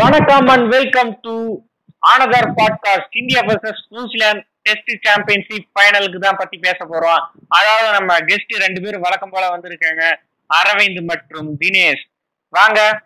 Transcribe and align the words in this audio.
வணக்கம் 0.00 0.46
and 0.46 0.68
welcome 0.68 1.20
to 1.20 1.56
another 1.98 2.50
podcast 2.50 3.16
India 3.16 3.40
versus 3.40 3.82
New Zealand 3.88 4.44
test 4.62 5.02
championship 5.02 5.68
ஃபைனலுக்கு 5.74 6.18
தான் 6.18 6.36
பத்தி 6.36 6.58
பேச 6.58 6.76
போறோம். 6.84 7.38
அதாவது 7.48 7.92
நம்ம 7.92 8.18
கெஸ்ட் 8.18 8.58
ரெண்டு 8.58 8.80
பேரும் 8.80 9.00
வழக்கம் 9.00 9.30
போல 9.30 9.56
வந்திருக்காங்க 9.56 10.16
அரவிந்த் 10.54 11.04
மற்றும் 11.04 11.60
தினேஷ். 11.60 12.04
வாங்க 12.48 13.02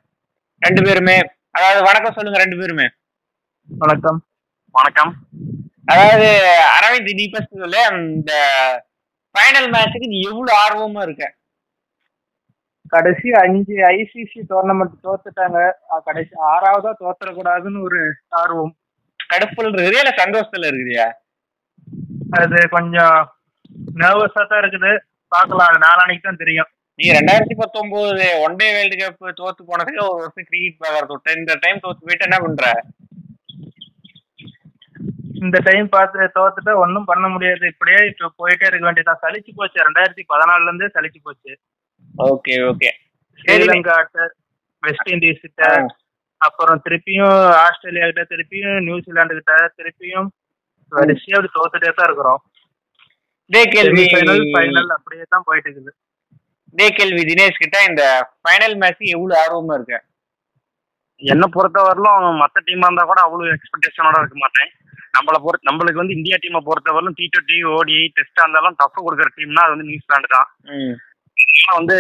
ரெண்டு 0.59 0.83
பேருமே. 0.83 1.21
அதாவது 1.51 1.83
வணக்கம் 1.83 2.12
சொல்லுங்க 2.15 2.38
ரெண்டு 2.38 2.57
பேருமே. 2.57 2.89
வணக்கம். 3.67 4.25
வணக்கம். 4.71 5.15
அதாவது 5.85 6.57
அரவிந்த் 6.81 7.15
நீ 7.15 7.31
சொல்லு 7.59 7.85
அந்த 7.85 8.33
ஃபைனல் 9.39 9.71
மேட்ச்சுக்கு 9.73 10.07
நீ 10.07 10.21
எவ்வளவு 10.21 10.59
ஆர்வமா 10.59 11.03
இருக்க? 11.03 11.35
கடைசி 12.95 13.29
அஞ்சு 13.43 13.77
ஐசிசி 13.95 14.41
டோர்னமெண்ட் 14.53 14.97
தோத்துட்டாங்க. 15.07 15.59
கடைசி 16.09 16.35
ஆறாவதா 16.53 16.93
தோத்துறக்கூடாதுன்னு 17.03 17.85
ஒரு 17.89 18.01
ஆர்வம். 18.41 18.75
கடுப்புல 19.33 19.69
இருக்குதா 19.69 20.02
இல்ல 20.05 20.15
சந்தோஷத்துல 20.23 20.71
இருக்குதியா 20.71 21.09
அது 22.41 22.59
கொஞ்சம் 22.77 23.19
நர்வஸா 24.02 24.43
தான் 24.51 24.62
இருக்குது. 24.62 24.93
பார்க்கலாம். 25.33 25.69
அது 25.71 25.79
நாளானைக்கு 25.87 26.27
தான் 26.29 26.43
தெரியும். 26.43 26.71
நீ 26.99 27.07
ரெண்டாயிரத்தி 27.16 27.55
பத்தொன்பது 27.61 28.27
ஒன் 28.47 28.59
டே 28.59 28.66
வேர்ல்டு 28.75 28.97
கப் 28.99 29.38
தோத்து 29.38 29.63
போனதுக்கு 29.71 30.01
ஒரு 30.09 30.21
வருஷம் 30.24 30.47
கிரிக்கெட் 30.49 30.83
பார்க்கறது 30.83 31.41
இந்த 31.41 31.55
டைம் 31.65 31.83
தோத்து 31.85 32.07
போயிட்டு 32.07 32.27
என்ன 32.29 32.38
பண்ற? 32.45 32.66
இந்த 35.45 35.59
டைம் 35.69 35.87
பார்த்து 35.95 36.27
தோத்துட்டா 36.37 36.74
ஒன்றும் 36.83 37.09
பண்ண 37.09 37.27
முடியாது. 37.33 37.65
இப்படியே 37.73 38.01
இப்போ 38.11 38.29
போயிட்டே 38.43 38.69
இருக்க 38.69 38.85
வேண்டியதான் 38.88 39.23
சலிச்சு 39.24 39.52
போச்சு. 39.59 39.79
ரெண்டாயிரத்தி 39.88 40.24
பதினாலுல 40.33 40.69
இருந்தே 40.71 40.91
சலிச்சு 40.97 41.21
போச்சு. 41.27 41.52
Okay 42.14 42.54
okay 42.70 42.91
Sri Lanka 43.38 43.96
West 44.82 45.10
Indies 45.14 45.45
கிட்ட 45.45 45.62
அப்புறம் 46.40 46.80
திருப்பியும் 46.87 47.37
ஆஸ்திரேலியா 47.64 48.06
கிட்ட 48.09 48.23
திருப்பியும் 48.32 48.78
நியூசிலாந்து 48.88 49.37
கிட்ட 49.38 49.54
திருப்பியும் 49.78 50.28
வரிசையா 50.93 51.37
அப்படி 51.37 51.51
தோத்துட்டே 51.56 51.90
தான் 51.98 52.09
இருக்கிறோம். 52.09 52.40
இதே 53.51 53.62
கேள்வி. 53.74 54.02
ஃபைனல் 54.54 54.90
அப்படியே 54.96 55.24
தான் 55.34 55.46
போயிட்டு 55.48 55.68
இருக்குது. 55.68 55.93
இதே 56.74 56.88
கேள்வி 56.98 57.23
தினேஷ் 57.30 57.62
கிட்ட 57.62 57.79
இந்த 57.90 58.02
ஃபைனல் 58.43 58.76
மேட்ச் 58.82 59.02
எவ்வளவு 59.15 59.38
ஆர்வமா 59.43 59.74
இருக்க? 59.78 59.96
என்னை 61.23 61.46
பொறுத்தவரையிலும் 61.56 62.40
மற்ற 62.43 62.62
டீமா 62.68 62.87
இருந்தா 62.88 63.04
கூட 63.10 63.21
அவ்வளவு 63.26 63.52
எக்ஸ்பெக்டேஷனோட 63.56 64.21
இருக்க 64.22 64.38
மாட்டேன். 64.44 64.71
நம்மளை 65.16 65.38
பொறுத்த 65.47 65.71
நம்மளுக்கு 65.71 66.03
வந்து 66.03 66.16
இந்தியா 66.19 66.37
டீமை 66.44 66.62
பொறுத்தவரையிலும் 66.69 67.19
டி 67.19 67.26
டுவெண்ட்டி 67.34 67.59
ஓடி 67.75 67.99
டெஸ்டா 68.16 68.44
இருந்தாலும் 68.44 68.78
டஃப் 68.81 69.04
கொடுக்குற 69.06 69.28
டீம்னா 69.38 69.65
அது 69.66 69.75
வந்து 69.75 69.91
நியூசிலாந்து 69.91 70.31
தான். 70.37 70.49
வந்து 71.78 71.97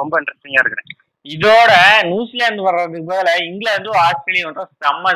ரொம்ப 0.00 0.12
இன்ட்ரெஸ்டிங்கா 0.20 0.62
இருக்கிறேன். 0.62 0.90
இதோட 1.26 1.72
நியூசிலாந்து 2.10 2.62
வர்றதுக்கு 2.66 3.10
பதிலா 3.10 3.34
இங்கிலாந்தும் 3.48 3.98
ஆஸ்திரேலியா 4.06 4.46
வந்து 4.48 4.64
செம்ம 4.84 5.12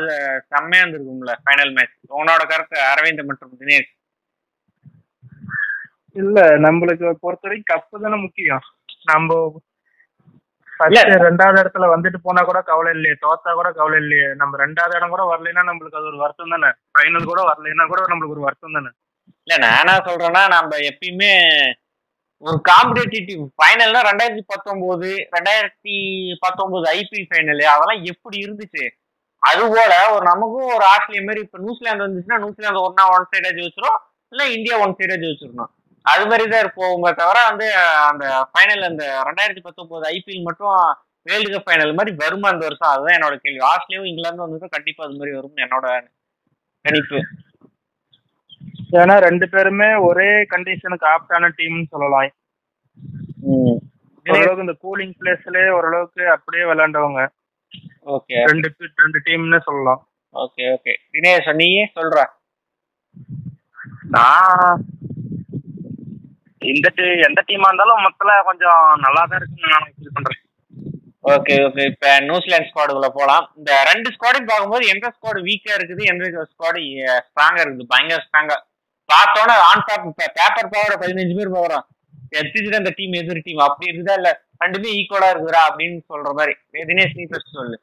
செம்மையா 0.53 0.83
இருந்திருக்கும்ல 0.85 1.33
ஃபைனல் 1.45 1.73
மேட்ச் 1.77 1.95
உன்னோட 2.21 2.43
கருத்து 2.53 2.77
அரவிந்த் 2.93 3.29
மற்றும் 3.31 3.57
தினேஷ். 3.61 3.91
இல்ல 6.17 6.41
நம்மளுக்கு 6.65 7.07
பொறுத்த 7.25 7.49
வரைக்கும் 7.49 7.71
கப்பு 7.73 8.03
தானே 8.05 8.19
முக்கியம். 8.27 8.63
நம்ம 9.13 9.39
ரெண்டாவது 11.27 11.59
இடத்துல 11.63 11.87
வந்துட்டு 11.93 12.19
போனா 12.23 12.41
கூட 12.49 12.59
கவலை 12.71 12.91
இல்லையே. 12.97 13.17
தோத்தா 13.25 13.51
கூட 13.59 13.69
கவலை 13.79 13.99
இல்லையே. 14.05 14.29
நம்ம 14.41 14.59
ரெண்டாவது 14.65 14.97
இடம் 14.99 15.13
கூட 15.15 15.23
வரலைன்னா 15.33 15.63
நம்மளுக்கு 15.69 15.99
அது 16.01 16.11
ஒரு 16.13 16.19
வருத்தம் 16.23 16.55
தானே? 16.55 16.71
ஃபைனல் 16.95 17.31
கூட 17.31 17.41
வரலைன்னா 17.51 17.85
கூட 17.93 18.03
நம்மளுக்கு 18.13 18.37
ஒரு 18.37 18.47
வருத்தம் 18.47 18.77
தானே? 18.79 18.91
இல்ல 19.47 19.55
நான் 19.65 19.79
என்ன 19.83 19.95
சொல்றேன்னா 20.09 20.43
நம்ம 20.57 20.79
எப்பயுமே 20.91 21.33
ஒரு 22.43 22.59
காம்படிட்டிவ் 22.69 23.43
ஃபைனல்னா 23.59 24.01
ரெண்டாயிரத்தி 24.09 24.45
பத்தொன்பது 24.53 25.11
ரெண்டாயிரத்தி 25.35 25.95
பத்தொன்பது 26.45 26.87
ஐபிஎல் 26.97 27.29
ஃபைனல் 27.31 27.63
அதெல்லாம் 27.75 28.03
எப்படி 28.13 28.37
இருந்துச்சு? 28.45 28.85
அது 29.43 29.63
போல 29.73 29.93
ஒரு 30.15 30.25
நமக்கும் 30.31 30.75
ஒரு 30.77 30.85
ஆஸ்திரேலியா 30.93 31.25
மாதிரி 31.29 31.43
இப்ப 31.47 31.59
நியூசிலாந்து 31.59 32.07
வந்துச்சுன்னா 32.07 32.39
நியூசிலாந்து 32.45 32.85
ஒன்னா 32.87 33.05
ஒன் 33.15 33.27
சைடா 33.33 33.51
ஜெயிச்சிரும். 33.59 33.99
இல்ல 34.33 34.43
இந்தியா 34.57 34.77
ஒன் 34.85 34.97
சைடா 34.99 35.17
ஜெயிச்சிடணும் 35.25 35.73
அது 36.07 36.25
மாதிரி 36.31 36.45
தான் 36.51 36.63
இருப்போமே 36.65 37.11
தவிர 37.21 37.39
வந்து 37.51 37.67
அந்த 38.11 38.25
ஃபைனல் 38.51 38.85
அந்த 38.91 39.05
ரெண்டாயிரத்தி 39.29 39.63
பத்தொன்பது 39.69 40.05
ஐபிஎல் 40.15 40.47
மட்டும் 40.49 40.75
வேர்ல்டு 41.27 41.51
கப் 41.53 41.67
ஃபைனல் 41.69 41.97
மாதிரி 41.99 42.13
வருமா 42.23 42.49
அந்த 42.53 42.65
வருஷம்? 42.69 42.93
அதுதான் 42.93 43.17
என்னோட 43.19 43.37
கேள்வி. 43.45 43.61
ஆஸ்திரேலியாவும் 43.71 44.11
இங்கிலாந்து 44.11 44.45
வந்து 44.47 44.75
கண்டிப்பா 44.77 45.05
அது 45.07 45.19
மாதிரி 45.21 45.37
வரும்னு 45.39 45.65
என்னோட 45.67 45.87
கணிப்பு 46.85 47.19
ஏன்னா 49.01 49.15
ரெண்டு 49.27 49.47
பேருமே 49.53 49.89
ஒரே 50.09 50.31
கண்டிஷனுக்கு 50.53 51.07
ஆப்டான 51.13 51.51
டீம்னு 51.59 51.87
சொல்லலாம். 51.95 52.33
ஓரளவுக்கு 54.27 54.65
இந்த 54.67 54.77
கூலிங் 54.85 55.15
பிளேஸ்ல 55.21 55.59
ஓரளவுக்கு 55.77 56.23
அப்படியே 56.35 56.65
விளையாண்டவங்க. 56.71 57.23
ஓகே. 58.17 58.37
ரெண்டு 58.51 58.69
ரெண்டு 59.03 59.19
டீம்னு 59.27 59.61
சொல்லலாம். 59.69 60.01
Okay 60.45 60.65
okay. 60.75 60.93
தினேஷ் 61.15 61.51
நீயே 61.61 61.85
சொல்ற. 61.99 62.25
நான் 64.15 64.83
இந்த 66.75 66.89
டீ 66.97 67.07
எந்த 67.29 67.41
டீமா 67.49 67.69
இருந்தாலும் 67.71 68.05
மொத்தல 68.07 68.31
கொஞ்சம் 68.49 68.83
நல்லா 69.05 69.23
தான் 69.31 69.39
இருக்குன்னு 69.41 69.73
நான் 69.75 69.93
ஃபீல் 69.97 70.17
பண்றேன். 70.17 70.41
Okay 71.35 71.55
okay. 71.67 71.85
இப்ப 71.93 72.07
நியூசிலாந்து 72.29 72.69
ஸ்குவாடுக்குள்ள 72.71 73.11
போலாம். 73.19 73.45
இந்த 73.59 73.71
ரெண்டு 73.91 74.09
ஸ்குவாடையும் 74.15 74.51
பார்க்கும்போது 74.51 74.87
எந்த 74.95 75.07
ஸ்குவாடு 75.15 75.41
வீக்கா 75.49 75.73
இருக்குது 75.79 76.03
எந்த 76.13 76.47
ஸ்குவாடு 76.53 76.81
ஸ்ட்ராங்கா 77.29 77.63
இருக்குது? 77.65 77.91
பயங்கர 77.93 78.25
ஸ்ட்ராங்கா 78.27 78.57
பார்த்தோன்னே 79.09 79.57
ஆன் 79.71 79.85
டாப் 79.89 80.07
பேப்பர் 80.21 80.73
பவர் 80.75 81.01
பதினஞ்சு 81.03 81.37
பேர் 81.39 81.57
போகிறோம் 81.57 81.85
எடுத்துட்டு 82.39 82.81
அந்த 82.81 82.93
டீம் 82.99 83.17
எதிர் 83.21 83.45
டீம் 83.47 83.67
அப்படி 83.67 83.91
இருக்குதா 83.91 84.15
இல்ல 84.21 84.31
ரெண்டுமே 84.63 84.91
ஈக்குவலா 84.99 85.29
இருக்குதா 85.33 85.61
அப்படின்னு 85.69 85.99
சொல்ற 86.13 86.29
மாதிரி. 86.39 86.55
தினேஷ் 86.91 87.17
நீ 87.19 87.25
first 87.33 87.51
சொல்லு. 87.59 87.77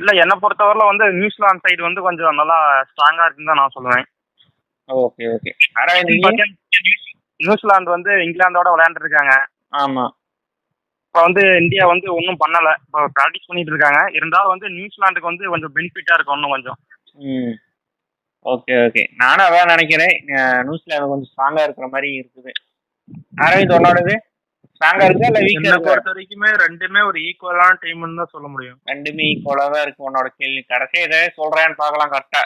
இல்ல 0.00 0.10
என்னை 0.22 0.34
பொறுத்தவரையில 0.42 0.84
வந்து 0.90 1.04
நியூசிலாந்து 1.18 1.64
சைடு 1.64 1.82
வந்து 1.86 2.04
கொஞ்சம் 2.06 2.38
நல்லா 2.40 2.58
ஸ்ட்ராங்கா 2.90 3.24
இருக்குன்னு 3.26 3.50
தான் 3.52 3.60
நான் 3.62 3.74
சொல்லுவேன். 3.76 4.06
Okay 4.88 5.24
okay? 5.34 5.50
நியூசிலாந்து 7.40 7.90
வந்து 7.96 8.12
இங்கிலாந்தோட 8.26 8.68
விளையாண்டு 8.74 9.02
இருக்காங்க 9.04 9.34
ஆமா. 9.82 10.04
இப்போ 11.06 11.20
வந்து 11.26 11.42
இந்தியா 11.62 11.84
வந்து 11.92 12.06
ஒன்றும் 12.16 12.40
பண்ணல. 12.42 12.68
இப்போ 12.84 13.00
ப்ராக்டிஸ் 13.16 13.48
பண்ணிட்டு 13.48 13.72
இருக்காங்க. 13.74 14.00
இருந்தாலும் 14.18 14.52
வந்து 14.54 14.66
நியூசிலாந்துக்கு 14.76 15.30
வந்து 15.30 15.52
கொஞ்சம் 15.54 15.74
பெனிஃபிட்டா 15.76 16.16
இருக்கும் 16.16 16.38
இன்னும் 16.38 16.54
கொஞ்சம். 16.56 16.78
ஓகே 18.46 18.74
ஓகே 18.86 19.02
நானும் 19.22 19.46
அதான் 19.46 19.72
நினைக்கிறேன். 19.74 20.14
நியூசிலாந்து 20.66 21.10
கொஞ்சம் 21.12 21.30
ஸ்ட்ராங்கா 21.32 21.62
இருக்கிற 21.66 21.86
மாதிரி 21.94 22.10
இருக்குது. 22.20 22.52
அரவிந்த் 23.44 23.74
உன்னோடது? 23.78 24.14
ஸ்ட்ராங்கா 24.74 25.06
இருக்கா 25.08 25.28
இல்ல 25.30 25.40
வீக்கா 25.46 25.74
பொறுத்த 25.86 26.10
வரைக்குமே 26.12 26.50
ரெண்டுமே 26.62 27.00
ஒரு 27.08 27.18
ஈக்குவலான 27.28 27.76
டீம்னு 27.82 28.20
தான் 28.20 28.32
சொல்ல 28.34 28.46
முடியும். 28.54 28.78
ரெண்டுமே 28.90 29.26
ஈக்குவலா 29.32 29.66
தான் 29.74 29.84
இருக்கு 29.86 30.08
உன்னோட 30.08 30.28
கேள்வி. 30.40 30.62
கடைசியா 30.72 31.04
இதை 31.08 31.20
சொல்றேன்னு 31.40 31.80
பார்க்கலாம் 31.82 32.12
கரெக்டா 32.14 32.42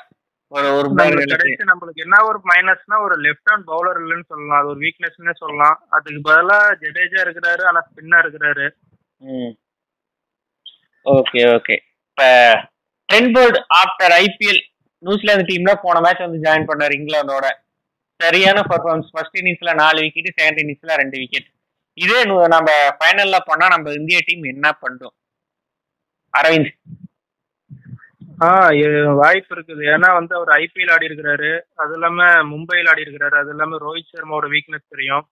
ஒரு 0.52 0.68
ஒரு 0.78 0.88
கடைசி 1.34 1.64
நம்மளுக்கு 1.70 2.04
என்ன 2.06 2.16
ஒரு 2.30 2.38
மைனஸ்னா 2.50 2.96
ஒரு 3.06 3.14
லெஃப்ட் 3.26 3.50
ஹேண்ட் 3.50 3.68
பவுலர் 3.70 3.98
இல்லைன்னு 4.02 4.28
சொல்லலாம். 4.32 4.58
அது 4.60 4.70
ஒரு 4.72 4.80
வீக்னஸ்னே 4.84 5.34
சொல்லலாம். 5.42 5.76
அதுக்கு 5.96 6.20
பதிலா 6.28 6.58
ஜடேஜா 6.82 7.18
இருக்கிறாரு 7.24 7.62
ஆனா 7.70 7.80
ஸ்பின்னா 7.88 8.18
இருக்கிறாரு. 8.24 8.66
ஓகே 11.06 11.40
ஓகே 11.56 11.76
இப்ப 12.08 12.28
ட்ரென்போர்ட் 13.08 13.58
ஆஃப்டர் 13.80 14.14
ஐபிஎல் 14.24 14.62
நியூசிலாந்து 15.06 15.48
டீம்ல 15.50 15.72
போன 15.84 16.00
மேட்ச் 16.04 16.24
வந்து 16.26 16.44
ஜாயின் 16.46 16.68
பண்ணாரு 16.70 16.94
இங்கிலாந்தோட. 17.00 17.46
சரியான 18.20 18.58
பர்ஃபார்மன்ஸ் 18.70 19.12
ஃபர்ஸ்ட் 19.12 19.38
இன்னிங்ஸ்ல 19.40 19.72
நாலு 19.82 19.98
விக்கெட் 20.04 20.36
செகண்ட் 20.38 20.60
இன்னிங்ஸ்ல 20.62 20.98
ரெண்டு 21.02 21.16
விக்கெட் 21.22 21.48
இதே 21.98 22.20
நம்ம 22.54 22.68
ஃபைனல்ல 22.98 23.38
பண்ணா 23.48 23.66
நம்ம 23.74 23.92
இந்திய 24.00 24.20
டீம் 24.28 24.44
என்ன 24.52 24.68
பண்ணும் 24.82 25.14
அரவிந்த். 26.34 26.70
ஆ 28.44 28.48
வாய்ப்பு 29.20 29.52
இருக்குது. 29.56 29.82
ஏன்னா 29.94 30.08
வந்து 30.18 30.32
அவர் 30.38 30.50
ஐபிஎல் 30.60 30.92
ஆடி 30.94 31.06
இருக்கிறாரு. 31.08 31.50
அது 31.82 31.92
இல்லாம 31.96 32.24
மும்பையில் 32.52 32.88
ஆடி 32.92 33.02
இருக்கிறாரு. 33.06 33.36
அது 33.42 33.50
இல்லாம 33.54 33.78
ரோஹித் 33.84 34.12
சர்மாவோட 34.14 34.48
வீக்னஸ் 34.54 34.92
தெரியும். 34.94 35.24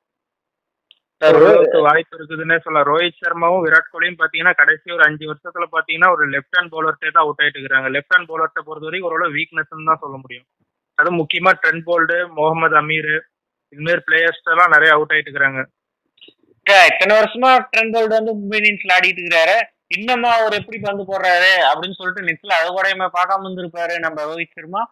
வாய்ப்பு 1.87 2.17
இருக்குதுன்னே 2.19 2.57
சொல்லலாம். 2.63 2.87
ரோஹித் 2.91 3.21
சர்மாவும் 3.25 3.65
விராட் 3.67 3.93
கோலியும் 3.93 4.19
பாத்தீங்கன்னா 4.23 4.55
கடைசி 4.61 4.95
ஒரு 4.97 5.05
அஞ்சு 5.09 5.25
வருஷத்துல 5.31 5.67
பாத்தீங்கன்னா 5.75 6.09
ஒரு 6.15 6.25
லெஃப்ட் 6.35 6.57
ஹேண்ட் 6.59 6.73
பவுலர்ட்டே 6.75 7.11
தான் 7.11 7.25
அவுட் 7.25 7.43
ஆயிட்டு 7.43 7.63
இருக்காங்க 7.63 7.91
லெஃப்ட் 7.97 8.15
ஹேண்ட் 8.15 8.31
பவுலர்ட்ட 8.31 8.63
பொறுத்த 8.69 8.89
வரைக்கும் 8.89 9.11
ஓரளவு 9.11 9.37
வீக்னஸ் 9.39 9.71
தான் 9.91 10.03
சொல்ல 10.05 10.17
முடியும். 10.23 10.47
அதுவும் 10.99 11.21
முக்கியமா 11.21 11.53
ட்ரெண்ட் 11.61 11.85
போல்டு 11.91 12.17
முகமது 12.39 12.77
அமீர் 12.81 13.13
இது 13.73 13.83
மாதிரி 13.85 14.03
பிளேயர்ஸ் 14.09 14.51
எல்லாம் 14.55 14.75
நிறைய 14.77 14.91
அவுட் 14.97 15.15
ஆயிட்டு 15.17 15.33
இருக்காங்க 15.33 15.63
இத்தனை 16.91 17.13
வருஷமா 17.19 17.51
ட்ரென்போல்ட் 17.71 18.17
வந்து 18.17 18.33
மும்பை 18.41 18.59
இந்தியன்ஸ்ல 18.59 18.97
ஆடிட்டு 18.97 19.21
இருக்கிறாரு. 19.23 19.57
இன்னமா 19.97 20.29
அவர் 20.41 20.59
எப்படி 20.59 20.79
பந்து 20.85 21.03
போடுறாரு 21.09 21.53
அப்படின்னு 21.71 21.97
சொல்லிட்டு 21.99 22.27
நெட்ல 22.29 22.59
அது 22.59 22.69
கூட 22.77 23.09
பார்க்காம 23.17 23.47
இருந்திருப்பாரு 23.47 23.95
நம்ம 24.05 24.19
ரோஹித் 24.29 24.57
சர்மா. 24.59 24.83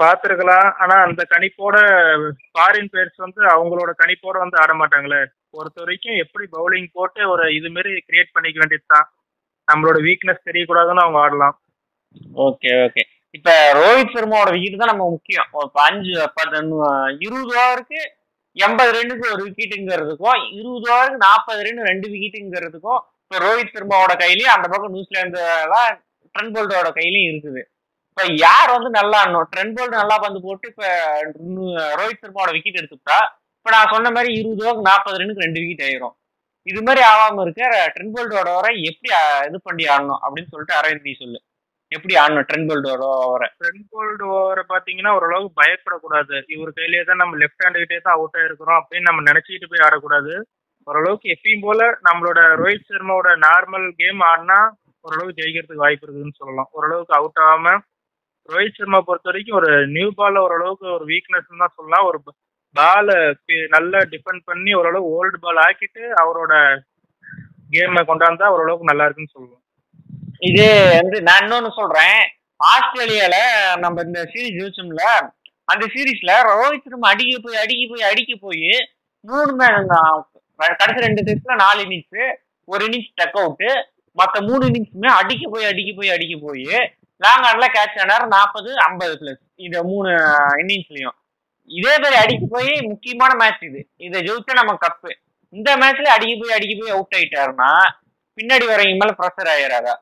பார்த்துருக்கலாம். 0.00 0.68
ஆனா 0.82 0.94
அந்த 1.06 1.22
கணிப்போட 1.32 1.76
ஃபாரின் 2.52 2.90
பிளேயர்ஸ் 2.92 3.24
வந்து 3.24 3.42
அவங்களோட 3.54 3.90
கணிப்போட 4.02 4.36
வந்து 4.44 4.56
ஆட 4.62 4.72
மாட்டாங்களே. 4.80 5.20
பொறுத்த 5.54 5.78
வரைக்கும் 5.82 6.20
எப்படி 6.24 6.44
பவுலிங் 6.56 6.88
போட்டு 6.96 7.20
ஒரு 7.32 7.44
இது 7.58 7.68
மாதிரி 7.74 7.92
கிரியேட் 8.08 8.34
பண்ணிக்க 8.36 8.58
வேண்டியது 8.62 8.86
தான் 8.94 9.06
நம்மளோட 9.68 9.98
வீக்னஸ் 10.06 10.46
தெரியக்கூடாதுன்னு 10.48 11.04
அவங்க 11.04 11.20
ஆடலாம். 11.24 11.56
ஓகே 12.46 12.70
ஓகே 12.86 13.04
இப்ப 13.36 13.50
ரோஹித் 13.78 14.14
சர்மாவோட 14.16 14.50
விக்கெட் 14.54 14.82
தான் 14.82 14.92
நம்ம 14.92 15.06
முக்கியம். 15.14 15.48
இப்ப 15.66 15.80
அஞ்சு 15.88 16.12
பத்து 16.36 16.60
இருபது 17.26 17.54
ஓவருக்கு 17.62 18.00
எண்பது 18.56 18.92
ரன்னுக்கு 18.96 19.32
ஒரு 19.34 19.42
விக்கெட்டுங்கிறதுக்கும் 19.46 20.42
இருபது 20.58 20.86
ஓவருக்கு 20.92 21.24
நாற்பது 21.26 21.64
ரன் 21.66 21.88
ரெண்டு 21.90 22.06
விக்கெட்டுங்கிறதுக்கும் 22.12 23.00
இப்ப 23.24 23.40
ரோஹித் 23.46 23.74
சர்மாவோட 23.76 24.12
கையிலயும் 24.24 24.54
அந்த 24.56 24.66
பக்கம் 24.72 24.94
நியூசிலாந்து 24.96 25.40
எல்லாம் 25.64 25.90
ட்ரெண்ட் 26.34 26.54
போல்டோட 26.56 26.90
கையிலயும் 26.98 27.30
இருக்குது. 27.32 27.62
இப்ப 28.16 28.26
யார் 28.44 28.70
வந்து 28.74 28.90
நல்லா 28.98 29.16
ஆடணும் 29.22 29.48
ட்ரெண்ட் 29.52 29.74
போல்டு 29.78 30.00
நல்லா 30.00 30.16
பந்து 30.22 30.38
போட்டு 30.44 30.66
இப்ப 30.70 30.84
ரோஹித் 31.98 32.22
சர்மாவோட 32.22 32.52
விக்கெட் 32.54 32.78
எடுத்துட்டா 32.80 33.18
இப்ப 33.58 33.70
நான் 33.74 33.90
சொன்ன 33.92 34.10
மாதிரி 34.14 34.30
இருபது 34.36 34.62
ஓவர் 34.66 34.86
நாற்பது 34.86 35.18
ரன்னுக்கு 35.20 35.44
ரெண்டு 35.44 35.60
விக்கெட் 35.62 35.82
ஆயிரும். 35.86 36.14
இது 36.66 36.80
மாதிரி 36.86 37.02
ஆகாம 37.08 37.42
இருக்க 37.46 37.66
ட்ரெண்ட் 37.94 38.14
போல்டோட 38.14 38.48
வர 38.58 38.68
எப்படி 38.90 39.10
இது 39.48 39.58
பண்ணி 39.66 39.84
ஆடணும் 39.94 40.20
அப்படின்னு 40.24 40.52
சொல்லிட்டு 40.52 40.76
அரவிந்த் 40.78 41.04
நீ 41.08 41.12
சொல்லு. 41.20 41.38
எப்படி 41.92 42.14
ஆடணும் 42.22 42.46
ட்ரெண்ட் 42.50 42.68
போல்டோட 42.70 43.02
ஓவரை? 43.24 43.48
ட்ரெண்ட் 43.60 43.84
போல்டு 43.94 44.24
ஓவரை 44.36 44.64
பாத்தீங்கன்னா 44.72 45.12
ஓரளவுக்கு 45.18 45.58
பயப்படக்கூடாது. 45.60 46.38
இவர் 46.54 46.70
கையிலேயே 46.78 47.02
தான் 47.10 47.20
நம்ம 47.22 47.36
லெஃப்ட் 47.42 47.64
ஹேண்ட் 47.64 47.80
கிட்டே 47.82 47.98
தான் 48.06 48.16
அவுட் 48.18 48.38
ஆயிருக்கிறோம் 48.38 48.78
அப்படின்னு 48.80 49.08
நம்ம 49.10 49.24
நினைச்சிட்டு 49.30 49.68
போய் 49.72 49.84
ஆடக்கூடாது. 49.88 50.32
ஓரளவுக்கு 50.86 51.28
எப்பயும் 51.34 51.66
போல 51.66 51.90
நம்மளோட 52.08 52.40
ரோஹித் 52.62 52.88
சர்மாவோட 52.92 53.28
நார்மல் 53.46 53.86
கேம் 54.00 54.24
ஆடினா 54.30 54.58
ஓரளவுக்கு 55.04 55.38
ஜெயிக்கிறதுக்கு 55.42 55.84
வாய்ப்பு 55.84 56.06
இருக்குதுன்னு 56.06 56.40
சொல்லலாம். 56.40 56.70
ஓரளவுக்கு 56.78 57.16
அவுட் 57.18 57.42
ஆகாம 57.44 57.76
ரோஹித் 58.48 58.76
சர்மா 58.76 59.00
பொறுத்த 59.00 59.30
வரைக்கும் 59.30 59.56
ஒரு 59.56 59.70
நியூ 59.86 60.08
பால்ல 60.16 60.38
ஓரளவுக்கு 60.38 60.86
ஒரு 60.92 61.04
வீக்னஸ் 61.04 61.58
தான் 61.58 61.74
சொல்லலாம். 61.76 62.04
ஒரு 62.04 62.18
பால 62.76 63.10
நல்லா 63.68 63.98
டிஃபெண்ட் 64.10 64.42
பண்ணி 64.44 64.74
ஓரளவு 64.74 65.06
ஓல்டு 65.14 65.36
பால் 65.36 65.60
ஆக்கிட்டு 65.62 66.02
அவரோட 66.22 66.54
கேமை 67.70 68.02
கொண்டாந்தா 68.04 68.46
ஓரளவுக்கு 68.48 68.84
நல்லா 68.84 69.04
இருக்குன்னு 69.04 69.34
சொல்லுவோம். 69.34 69.62
இது 70.40 70.66
வந்து 70.96 71.22
நான் 71.22 71.42
இன்னொன்னு 71.42 71.70
சொல்றேன். 71.74 72.18
ஆஸ்திரேலியால 72.60 73.36
நம்ம 73.76 74.02
இந்த 74.02 74.20
சீரிஸ் 74.24 74.56
ஜெயிச்சோம்ல 74.56 75.04
அந்த 75.68 75.84
சீரீஸ்ல 75.86 76.32
ரோஹித் 76.50 76.84
சர்மா 76.84 77.08
அடிக்க 77.08 77.38
போய் 77.40 77.56
அடிக்க 77.56 77.82
போய் 77.88 78.02
அடிக்க 78.02 78.32
போய் 78.36 78.68
மூணு 79.24 79.50
மே- 79.58 80.76
கடைசி 80.76 81.00
ரெண்டு 81.00 81.22
டெஸ்ட்ல 81.22 81.54
நாலு 81.56 81.80
இன்னிங்ஸ் 81.84 82.20
ஒரு 82.68 82.86
இன்னிங்ஸ் 82.86 83.10
டக் 83.14 83.36
அவுட் 83.36 83.64
மற்ற 84.16 84.40
மூணு 84.40 84.62
இன்னிங்ஸுமே 84.66 85.10
அடிக்க 85.14 85.48
போய் 85.50 85.64
அடிக்க 85.64 85.90
போய் 85.96 86.10
அடிக்க 86.10 86.36
போய் 86.42 86.64
லாங் 87.20 87.44
ஆன்ல 87.50 87.66
கேட்ச் 87.76 88.00
ஆனார் 88.04 88.24
நாற்பது 88.36 88.70
ஐம்பது 88.88 89.14
பிளஸ் 89.20 89.42
இந்த 89.66 89.76
மூணு 89.90 90.10
இன்னிங்ஸ்லயும் 90.62 91.16
இதே 91.70 91.94
மாதிரி 92.02 92.16
அடிக்க 92.22 92.44
போய் 92.50 92.72
முக்கியமான 92.90 93.32
மேட்ச் 93.42 93.62
இது. 93.68 93.80
இதை 94.06 94.18
ஜெயிச்சா 94.26 94.54
நம்ம 94.58 94.74
கப்பு 94.84 95.10
இந்த 95.54 95.70
மேட்ச்ல 95.82 96.10
அடிக்க 96.16 96.34
போய் 96.42 96.56
அடிக்க 96.56 96.74
போய் 96.80 96.94
அவுட் 96.96 97.16
ஆயிட்டாருன்னா 97.18 97.70
பின்னாடி 98.38 98.64
வரவங்க 98.70 98.98
மேல 99.02 99.12
ப்ரெஷர் 99.20 99.50
ஆயிராதா? 99.54 99.94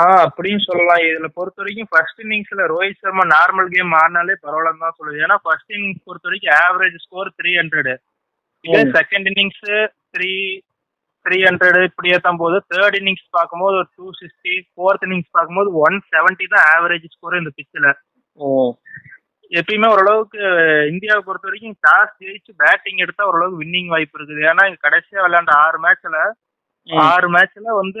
ஆ 0.00 0.04
அப்படின்னு 0.26 0.62
சொல்லலாம். 0.68 1.02
இதுல 1.08 1.28
பொறுத்த 1.38 1.62
வரைக்கும் 1.62 1.90
ஃபர்ஸ்ட் 1.90 2.22
இன்னிங்ஸ்ல 2.24 2.62
ரோஹித் 2.72 3.02
சர்மா 3.02 3.24
நார்மல் 3.34 3.68
கேம் 3.74 3.92
ஆடினாலே 4.00 4.34
பரவாயில்லன்னு 4.44 4.84
தான் 4.86 4.96
சொல்லுது. 4.98 5.18
ஏன்னா 5.26 5.36
ஃபர்ஸ்ட் 5.44 5.74
இன்னிங்ஸ் 5.76 6.04
பொறுத்த 6.08 6.28
வரைக்கும் 6.28 6.56
ஆவரேஜ் 6.62 6.96
ஸ்கோர் 7.04 7.30
த்ரீ 7.40 7.52
ஹண்ட்ரட் 7.60 7.92
இதே. 8.64 8.82
Second 8.96 9.28
innings 9.32 9.62
three 10.14 10.32
three 11.24 11.38
hundred 11.46 11.78
இப்படி 11.88 12.12
ஏற்றும் 12.16 12.40
போது 12.42 12.56
தேர்ட் 12.72 12.96
இன்னிங்ஸ் 13.00 13.26
பார்க்கும்போது 13.38 13.74
ஒரு 13.80 13.88
டூ 13.96 14.06
சிக்ஸ்டி 14.20 14.54
ஃபோர்த் 14.72 15.04
இன்னிங்ஸ் 15.06 15.34
பார்க்கும்போது 15.36 15.70
ஒன் 15.86 15.96
செவன்ட்டி 16.14 16.46
தான் 16.54 16.66
ஆவரேஜ் 16.74 17.06
ஸ்கோர் 17.14 17.40
இந்த 17.40 17.52
பிச்சில் 17.58 17.88
எப்பயுமே 19.52 19.88
ஓரளவுக்கு 19.94 20.40
இந்தியாவை 20.92 21.22
பொறுத்த 21.24 21.48
வரைக்கும் 21.48 21.76
டாஸ் 21.86 22.14
ஜெயிச்சு 22.22 22.52
பேட்டிங் 22.62 23.02
எடுத்தா 23.04 23.26
ஓரளவுக்கு 23.30 23.60
வின்னிங் 23.62 23.90
வாய்ப்பு 23.92 24.16
இருக்குது. 24.18 24.40
ஏன்னா 24.50 24.62
இங்க 24.68 24.80
கடைசியா 24.86 25.20
விளையாண்ட 25.24 25.52
ஆறு 25.64 25.78
மேட்ச்ல. 25.84 26.16
ஆறு 27.08 27.28
மேட்ச்ல 27.34 27.68
வந்து 27.80 28.00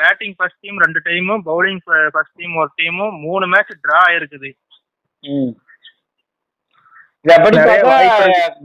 பேட்டிங் 0.00 0.36
ஃபர்ஸ்ட் 0.38 0.60
டீம் 0.64 0.78
ரெண்டு 0.84 1.00
டீமும் 1.06 1.42
பவுலிங் 1.48 1.80
ஃபர்ஸ்ட் 2.14 2.36
டீம் 2.40 2.54
ஒரு 2.62 2.70
டீமும் 2.80 3.16
மூணு 3.26 3.46
மேட்ச் 3.54 3.72
டிரா 3.84 3.98
ஆயிருக்குது. 4.08 4.50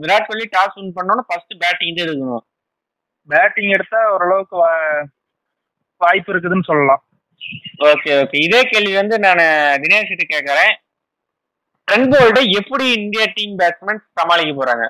விராட் 0.03 0.29
கோலி 0.29 0.45
டாஸ் 0.55 0.77
வின் 0.79 0.95
பண்ணோம்னா 0.97 1.25
ஃபர்ஸ்ட் 1.29 1.53
பேட்டிங் 1.63 1.95
தான் 1.97 2.05
எடுக்கணும் 2.05 2.45
பேட்டிங் 3.27 3.69
எடுத்தா 3.69 4.11
ஓரளவுக்கு 4.11 4.55
வா- 4.57 5.03
வாய்ப்பு 6.01 6.33
இருக்குதுன்னு 6.33 6.63
சொல்லலாம். 6.63 7.03
ஓகே 7.77 8.11
ஓகே 8.21 8.37
இதே 8.43 8.63
கேள்வி 8.63 8.95
வந்து 8.95 9.19
நான் 9.19 9.41
தினேஷ் 9.81 10.11
கிட்ட 10.11 10.25
கேட்கறேன் 10.33 10.73
ட்ரெண்ட் 11.87 12.13
போல்டை 12.13 12.49
எப்படி 12.49 12.91
இந்தியா 12.91 13.25
டீம் 13.33 13.57
பேட்ஸ்மேன் 13.59 14.01
சமாளிக்க 14.13 14.51
போறாங்க? 14.59 14.85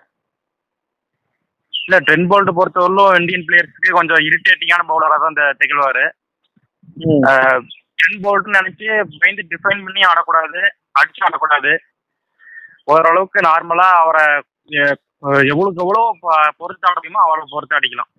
இல்ல 1.88 2.00
ட்ரெண்ட் 2.00 2.30
போல்ட் 2.32 2.56
பொறுத்தவரையிலும் 2.58 3.20
இந்தியன் 3.20 3.46
பிளேயர்ஸ்க்கு 3.48 3.92
கொஞ்சம் 3.92 4.18
இரிட்டேட்டிங்கான 4.18 4.84
பவுலரா 4.90 5.18
தான் 5.18 5.34
இந்த 5.34 5.56
திகழ்வாரு. 5.62 6.04
ட்ரெண்ட் 8.00 8.24
போல்ட்னு 8.24 8.58
நினைச்சு 8.60 8.86
பயந்து 9.20 9.48
டிஃபைன் 9.50 9.84
பண்ணி 9.86 10.02
ஆடக்கூடாது 10.02 10.62
அடிச்சு 11.00 11.22
ஆடக்கூடாது. 11.26 11.72
ஓரளவுக்கு 12.84 13.40
நார்மலா 13.40 13.90
அவரை 14.04 14.26
எவ்வளவுக்கு 15.48 15.82
எவ்வளோ 15.84 16.18
ப- 16.22 16.54
பொறுத்து 16.58 16.88
ஆட 16.88 16.96
முடியுமோ 16.96 17.22
அவரை 17.22 17.44
பொறுத்து 17.50 17.80
அடிக்கலாம். 17.80 18.12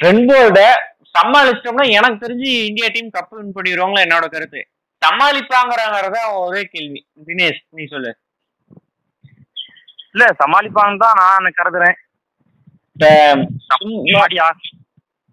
ட்ரெண்ட் 0.00 0.24
போல்டை 0.30 0.68
சமாளிச்சிட்டோம்னா 1.16 1.84
எனக்கு 1.96 2.22
தெரிஞ்சு 2.24 2.48
இந்தியா 2.68 2.86
டீம் 2.94 3.14
கப் 3.16 3.34
வின் 3.36 3.56
பண்ணிடுவாங்களா 3.56 4.04
என்னோட 4.06 4.26
கருத்து. 4.34 4.60
சமாளிப்பாங்கிறத 5.02 6.18
ஒரே 6.44 6.62
கேள்வி. 6.72 7.00
தினேஷ் 7.28 7.60
நீ 7.78 7.84
சொல்லு. 7.92 8.10
இல்ல 10.14 10.24
சமாளிப்பாங்கன்னு 10.40 11.02
தான் 11.04 11.20
நான் 11.20 11.58
கருதுறேன். 11.60 11.96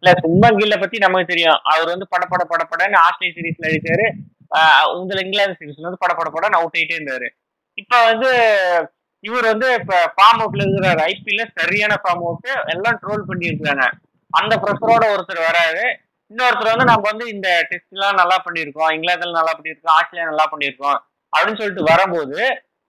இல்ல 0.04 0.12
சும்மன் 0.22 0.60
கில்ல 0.60 0.76
பத்தி 0.84 0.98
நமக்கு 1.06 1.32
தெரியும். 1.32 1.60
அவர் 1.74 1.92
வந்து 1.94 2.08
பட 2.14 2.24
பட 2.32 2.44
பட 2.52 2.64
படன்னு 2.72 2.98
ஆஸ்திரேலியா 3.06 3.36
சீரீஸ்ல 3.38 3.70
அடிச்சாரு 3.70 4.06
உங்களை 5.00 5.20
இங்கிலாந்து 5.26 5.58
சீரீஸ்ல 5.60 5.88
வந்து 5.90 6.02
பட 6.04 6.14
பட 6.20 6.30
படன்னு 6.36 6.60
அவுட் 6.60 6.78
ஆயிட்டே 6.78 6.98
இருந்தாரு. 7.00 7.28
இப்ப 7.82 7.94
வந்து 8.10 8.30
இவர் 9.24 9.46
வந்து 9.52 9.68
இப்ப 9.80 9.94
ஃபார்ம் 10.16 10.42
அவுட்ல 10.44 10.64
இருக்கிறாரு. 10.66 11.02
ஐபிஎல்ல 11.12 11.44
சரியான 11.60 11.94
ஃபார்ம் 12.04 12.24
அவுட் 12.28 12.50
எல்லாம் 12.76 13.00
ட்ரோல் 13.04 13.28
பண்ணி 13.30 13.52
இருக்காங்க 13.52 13.86
அந்த 14.40 14.54
ப்ரெஷரோட 14.64 15.04
ஒருத்தர் 15.14 15.48
வராரு. 15.50 15.86
இன்னொருத்தர் 16.32 16.74
வந்து 16.74 16.90
நம்ம 16.92 17.06
வந்து 17.12 17.26
இந்த 17.36 17.48
டெஸ்ட் 17.70 17.96
எல்லாம் 17.96 18.20
நல்லா 18.22 18.38
பண்ணியிருக்கோம். 18.46 18.92
இங்கிலாந்துல 18.96 19.38
நல்லா 19.40 19.54
பண்ணியிருக்கோம். 19.58 19.96
ஆஸ்திரேலியா 19.98 20.28
நல்லா 20.32 20.46
பண்ணியிருக்கோம். 20.52 21.00
அப்படின்னு 21.34 21.60
சொல்லிட்டு 21.62 21.84
வரும்போது 21.92 22.38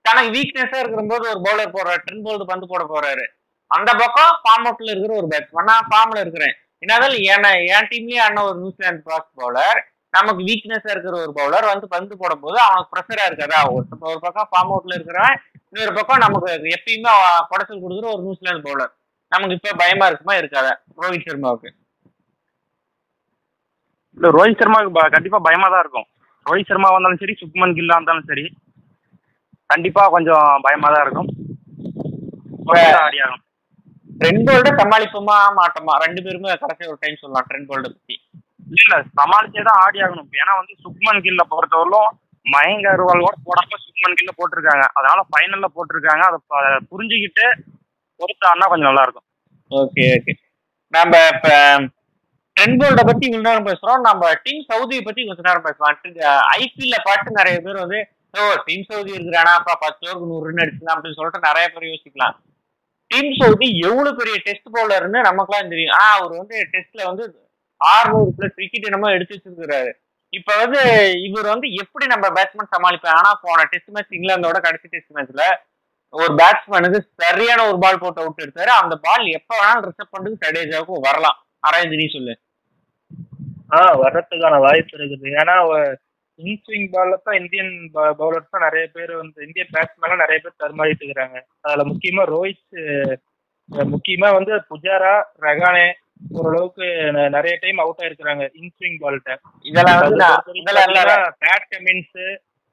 தனக்கு 0.06 0.30
வீக்னஸா 0.36 0.78
இருக்கிற 0.80 1.02
போது 1.12 1.24
ஒரு 1.32 1.40
பவுலர் 1.46 1.74
போடுறாரு. 1.76 2.02
ட்ரெண்ட் 2.04 2.26
போல்டு 2.26 2.50
பந்து 2.52 2.66
போட 2.72 2.84
போறாரு. 2.92 3.24
அந்த 3.70 3.90
பக்கம் 4.02 4.32
ஃபார்ம் 4.42 4.66
அவுட்ல 4.68 4.92
இருக்கிற 4.92 5.14
ஒரு 5.20 5.28
பேட்ஸ்மேன் 5.32 5.70
நான் 5.72 5.88
ஃபார்ம்ல 5.90 6.22
இருக்கிறேன். 6.24 6.54
என்னதால் 6.82 7.16
என் 7.32 7.48
என் 7.74 7.90
டீம்லயே 7.90 8.22
ஆன 8.26 8.44
ஒரு 8.48 8.58
நியூசிலாந்து 8.62 9.04
ஃபாஸ்ட் 9.06 9.32
பவுலர் 9.40 9.80
நமக்கு 10.14 10.42
வீக்னஸா 10.48 10.90
இருக்கிற 10.94 11.14
ஒரு 11.24 11.32
பவுலர் 11.38 11.66
வந்து 11.72 11.86
பந்து 11.88 12.14
போடும்போது 12.22 12.58
அவனுக்கு 12.64 12.92
ப்ரெஷரா 12.94 13.24
இருக்காதா? 13.28 13.60
ஒரு 13.74 13.84
பக்கம் 13.90 14.10
ஒரு 14.12 14.20
பக்கம் 14.26 14.48
ஃபார்ம் 14.50 14.72
அவுட்ல 14.74 14.96
இருக்கிறவன் 14.98 15.36
இன்னொரு 15.70 15.92
பக்கம் 15.98 16.24
நமக்கு 16.24 16.50
எப்பயுமே 16.76 17.12
குடைச்சல் 17.50 17.84
கொடுக்குற 17.84 18.08
ஒரு 18.14 18.22
நியூசிலாந்து 18.26 18.66
பவுலர் 18.68 18.92
நமக்கு 19.32 19.56
இப்ப 19.58 19.74
பயமா 19.82 20.06
இருக்குமா 20.10 20.34
இருக்காதா? 20.40 20.72
ரோஹித் 21.02 21.28
சர்மாவுக்கு. 21.28 21.70
இல்ல 24.16 24.30
ரோஹித் 24.36 24.60
சர்மாவுக்கு 24.62 25.14
கண்டிப்பா 25.16 25.38
பயமா 25.48 25.68
தான் 25.74 25.82
இருக்கும். 25.84 26.06
ரோஹித் 26.46 26.70
சர்மா 26.70 26.88
வந்தாலும் 26.94 27.22
சரி 27.22 27.34
சுக்மன் 27.42 27.76
கில்லா 27.78 27.96
இருந்தாலும் 27.98 28.28
சரி 28.30 28.44
கண்டிப்பா 29.70 30.02
கொஞ்சம் 30.14 30.46
பயமா 30.66 30.88
தான் 30.94 31.04
இருக்கும். 31.06 31.30
ட்ரெண்ட் 34.20 34.46
போல்ட 34.48 34.70
சமாளிப்போமா 34.80 35.36
மாட்டோமா? 35.58 35.94
ரெண்டு 36.04 36.20
பேருமே 36.24 36.56
கடைசி 36.62 36.90
ஒரு 36.92 36.98
டைம் 37.04 37.20
சொல்லலாம் 37.22 37.46
ட்ரெண்ட் 37.48 37.70
போல்ட 37.70 37.86
பத்தி. 37.94 38.16
இல்ல 38.82 38.96
சமாளிச்சே 39.18 39.62
தான் 39.68 39.80
ஆடி 39.84 39.98
ஆகணும். 40.04 40.28
ஏன்னா 40.40 40.52
வந்து 40.60 40.74
சுக்மன் 40.84 41.22
கில்ல 41.26 41.42
பொறுத்தவரையிலும் 41.52 42.10
மயங்க 42.46 42.86
அருவால் 42.94 43.24
கூட 43.24 43.36
போடாம 43.48 43.78
சுக்மன் 43.86 44.16
கில்ல 44.18 44.32
போட்டிருக்காங்க. 44.38 44.84
அதனால 44.98 45.20
ஃபைனல்ல 45.30 45.68
போட்டிருக்காங்க. 45.76 46.22
அதை 46.30 46.38
புரிஞ்சுக்கிட்டு 46.92 47.46
பொறுத்தான்னா 48.22 48.68
கொஞ்சம் 48.72 48.90
நல்லா 48.90 49.04
இருக்கும் 49.06 49.28
ஓகே 49.70 50.06
ஓகே. 50.16 50.32
நம்ம 50.94 51.12
இப்ப 51.34 51.48
ட்ரெண்ட் 52.56 52.80
போல்ட 52.80 53.02
பத்தி 53.10 53.24
இவ்வளவு 53.28 53.46
நேரம் 53.48 53.68
பேசுறோம். 53.68 54.00
நம்ம 54.06 54.32
டீம் 54.44 54.64
சவுதியை 54.70 55.02
பத்தி 55.04 55.20
கொஞ்ச 55.28 55.42
நேரம் 55.46 55.66
பேசலாம். 55.66 56.00
ஐபிஎல்ல 56.56 56.98
பார்த்து 57.04 57.38
நிறைய 57.38 57.58
பேர் 57.66 57.82
வந்து 57.84 58.00
ஓ 58.38 58.42
டீம் 58.66 58.84
சவுதி 58.90 59.10
இருக்கிறானா? 59.16 59.52
அப்ப 59.60 59.76
பத்து 59.84 60.02
ஓவருக்கு 60.08 60.30
நூறு 60.32 60.44
ரன் 60.48 60.62
அடிச்சுக்கலாம் 60.64 60.96
அப்படின்னு 60.96 61.18
சொல்லிட்டு 61.18 61.46
நிறைய 61.48 61.64
பேர் 61.72 61.90
யோசிக்கலாம். 61.92 62.34
டீம் 63.10 63.32
சவுதி 63.40 63.66
எவ்வளவு 63.88 64.18
பெரிய 64.20 64.36
டெஸ்ட் 64.44 64.68
பவுலர்னு 64.74 65.18
நமக்குலாம் 65.28 65.72
தெரியும். 65.72 65.96
ஆனா 65.96 66.10
அவர் 66.18 66.32
வந்து 66.40 66.56
டெஸ்ட்ல 66.72 67.02
வந்து 67.08 67.24
ஆறுநூறு 67.80 68.30
பிளஸ் 68.38 68.56
விக்கெட் 68.60 68.88
என்னமோ 68.88 69.10
எடுத்து 69.16 69.36
வச்சிருக்கிறாரு. 69.36 69.90
இப்ப 70.32 70.50
வந்து 70.62 70.80
இவர் 71.26 71.48
வந்து 71.52 71.68
எப்படி 71.82 72.06
நம்ம 72.12 72.26
பேட்ஸ்மேன் 72.36 72.72
சமாளிப்பேன்? 72.74 73.16
ஆனா 73.18 73.30
போன 73.42 73.66
டெஸ்ட் 73.72 73.92
மேட்ச் 73.96 74.16
இங்கிலாந்தோட 74.18 74.58
கடைசி 74.66 74.88
டெஸ்ட் 74.94 75.14
மேட்ச்ல 75.16 75.44
ஒரு 76.12 76.30
பேட்ஸ்மேனுக்கு 76.38 76.98
சரியான 77.22 77.60
ஒரு 77.70 77.78
பால் 77.84 78.00
போட்டு 78.02 78.22
அவுட் 78.22 78.42
எடுத்தாரு. 78.44 78.72
அந்த 78.82 78.94
பால் 79.06 79.24
எப்ப 79.38 79.52
வேணாலும் 79.58 79.86
ரிசர்வ் 79.88 80.12
பண்றதுக்கு 80.14 80.44
சடேஜாவுக்கும் 80.44 81.06
வரலாம். 81.08 81.38
அரவிந்த் 81.68 82.00
நீ 82.02 82.06
சொல்லு. 82.14 82.34
ஆ 83.74 83.78
வர்றதுக்கான 84.02 84.56
வாய்ப்பு 84.66 84.96
இருக்குது. 84.98 85.28
ஏன்னா 85.40 85.56
இன்ஸ்விங் 86.38 86.86
பால்ல 86.94 87.16
தான் 87.26 87.38
இந்தியன் 87.40 87.72
பவுலர்ஸ் 88.20 88.52
தான் 88.54 88.64
நிறைய 88.66 88.84
பேர் 88.94 89.12
வந்து 89.22 89.38
இந்தியன் 89.46 89.72
பேட்ஸ்மேன் 89.74 90.22
நிறைய 90.24 90.38
பேர் 90.44 90.60
தருமாறிட்டு 90.62 91.02
இருக்கிறாங்க. 91.04 91.38
அதுல 91.66 91.84
முக்கியமா 91.90 92.22
ரோஹித் 92.34 92.78
முக்கியமா 93.94 94.28
வந்து 94.36 94.52
புஜாரா 94.70 95.12
ரகானே 95.44 95.88
ஓரளவுக்கு 96.38 96.86
நிறைய 97.36 97.54
டைம் 97.62 97.78
அவுட் 97.82 98.02
ஆயிருக்கிறாங்க 98.02 98.44
இன்ஸ்விங் 98.60 98.98
பால்கிட்ட 99.02 99.36
இதெல்லாம் 99.70 101.24
பேட் 101.44 101.68
கமின்ஸ் 101.74 102.18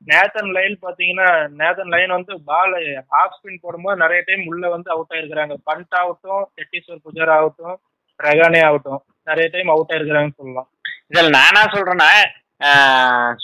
நேத்தன் 0.07 0.51
லைன் 0.57 0.75
பாத்தீங்கன்னா 0.85 1.27
நேத்தன் 1.59 1.91
லைன் 1.93 2.11
வந்து 2.17 2.33
பால் 2.49 2.75
ஆஃப் 3.21 3.35
ஸ்பின் 3.37 3.61
போடும்போது 3.63 4.01
நிறைய 4.03 4.19
டைம் 4.27 4.43
உள்ள 4.51 4.63
வந்து 4.75 4.89
அவுட் 4.95 5.13
ஆயிருக்கிறாங்க. 5.15 5.55
பண்ட் 5.69 5.95
ஆகட்டும் 6.01 6.43
செட்டிஸ்வர் 6.55 7.05
புஜாரா 7.05 7.35
ஆகட்டும் 7.39 7.77
ரகானே 8.19 8.61
ஆகட்டும் 8.67 9.01
நிறைய 9.29 9.47
டைம் 9.55 9.71
அவுட் 9.73 9.91
ஆயிருக்கிறாங்கன்னு 9.93 10.39
சொல்லலாம். 10.41 10.69
இதில் 11.11 11.33
நான் 11.35 11.49
என்ன 11.51 11.65
சொல்றேன்னா 11.75 12.11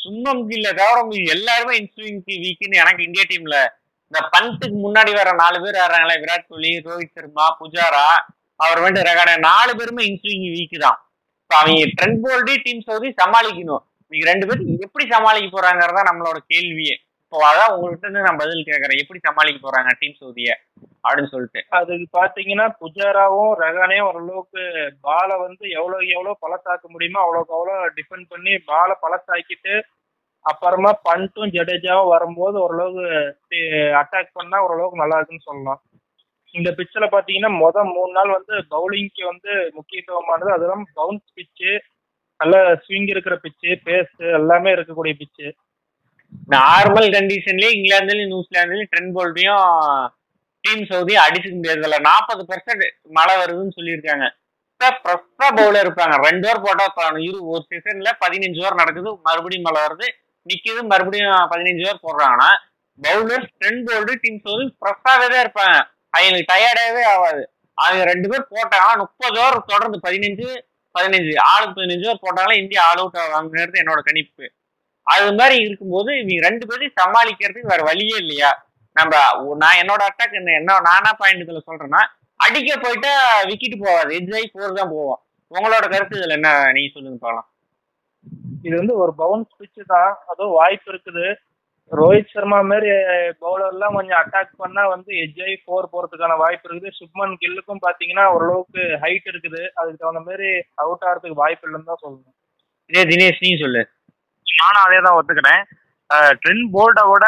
சுண்ணம் 0.01 0.41
கீழ 0.47 0.61
கில்ல 0.61 0.69
தவிர 0.79 1.01
உங்களுக்கு 1.03 1.33
எல்லாருமே 1.35 1.73
இன்ஸ்விங் 1.81 2.21
வீக்குன்னு 2.43 2.81
எனக்கு 2.83 3.05
இந்தியா 3.07 3.25
டீம்ல 3.31 3.57
இந்த 4.11 4.19
பண்ட்டுக்கு 4.33 4.77
முன்னாடி 4.85 5.11
வர 5.17 5.29
நாலு 5.43 5.57
பேர் 5.63 5.77
வர்றாங்களே 5.83 6.15
விராட் 6.23 6.49
கோலி 6.51 6.71
ரோஹித் 6.87 7.15
சர்மா 7.17 7.45
புஜாரா 7.59 8.07
அவர் 8.65 8.79
வந்து 8.85 8.99
ரகானே 9.09 9.35
நாலு 9.49 9.71
பேருமே 9.79 10.03
இன்ஸ்விங் 10.09 10.45
வீக்கு 10.55 10.77
தான். 10.85 10.99
இப்போ 11.43 11.55
அவங்க 11.61 11.87
ட்ரெண்ட் 11.97 12.21
போல்டி 12.25 12.55
டீம் 12.65 12.85
சவுதி 12.89 13.09
சமாளிக்கணும். 13.21 13.83
நீங்க 14.15 14.25
ரெண்டு 14.31 14.45
பேரும் 14.49 14.83
எப்படி 14.85 15.05
சமாளிக்க 15.15 15.47
போறாங்கிறதா 15.55 16.01
நம்மளோட 16.07 16.37
கேள்வியே. 16.51 16.95
இப்போ 17.23 17.37
அதான் 17.47 17.71
உங்கள்கிட்ட 17.75 18.05
இருந்து 18.07 18.25
நான் 18.25 18.39
பதில் 18.41 18.67
கேட்கறேன் 18.67 18.99
எப்படி 19.01 19.19
சமாளிக்க 19.27 19.57
போறாங்க 19.61 19.91
டீம் 20.01 20.19
சவுதிய 20.19 20.51
அப்படின்னு 21.05 21.31
சொல்லிட்டு. 21.31 21.61
அதுக்கு 21.77 22.05
பாத்தீங்கன்னா 22.17 22.65
புஜாராவும் 22.81 23.51
ரகானே 23.63 23.97
ஓரளவுக்கு 24.07 24.63
பாலை 25.07 25.35
வந்து 25.45 25.63
எவ்வளவு 25.79 26.05
எவ்வளவு 26.15 26.41
பழத்தாக்க 26.43 26.85
முடியுமோ 26.93 27.19
அவ்வளோக்கு 27.23 27.55
அவ்வளோ 27.57 27.75
டிஃபெண்ட் 27.97 28.27
பண்ணி 28.33 28.53
பாலை 28.71 28.95
பழத்தாக்கிட்டு 29.03 29.73
அப்புறமா 30.45 30.91
பண்ட்டும் 31.07 31.53
ஜடேஜாவும் 31.55 32.13
வரும்போது 32.13 32.57
ஓரளவுக்கு 32.65 33.59
அட்டாக் 34.01 34.35
பண்ணா 34.39 34.57
ஓரளவுக்கு 34.67 35.01
நல்லா 35.03 35.17
இருக்குன்னு 35.19 35.47
சொல்லலாம். 35.49 35.81
இந்த 36.55 36.69
பிச்சில் 36.77 37.13
பார்த்தீங்கன்னா 37.13 37.51
மொதல் 37.63 37.91
மூணு 37.95 38.11
நாள் 38.17 38.35
வந்து 38.37 38.55
பவுலிங்க்கு 38.73 39.23
வந்து 39.31 39.51
முக்கியத்துவமானது 39.77 40.51
அதெல்லாம் 40.57 40.85
பவுன்ஸ் 40.99 41.27
பிச்சு 41.39 41.71
நல்ல 42.37 42.55
ஸ்விங் 42.73 43.09
இருக்கிற 43.09 43.35
பிச்சு 43.35 43.69
பேஸ் 43.85 44.15
எல்லாமே 44.39 44.71
இருக்கக்கூடிய 44.75 45.13
பிச்சு 45.13 45.47
நார்மல் 46.51 47.07
கண்டிஷன்லயே 47.15 47.69
இங்கிலாந்துலயும் 47.77 48.31
நியூசிலாந்துலயும் 48.31 48.89
ட்ரெண்ட் 48.93 49.13
போல்டையும் 49.17 49.67
டீம் 50.63 50.83
சவுதியும் 50.91 51.25
அடிச்சுக்க 51.25 51.55
முடியாது 51.55 52.01
நாற்பது 52.01 52.41
பெர்சன்ட் 52.49 52.85
மழை 53.17 53.35
வருதுன்னு 53.41 53.75
சொல்லியிருக்காங்க. 53.77 54.27
ஃப்ரெஷ்ஷா 54.81 55.47
பவுலர் 55.57 55.85
இருப்பாங்க. 55.85 56.15
ரெண்டு 56.27 56.47
ஓவர் 56.47 56.63
போட்டா 56.63 57.07
இரு 57.27 57.37
ஒரு 57.47 57.65
சீசன்ல 57.69 58.09
பதினஞ்சு 58.23 58.59
ஓவர் 58.61 58.79
நடக்குது. 58.81 59.09
மறுபடியும் 59.27 59.67
மழை 59.67 59.79
வருது. 59.85 60.07
நிக்குது. 60.45 60.81
மறுபடியும் 60.91 61.45
பதினஞ்சு 61.53 61.83
ஓவர் 61.85 62.03
போடுறாங்கன்னா 62.05 62.49
bowler 62.99 63.45
Trent 63.59 63.85
Boult 63.89 64.13
Tim 64.23 64.41
Southee 64.45 64.65
ஃப்ரெஷ்ஷாவே 64.79 65.27
தான் 65.33 65.43
இருப்பாங்க. 65.45 65.77
அவங்களுக்கு 66.09 66.51
டயர்டாவே 66.53 67.03
ஆகாது. 67.13 67.43
அவங்க 67.73 68.03
ரெண்டு 68.11 68.27
பேர் 68.29 68.49
போட்டாங்கன்னா 68.51 68.97
முப்பது 69.03 69.39
ஓவர் 69.39 69.69
தொடர்ந்து 69.71 69.99
பதினஞ்சு 70.07 70.49
பதினஞ்சு 70.97 71.33
ஆளுக்கு 71.51 71.77
பதினஞ்சு 71.79 72.05
பேர் 72.09 72.23
போட்டாலும் 72.25 72.59
இந்தியா 72.61 72.81
ஆல் 72.89 73.01
அவுட் 73.03 73.17
ஆகுங்கிறது 73.23 73.81
என்னோட 73.83 74.01
கணிப்பு. 74.09 74.45
அது 75.07 75.25
மாதிரி 75.39 75.55
இருக்கும்போது 75.65 76.11
இவங்க 76.19 76.43
ரெண்டு 76.47 76.65
பேரையும் 76.69 76.97
சமாளிக்கிறதுக்கு 77.01 77.73
வேற 77.73 77.81
வழியே 77.89 78.17
இல்லையா? 78.23 78.51
நம்ம 78.95 79.13
நான் 79.63 79.79
என்னோட 79.81 80.01
அட்டாக் 80.09 80.37
என்ன 80.39 80.53
என்ன 80.59 80.77
நானா 80.89 81.11
பாயிண்ட் 81.21 81.43
இதுல 81.45 81.61
சொல்றேன்னா 81.69 82.01
அடிக்க 82.45 82.77
போயிட்டா 82.85 83.11
விக்கெட் 83.49 83.81
போகாது. 83.83 84.11
எட்ஜ் 84.19 84.33
ஆகி 84.37 84.47
போர் 84.53 84.79
தான் 84.79 84.93
போவோம். 84.95 85.19
உங்களோட 85.51 85.85
கருத்து 85.93 86.19
இதுல 86.19 86.37
என்ன? 86.39 86.51
நீங்க 86.75 86.89
சொல்லுங்க 86.95 87.19
பார்க்கலாம் 87.25 87.49
இது 88.67 88.75
வந்து 88.81 88.93
ஒரு 89.03 89.11
பவுன்ஸ் 89.21 89.51
பிச்சு 89.59 89.81
தான். 89.93 90.11
அதுவும் 90.31 90.55
வாய்ப்பு 90.59 90.89
இருக்குது. 90.93 91.25
ரோஹித் 91.91 92.31
சர்மா 92.35 92.59
மாதிரி 92.69 92.91
பவுலர்லாம் 93.43 93.95
கொஞ்சம் 93.97 94.19
அட்டாக் 94.21 94.53
பண்ணா 94.61 94.83
வந்து 94.93 95.11
எஜ்ஐ 95.23 95.53
ஃபோர் 95.63 95.91
போறதுக்கான 95.93 96.37
வாய்ப்பு 96.43 96.65
இருக்குது. 96.69 96.89
சுப்மன் 96.99 97.35
கில்லுக்கும் 97.41 97.83
பாத்தீங்கன்னா 97.85 98.25
ஓரளவுக்கு 98.35 98.83
ஹைட் 99.03 99.27
இருக்குது. 99.31 99.61
அதுக்கு 99.79 99.99
தகுந்த 100.01 100.21
மாதிரி 100.29 100.49
அவுட் 100.83 101.05
ஆகிறதுக்கு 101.09 101.41
வாய்ப்பு 101.43 101.67
இல்லைன்னு 101.67 101.89
தான் 101.91 102.01
சொல்லணும். 102.03 102.35
இதே 102.91 103.03
தினேஷ் 103.11 103.43
நீ 103.45 103.51
சொல்லு. 103.63 103.83
நானும் 104.61 104.85
அதே 104.85 104.99
தான் 105.07 105.17
ஒத்துக்கிறேன் 105.19 105.63
ட்ரெண்ட் 106.41 106.65
போல்டை 106.75 107.03
விட 107.11 107.27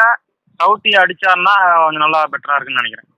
சவுத்தி 0.60 0.90
அடிச்சாருன்னா 1.02 1.54
கொஞ்சம் 1.84 2.04
நல்லா 2.06 2.20
பெட்டரா 2.34 2.56
இருக்குன்னு 2.56 2.82
நினைக்கிறேன். 2.82 3.08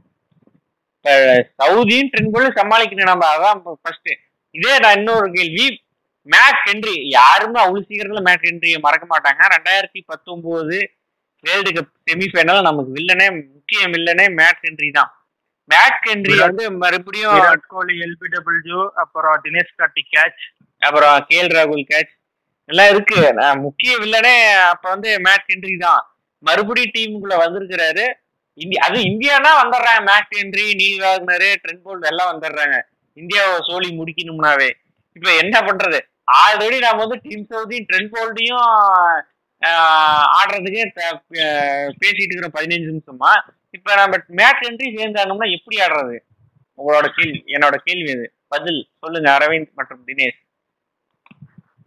சவுதியும் 1.61 2.11
ட்ரெண்ட் 2.13 2.35
போல 2.37 2.49
சமாளிக்கணும் 2.61 3.13
நம்ம. 3.13 3.27
அதான் 3.35 3.61
ஃபர்ஸ்ட் 3.83 4.11
இதே 4.55 4.73
நான் 4.85 4.99
இன்னொரு 5.01 5.29
கேள்வி. 5.37 5.67
மேட் 6.27 6.63
ஹென்றி 6.69 6.97
யாருமே 7.19 7.59
அவ்வளவு 7.65 7.87
சீக்கிரத்துல 7.89 8.23
மேட் 8.29 8.49
ஹென்ரியை 8.49 8.79
மறக்க 8.87 9.05
மாட்டாங்க. 9.13 9.43
ரெண்டாயிரத்தி 9.57 10.01
பத்தொன்பது 10.11 10.79
வேர்ல்டு 11.47 11.71
கப் 11.77 11.93
செமிஃபைனல் 12.09 12.67
நமக்கு 12.69 12.91
வில்லனே 12.99 13.27
முக்கிய 13.55 13.83
வில்லனே 13.95 14.27
மேட் 14.39 14.63
ஹென்றி 14.67 14.89
தான். 14.99 15.11
மேட் 15.71 16.01
ஹென்றி 16.09 16.35
வந்து 16.45 16.65
மறுபடியும் 16.83 17.35
விராட் 17.37 17.69
கோலி 17.75 17.95
எல்பிடபிள்யூ 18.07 18.81
அப்புறம் 19.03 19.37
தினேஷ் 19.45 19.77
கார்த்தி 19.81 20.03
கேட்ச் 20.15 20.43
அப்புறம் 20.83 21.17
கேஎல் 21.29 21.53
ராகுல் 21.57 21.85
கேட்ச் 21.93 22.13
எல்லாம் 22.71 22.91
இருக்கு. 22.95 23.21
முக்கிய 23.67 23.93
வில்லனே 24.03 24.35
அப்ப 24.73 24.85
வந்து 24.95 25.11
மேட் 25.27 25.49
ஹென்றி 25.53 25.75
தான். 25.87 26.03
மறுபடியும் 26.45 26.95
டீமுக்குள்ள 26.97 27.37
வந்திருக்கிறாரு. 27.45 28.05
இந்தியா 28.59 28.83
அது 28.87 28.99
இந்தியானா 29.11 29.51
வந்துடுறாங்க 29.63 30.01
Matt 30.11 30.33
Henry 30.39 30.67
Neil 30.81 31.03
Wagner 31.07 31.49
Trent 31.63 31.85
Boult 31.87 32.09
எல்லாம் 32.13 32.31
வந்துடுறாங்க 32.33 32.77
இந்தியாவை 33.17 33.57
சோழி 33.69 33.89
முடிக்கணும்னாவே. 33.99 34.71
இப்ப 35.17 35.29
என்ன 35.43 35.57
பண்றது? 35.69 35.99
ஆல்ரெடி 36.43 36.77
நாம 36.85 37.01
வந்து 37.03 37.19
டீம் 37.27 37.47
சவுதி 37.53 37.79
ட்ரெண்ட் 37.89 38.13
போல்ட்டையும் 38.15 38.67
ஆடுறதுக்கே 39.63 40.85
பேசிட்டு 42.03 42.33
இருக்கிற 42.33 42.51
பதினஞ்சு 42.59 42.91
நிமிஷமா? 42.91 43.33
இப்ப 43.71 43.95
நம்ம 43.95 44.17
மேட் 44.39 44.63
ஹென்றி 44.67 44.87
சேர்ந்தாங்கன்னா 44.97 45.49
எப்படி 45.57 45.77
ஆடுறது? 45.81 46.17
உங்களோட 46.79 47.09
கேள்வி 47.17 47.41
என்னோட 47.55 47.77
கேள்வி 47.87 48.13
அது 48.13 48.27
பதில் 48.49 48.89
சொல்லுங்க 48.99 49.29
அரவிந்த் 49.39 49.73
மற்றும் 49.75 50.03
தினேஷ். 50.07 50.39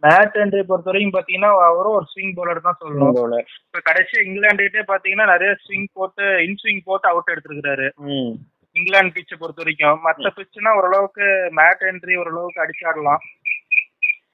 மேட் 0.02 0.36
ஹென்ரி 0.38 0.62
பொறுத்த 0.62 0.90
வரைக்கும் 0.90 1.16
பாத்தீங்கன்னா 1.16 1.50
அவரும் 1.68 1.96
ஒரு 1.98 2.06
ஸ்விங் 2.12 2.34
பவுலர் 2.36 2.66
தான் 2.66 2.80
சொல்லணும். 2.80 3.14
Bowler. 3.18 3.42
இப்ப 3.66 3.80
கடைசியா 3.90 4.20
இங்கிலாந்துகிட்டே 4.24 4.82
பாத்தீங்கன்னா 4.90 5.26
நிறைய 5.26 5.50
ஸ்விங் 5.62 5.86
போட்டு 5.92 6.24
இன் 6.46 6.58
ஸ்விங் 6.62 6.82
போட்டு 6.84 7.08
அவுட் 7.08 7.32
எடுத்திருக்காரு 7.34 7.86
ம். 8.08 8.34
இங்கிலாந்து 8.76 9.12
பிச்சை 9.12 9.36
பொறுத்த 9.38 9.62
வரைக்கும் 9.62 10.00
மற்ற 10.00 10.30
பிச்சுனா 10.36 10.70
ஓரளவுக்கு 10.78 11.26
மேட் 11.58 11.82
என்ட்ரி 11.90 12.14
ஓரளவுக்கு 12.16 12.62
அடிச்சாடலாம். 12.64 13.22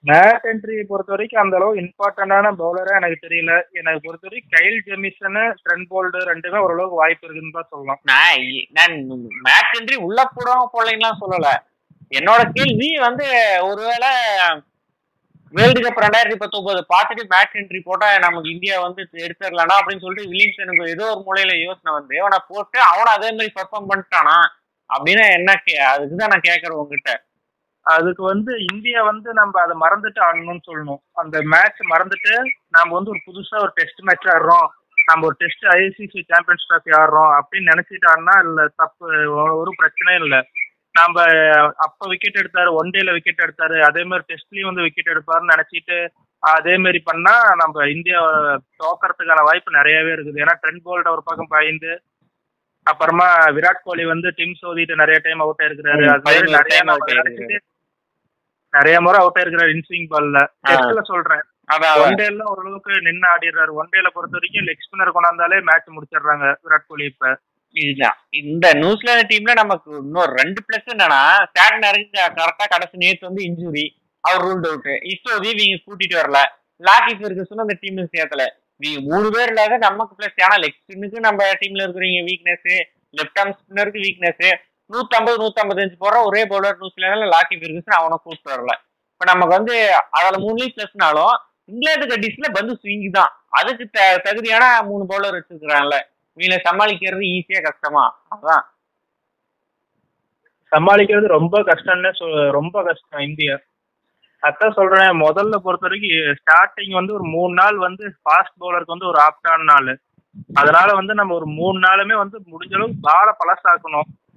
மேட் 0.06 0.40
என்ட்ரி 0.42 0.82
பொறுத்த 0.82 1.12
வரைக்கும் 1.12 1.42
அந்த 1.42 1.56
அளவு 1.56 1.74
இம்பார்ட்டன்டான 1.74 2.52
பவுலரா 2.52 2.94
எனக்கு 2.94 3.26
தெரியல. 3.26 3.62
எனக்கு 3.72 4.00
பொறுத்த 4.02 4.28
வரைக்கும் 4.28 4.50
கைல் 4.50 4.82
ஜெமிசன் 4.86 5.34
ட்ரெண்ட் 5.34 5.86
போல்டு 5.90 6.18
ரெண்டுமே 6.30 6.56
ஓரளவுக்கு 6.56 6.96
வாய்ப்பு 6.96 7.26
இருக்குன்னு 7.26 7.52
தான் 7.52 7.66
சொல்லலாம். 7.70 8.00
நான் 8.02 8.36
இ- 8.36 8.68
நான் 8.70 9.06
மேட்ச் 9.42 9.80
என்ட்ரி 9.80 9.96
உள்ள 9.96 10.28
போடாம 10.36 10.66
போடலைங்கலாம் 10.72 11.20
சொல்லல. 11.20 11.48
என்னோட 12.10 12.50
கேள்வி 12.52 12.98
வந்து 12.98 13.24
ஒருவேளை 13.60 14.08
வேர்ல்டு 15.52 15.80
கப் 15.80 16.02
ரெண்டாயிரத்தி 16.02 16.34
பத்தொன்பது 16.34 16.86
பார்த்துட்டு 16.94 17.28
மேட்ச் 17.28 17.54
என்ட்ரி 17.54 17.80
போட்டா 17.84 18.18
நமக்கு 18.18 18.50
இந்தியா 18.50 18.80
வந்து 18.80 19.08
எடுத்துடலாம்டா 19.12 19.76
அப்படின்னு 19.80 20.00
சொல்லிட்டு 20.00 20.32
வில்லியம்சனுக்கு 20.32 20.88
ஏதோ 20.88 21.04
ஒரு 21.04 21.24
மூலையில 21.26 21.62
யோசனை 21.62 21.92
வந்து 21.92 22.20
அவனை 22.20 22.38
போட்டு 22.48 22.80
அவனை 22.80 23.12
அதே 23.12 23.30
மாதிரி 23.30 23.52
பெர்ஃபார்ம் 23.60 23.90
பண்ணிட்டானா? 23.90 24.36
அப்படின்னா 24.90 25.32
என்ன 25.32 25.62
கே- 25.66 25.76
அதுக்கு 25.76 26.16
தான் 26.16 26.28
நான் 26.28 26.46
கேட்கறேன் 26.48 26.72
உங்ககிட்ட. 26.72 27.29
அதுக்கு 27.96 28.22
வந்து 28.32 28.52
இந்தியா 28.72 29.00
வந்து 29.08 29.30
நம்ம 29.40 29.60
அதை 29.62 29.74
மறந்துட்டு 29.84 30.20
ஆடணும்னு 30.26 30.66
சொல்லணும். 30.68 31.00
அந்த 31.22 31.36
மேட்ச் 31.52 31.80
மறந்துட்டு 31.92 32.34
நம்ம 32.76 32.94
வந்து 32.98 33.12
ஒரு 33.14 33.20
புதுசா 33.28 33.56
ஒரு 33.66 33.72
டெஸ்ட் 33.78 34.02
மேட்ச் 34.08 34.28
ஆடுறோம். 34.34 34.68
நம்ம 35.08 35.26
ஒரு 35.28 35.36
டெஸ்ட் 35.42 35.64
ஐசிசி 35.76 36.20
சாம்பியன்ஸ் 36.30 36.66
ட்ராஃபி 36.70 36.92
ஆடுறோம் 37.00 37.32
அப்படின்னு 37.38 37.70
நினைச்சிட்டு 37.72 38.10
ஆடினா 38.12 38.34
இல்ல 38.46 38.66
தப்பு 38.82 39.06
ஒரு 39.60 39.72
பிரச்சனையும் 39.80 40.24
இல்லை. 40.26 40.40
நம்ம 40.94 41.24
அப்ப 41.86 42.08
விக்கெட் 42.12 42.40
எடுத்தாரு 42.42 42.70
ஒன் 42.80 42.92
டேல 42.94 43.10
விக்கெட் 43.16 43.44
எடுத்தாரு 43.46 43.76
அதே 43.88 44.02
மாதிரி 44.10 44.24
டெஸ்ட்லயும் 44.30 44.70
வந்து 44.70 44.86
விக்கெட் 44.86 45.12
எடுப்பாருன்னு 45.14 45.52
நினைச்சிட்டு 45.54 45.98
அதே 46.42 46.74
மாதிரி 46.84 47.00
பண்ணா 47.08 47.34
நம்ம 47.62 47.86
இந்தியா 47.94 48.20
தோக்கறதுக்கான 48.82 49.40
வாய்ப்பு 49.48 49.78
நிறையவே 49.78 50.12
இருக்குது. 50.14 50.40
ஏன்னா 50.44 50.54
ட்ரெண்ட் 50.62 50.84
போல்ட் 50.86 51.12
ஒரு 51.14 51.22
பக்கம் 51.28 51.52
பாய்ந்து 51.54 51.92
அப்புறமா 52.86 53.26
விராட் 53.56 53.84
கோலி 53.88 54.04
வந்து 54.12 54.28
டீம் 54.38 54.54
சோதிட்டு 54.62 54.94
நிறைய 55.02 55.18
டைம் 55.24 55.42
அவுட் 55.44 55.62
ஆயிருக்கிறாரு. 55.64 56.04
அது 56.14 56.26
மாதிரி 56.28 56.48
நிறைய 56.58 56.76
time 56.76 56.90
out 56.92 56.98
நம்ம 56.98 57.08
ஆயிருக்கிறாரு. 57.08 57.30
நினைச்சிட்டு 57.30 57.58
நிறைய 58.72 58.96
முறை 59.00 59.18
அவுட் 59.22 59.38
ஆயிருக்கிறாரு 59.40 59.72
இன்ஸ்விங் 59.76 60.08
பால்ல 60.12 60.38
டெஸ்ட்ல 60.68 61.02
சொல்றேன். 61.12 61.42
ஒன் 62.04 62.18
டேல 62.20 62.42
ஓரளவுக்கு 62.52 62.92
நின்று 63.06 63.26
ஆடிடுறாரு. 63.32 63.72
ஒன் 63.80 63.90
டேல 63.92 64.08
பொறுத்த 64.14 64.36
வரைக்கும் 64.38 64.66
லெக் 64.68 64.84
ஸ்பின்னர் 64.86 65.14
கொண்டாந்தாலே 65.16 65.58
மேட்ச் 65.68 65.94
முடிச்சிடுறாங்க 65.96 66.46
விராட் 66.64 66.88
கோலி 66.90 67.06
இப்ப. 67.12 67.32
இந்த 68.40 68.66
நியூசிலாந்து 68.80 69.24
டீம்ல 69.30 69.52
நமக்கு 69.60 69.90
இன்னொரு 70.04 70.32
ரெண்டு 70.40 70.60
பிளஸ் 70.66 70.88
என்னன்னா 70.94 71.20
ஸ்டாட்னருக்கு 71.50 72.18
கரெக்டா 72.38 72.64
கடைசி 72.72 72.96
நேத்து 73.02 73.28
வந்து 73.28 73.42
இன்ஜுரி 73.48 73.84
அவர் 74.24 74.42
ரூல்ட் 74.46 74.66
அவுட் 74.70 74.88
இஸ்டோதி 75.12 75.50
இவங்க 75.52 75.78
கூட்டிட்டு 75.86 76.16
வரல. 76.20 76.40
லாக்கி 76.82 77.12
ஃபெர்கசன் 77.20 77.64
அந்த 77.64 77.76
டீம் 77.82 78.00
சேர்த்தல 78.16 78.44
இவங்க 78.80 79.00
மூணு 79.10 79.28
பேர் 79.30 79.50
இல்லாத 79.52 79.78
நமக்கு 79.86 80.14
பிளஸ் 80.18 80.42
ஏன்னா 80.44 80.58
லெக் 80.64 80.80
ஸ்பின்னுக்கு 80.82 81.18
நம்ம 81.26 81.48
டீம்ல 81.62 81.84
இருக்கிறவங்க 81.86 82.24
வீக்னஸ் 82.30 82.68
லெஃப்ட் 83.14 83.40
ஆர்ம் 83.42 83.56
ஸ்பின்னருக்கு 83.60 84.04
வீக்னஸ் 84.06 84.44
நூத்தம்பது 84.92 85.38
நூத்தம்பத்தஞ்சு 85.38 85.94
போடுற 86.00 86.24
ஒரே 86.24 86.46
பவுலர் 86.46 86.76
நியூசிலாந்துல 86.80 87.30
லாக்கி 87.30 87.54
ஃபெர்கசன் 87.54 87.90
அவனை 87.90 88.18
கூப்பிட்டு 88.22 88.52
வரல. 88.52 88.74
இப்ப 89.12 89.24
நமக்கு 89.24 89.56
வந்து 89.56 89.92
அதுல 90.10 90.38
மூணு 90.38 90.64
பிளஸ்னாலும் 90.64 91.36
இங்கிலாந்து 91.64 92.06
கண்டிஸ்ல 92.06 92.52
பந்து 92.52 92.78
ஸ்விங் 92.82 93.10
தான் 93.10 93.44
அதுக்கு 93.48 93.88
த- 93.92 94.20
தகுதியான 94.24 94.82
மூணு 94.82 95.06
பவுலர் 95.08 95.40
வச்சிருக்கிறான்ல. 95.40 96.00
இவங்களை 96.36 96.58
சமாளிக்கிறது 96.70 97.20
ஈஸியா 97.20 97.62
கஷ்டமா? 97.62 98.22
அதான். 98.30 98.62
சமாளிக்கிறது 100.70 101.26
ரொம்ப 101.26 101.62
கஷ்டம்னு 101.62 102.12
சொ- 102.18 102.50
ரொம்ப 102.50 102.82
கஷ்டம் 102.82 103.20
இந்தியா. 103.20 103.58
அதான் 104.42 104.72
சொல்றேன் 104.72 105.08
முதல்ல 105.08 105.56
பொறுத்த 105.56 105.88
வரைக்கும் 105.88 106.10
ஸ்டார்டிங் 106.10 106.92
வந்து 106.92 107.14
ஒரு 107.14 107.24
மூணு 107.24 107.54
நாள் 107.54 107.76
வந்து 107.76 108.06
ஃபாஸ்ட் 108.06 108.60
பவுலருக்கு 108.60 108.86
வந்து 108.86 109.06
ஒரு 109.06 109.20
ஆப்டான 109.20 109.62
நாள். 109.62 110.00
அதனால 110.54 110.92
வந்து 110.92 111.14
நம்ம 111.14 111.34
ஒரு 111.34 111.46
மூணு 111.46 111.78
நாளுமே 111.78 112.16
வந்து 112.16 112.38
முடிஞ்ச 112.38 112.74
அளவுக்கு 112.74 112.96
பாலை 113.00 113.34
பழசாக்கணும். 113.38 114.29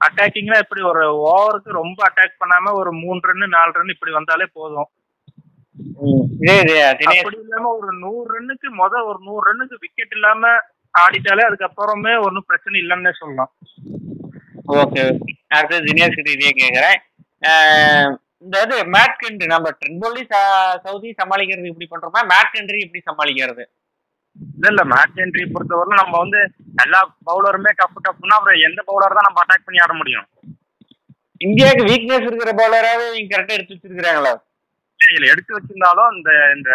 அட்டாக்கிங்னா 0.00 0.58
இப்படி 0.62 0.82
ஒரு 0.90 1.02
ஓவருக்கு 1.30 1.78
ரொம்ப 1.82 1.98
அட்டாக் 2.08 2.40
பண்ணாம 2.42 2.72
ஒரு 2.80 2.90
மூணு 3.02 3.20
ரன் 3.28 3.54
நாலு 3.56 3.72
ரன் 3.78 3.94
இப்படி 3.94 4.12
வந்தாலே 4.18 4.46
போதும். 4.58 4.88
இதே 6.42 6.54
இது 6.62 6.74
தினேஷ். 7.00 7.20
அப்படி 7.22 7.38
இல்லாம 7.44 7.70
ஒரு 7.78 7.90
நூறு 8.04 8.26
ரன்னுக்கு 8.34 8.68
முத 8.80 9.02
ஒரு 9.10 9.18
நூறு 9.28 9.42
ரன்னுக்கு 9.48 9.76
விக்கெட் 9.84 10.16
இல்லாம 10.16 10.52
ஆடிட்டாலே 10.94 11.44
அதுக்கப்புறமே 11.48 12.14
ஒன்றும் 12.26 12.48
பிரச்சனை 12.48 12.76
இல்லைன்னே 12.82 13.12
சொல்லலாம். 13.20 13.52
ஓகே 14.80 15.02
அடுத்து 15.56 15.86
தினேஷ் 15.88 16.18
கிட்ட 16.18 16.30
இதே 16.36 16.52
கேட்குறேன் 16.60 16.98
இந்த 18.44 18.56
இது 18.66 18.76
மேட் 18.96 19.16
கண்ட்ரி 19.22 19.46
நம்ம 19.54 19.70
ட்ரென்போலி 19.80 20.22
சவுதி 20.84 21.08
சமாளிக்கிறது 21.20 21.70
இப்படி 21.72 21.88
பண்றோமா? 21.92 22.20
மேட் 22.32 22.52
கண்ட்ரி 22.54 22.78
எப்படி 22.86 23.02
சமாளிக்கிறது? 23.08 23.64
இல்ல 24.36 24.66
இல்ல 24.72 24.82
மேட்ச் 24.92 25.20
என்ட்ரி 25.24 25.44
பொறுத்தவரை 25.54 25.96
நம்ம 26.00 26.14
வந்து 26.18 26.40
எல்லா 26.84 27.00
பவுலருமே 27.28 27.70
டஃப் 27.80 28.02
டஃப்னா 28.06 28.36
அப்புறம் 28.38 28.64
எந்த 28.68 28.80
பவுலர் 28.88 29.16
தான் 29.18 29.28
நம்ம 29.28 29.42
அட்டாக் 29.42 29.66
பண்ணி 29.66 29.82
ஆட 29.84 29.92
முடியும்? 29.92 30.26
இந்தியாவுக்கு 31.40 31.84
வீக்னஸ் 31.90 32.26
இருக்கிற 32.28 32.52
பவுலராவே 32.60 33.06
இவங்க 33.10 33.32
கரெக்டா 33.34 33.56
எடுத்து 33.56 33.76
வச்சிருக்காங்களா 33.76 34.32
இதுல 35.00 35.30
எடுத்து 35.32 35.52
வச்சிருந்தாலும் 35.54 36.10
இந்த 36.16 36.30
இந்த 36.56 36.70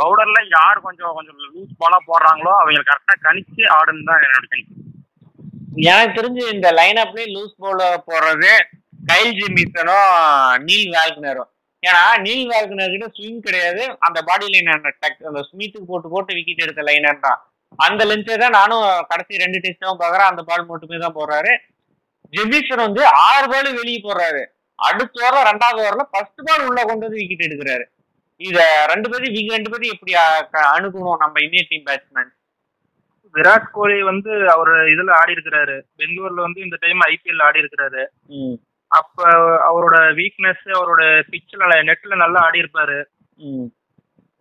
பவுலர்ல 0.00 0.40
யார் 0.56 0.84
கொஞ்சம் 0.84 1.14
கொஞ்சம் 1.14 1.38
லூஸ் 1.46 1.78
பாலா 1.80 1.98
போடுறாங்களோ 2.10 2.52
அவங்க 2.58 2.82
கரெக்டா 2.90 3.14
கணிச்சு 3.26 3.62
ஆடுன்னு 3.76 4.08
தான் 4.10 4.22
என்னோட 4.26 4.44
கணிப்பு. 4.52 4.74
எனக்கு 5.88 6.16
தெரிஞ்சு 6.18 6.44
இந்த 6.54 6.68
லைன் 6.78 7.00
அப்லயே 7.04 7.26
லூஸ் 7.34 7.58
பவுலர் 7.62 8.04
போடுறது 8.08 8.52
கைல் 9.10 9.36
ஜிமிசனும் 9.38 10.08
நீல் 10.64 10.92
வேல்கனரும். 10.96 11.50
ஏன்னா 11.88 12.02
நீல் 12.24 12.50
வேல்கனர் 12.52 12.94
கிட்ட 12.94 13.06
ஸ்விங் 13.16 13.44
கிடையாது. 13.46 13.82
அந்த 14.06 14.18
பாடி 14.28 14.46
லைனர் 14.54 14.82
டக் 15.02 15.28
அந்த 15.30 15.42
ஸ்மித்துக்கு 15.50 15.86
போட்டு 15.92 16.08
போட்டு 16.14 16.36
விக்கெட் 16.38 16.64
எடுத்த 16.66 16.82
லைனர் 16.88 17.24
தான். 17.26 17.38
அந்த 17.86 18.02
லென்ஸே 18.10 18.36
தான் 18.42 18.56
நானும் 18.58 18.84
கடைசி 19.10 19.42
ரெண்டு 19.44 19.58
டெஸ்ட்டும் 19.64 20.00
பார்க்குறேன். 20.02 20.30
அந்த 20.32 20.42
பால் 20.48 20.70
மட்டுமே 20.72 20.98
தான் 21.04 21.16
போடுறாரு. 21.18 21.52
ஜெபிசன் 22.36 22.84
வந்து 22.86 23.02
ஆறு 23.28 23.46
பால் 23.52 23.70
வெளியே 23.80 24.00
போடுறாரு. 24.08 24.42
அடுத்த 24.88 25.24
ஓவர் 25.28 25.48
ரெண்டாவது 25.50 25.80
ஓவர்ல 25.84 26.04
ஃபர்ஸ்ட் 26.12 26.44
பால் 26.48 26.66
உள்ள 26.68 26.80
கொண்டு 26.90 27.06
வந்து 27.06 27.20
விக்கெட் 27.22 27.46
எடுக்கிறாரு. 27.46 27.84
இத 28.48 28.58
ரெண்டு 28.92 29.08
பேரும் 29.12 29.32
இவங்க 29.38 29.56
ரெண்டு 29.56 29.70
பேரும் 29.72 29.94
எப்படி 29.94 30.12
அணுகணும் 30.74 31.20
நம்ம 31.22 31.40
Indian 31.46 31.70
team 31.70 31.88
batsman 31.88 32.30
Virat 33.34 33.68
Kohli 33.74 33.98
வந்து 34.10 34.30
அவர் 34.52 34.70
இதுல 34.92 35.10
ஆடி 35.18 35.34
இருக்கிறாரு. 35.36 35.76
பெங்களூர்ல 35.98 36.40
வந்து 36.46 36.60
இந்த 36.66 36.76
டைம் 36.84 37.02
ஐபிஎல் 37.12 37.44
ஆடி 37.48 37.62
இருக்கிறாரு. 37.62 38.02
அப்ப 38.98 39.18
அவரோட 39.68 39.96
வீக்னஸ் 40.18 40.64
அவரோட 40.78 41.02
பிச்சில் 41.32 41.64
நெட்ல 41.88 42.16
நல்லா 42.22 42.40
ஆடி 42.46 42.58
இருப்பாரு. 42.62 42.98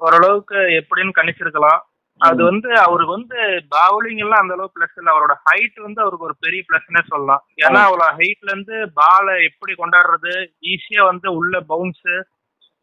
ஓரளவுக்கு 0.01 0.59
எப்படின்னு 0.79 1.17
கணிச்சிருக்கலாம். 1.19 1.79
அது 2.21 2.41
வந்து 2.49 2.69
அவருக்கு 2.85 3.13
வந்து 3.17 3.37
பவுலிங் 3.75 4.21
எல்லாம் 4.23 4.41
அந்த 4.43 4.53
அளவுக்கு 4.55 4.77
பிளஸ் 4.77 4.97
இல்ல. 4.99 5.09
அவரோட 5.13 5.33
ஹைட் 5.47 5.77
வந்து 5.85 5.99
அவருக்கு 6.03 6.27
ஒரு 6.29 6.35
பெரிய 6.45 6.61
பிளஸ்னே 6.67 7.01
சொல்லலாம். 7.11 7.41
ஏன்னா 7.65 7.81
அவரோட 7.87 8.07
ஹைட்ல 8.19 8.49
இருந்து 8.53 8.77
பாலை 8.99 9.35
எப்படி 9.49 9.73
கொண்டாடுறது? 9.81 10.33
ஈஸியா 10.71 11.03
வந்து 11.11 11.27
உள்ள 11.39 11.61
பவுன்ஸ் 11.71 12.09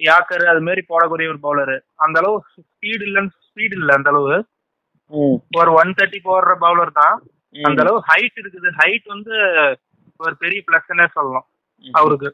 யாக்கர் 0.00 0.44
அது 0.52 0.62
மாதிரி 0.66 0.82
போடக்கூடிய 0.88 1.26
ஒரு 1.32 1.40
பவுலர் 1.44 1.74
அந்த 2.04 2.16
அளவு 2.22 2.38
ஸ்பீடு 2.70 3.02
இல்லைன்னு 3.08 3.34
ஸ்பீடு 3.48 3.76
இல்ல 3.80 3.92
அந்த 3.98 4.10
அளவு. 4.14 4.36
ஒரு 5.60 5.70
ஒன் 5.80 5.92
தேர்ட்டி 5.98 6.20
போடுற 6.28 6.54
பவுலர் 6.64 6.98
தான். 7.02 7.16
அந்த 7.68 7.80
அளவு 7.84 7.98
ஹைட் 8.10 8.40
இருக்குது. 8.42 8.68
ஹைட் 8.80 9.06
வந்து 9.14 9.34
ஒரு 10.20 10.34
பெரிய 10.42 10.60
பிளஸ்னே 10.66 11.06
சொல்லலாம். 11.16 11.46
அவருக்கு. 11.84 12.28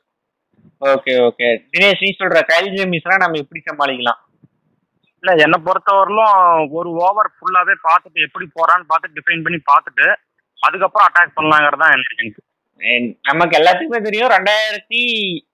ஓகே 0.93 1.13
ஓகே. 1.27 1.49
தினேஷ் 1.73 2.03
நீ 2.05 2.11
சொல்ற 2.21 2.39
கைல் 2.51 2.71
ஜேமிஸ்லாம் 2.75 3.23
நம்ம 3.25 3.41
எப்படி 3.43 3.61
சமாளிக்கலாம்? 3.69 4.21
இல்ல 5.25 5.33
என்னை 5.45 5.59
பொறுத்தவரையிலும் 5.67 6.71
ஒரு 6.79 6.91
ஓவர் 7.07 7.29
ஃபுல்லாவே 7.35 7.75
பார்த்துட்டு 7.89 8.25
எப்படி 8.27 8.47
போறான்னு 8.57 8.89
பார்த்து 8.93 9.15
டிஃபைன் 9.19 9.45
பண்ணி 9.45 9.59
பார்த்துட்டு 9.71 10.07
அதுக்கப்புறம் 10.61 11.07
அட்டாக் 11.09 11.37
பண்ணலாங்கிறது 11.37 11.83
தான் 11.85 11.95
And 12.81 13.05
நமக்கு 13.29 13.55
எல்லாத்துக்குமே 13.59 13.99
தெரியும் 14.07 14.33
ரெண்டாயிரத்தி 14.35 15.01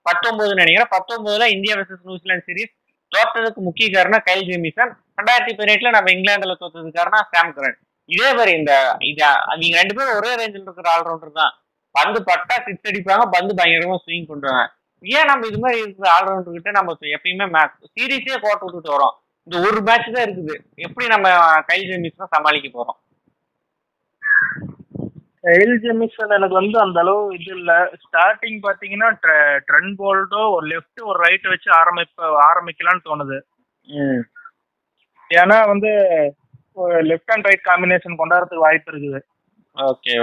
பத்தொன்பது 0.08 0.52
நினைக்கிறேன். 0.60 0.92
பத்தொன்பதுல 0.94 1.48
India 1.54 1.74
versus 1.78 2.06
New Zealand 2.08 2.46
series 2.48 2.74
தோத்ததுக்கு 3.12 3.60
முக்கிய 3.66 3.88
காரணம் 3.90 4.24
கைல் 4.28 4.46
ஜேமிசன் 4.48 4.92
ரெண்டாயிரத்தி 5.18 5.54
பதினெட்டுல 5.58 5.92
நம்ம 5.96 6.12
இங்கிலாந்துல 6.14 6.56
தோத்ததுக்கு 6.62 6.98
காரணம் 6.98 7.28
சாம் 7.34 7.52
கரன் 7.56 7.78
இதே 8.08 8.28
மாதிரி 8.38 8.52
இந்த 8.60 8.72
இது 9.10 9.22
அவங்க 9.24 9.74
ரெண்டு 9.80 9.96
பேரும் 9.98 10.18
ஒரே 10.20 10.30
ரேஞ்சில் 10.40 10.66
இருக்கிற 10.66 10.90
ஆல்ரவுண்டர் 10.94 11.38
தான். 11.40 11.52
பந்து 11.98 12.20
பட்டா 12.30 12.56
சிக்ஸ் 12.66 12.90
அடிப்பாங்க 12.90 13.24
பந்து 13.36 13.52
பயங்கரமா 13.60 13.96
ஸ்விங் 14.04 14.28
பண்ணுவாங்க 14.32 14.64
ஏன் 15.16 15.28
நம்ம 15.30 15.48
இது 15.48 15.58
மாதிரி 15.64 15.82
இருக்கிற 15.82 16.06
ஆல்ரவுண்டர் 16.14 16.56
கிட்ட 16.58 16.70
நம்ம 16.76 16.94
எப்பயுமே 17.16 17.64
சீரீஸே 17.94 18.38
கோட்டை 18.44 18.62
விட்டுட்டு 18.64 18.94
வரோம். 18.94 19.16
இந்த 19.46 19.58
ஒரு 19.66 19.80
மேட்ச் 19.88 20.08
தான் 20.14 20.24
இருக்குது. 20.26 20.54
எப்படி 20.86 21.04
நம்ம 21.12 21.28
கைல் 21.68 21.86
ஜேமிஸ் 21.90 22.32
சமாளிக்க 22.34 22.68
போறோம்? 22.78 22.98
எல் 25.52 25.78
ஜெமிசன் 25.82 26.34
எனக்கு 26.36 26.56
வந்து 26.60 26.76
அந்த 26.84 26.98
அளவு 27.02 27.20
இது 27.36 27.52
இல்ல. 27.58 27.72
ஸ்டார்டிங் 28.04 28.58
பாத்தீங்கன்னா 28.64 29.08
ட்ரெண்ட் 29.68 29.94
போல்டோ 30.00 30.40
ஒரு 30.56 30.66
லெஃப்ட் 30.72 31.00
ஒரு 31.10 31.18
ரைட் 31.26 31.46
வச்சு 31.52 31.70
ஆரம்பிப்ப 31.78 32.30
ஆரம்பிக்கலாம்னு 32.48 33.06
தோணுது. 33.08 33.38
ஏன்னா 35.30 35.58
வந்து 35.72 35.90
லெஃப்ட் 37.10 37.34
அண்ட் 37.34 37.48
ரைட் 37.48 37.68
காம்பினேஷன் 37.70 38.20
கொண்டாடுறதுக்கு 38.20 38.66
வாய்ப்பு 38.66 38.92
இருக்குது. 38.92 39.20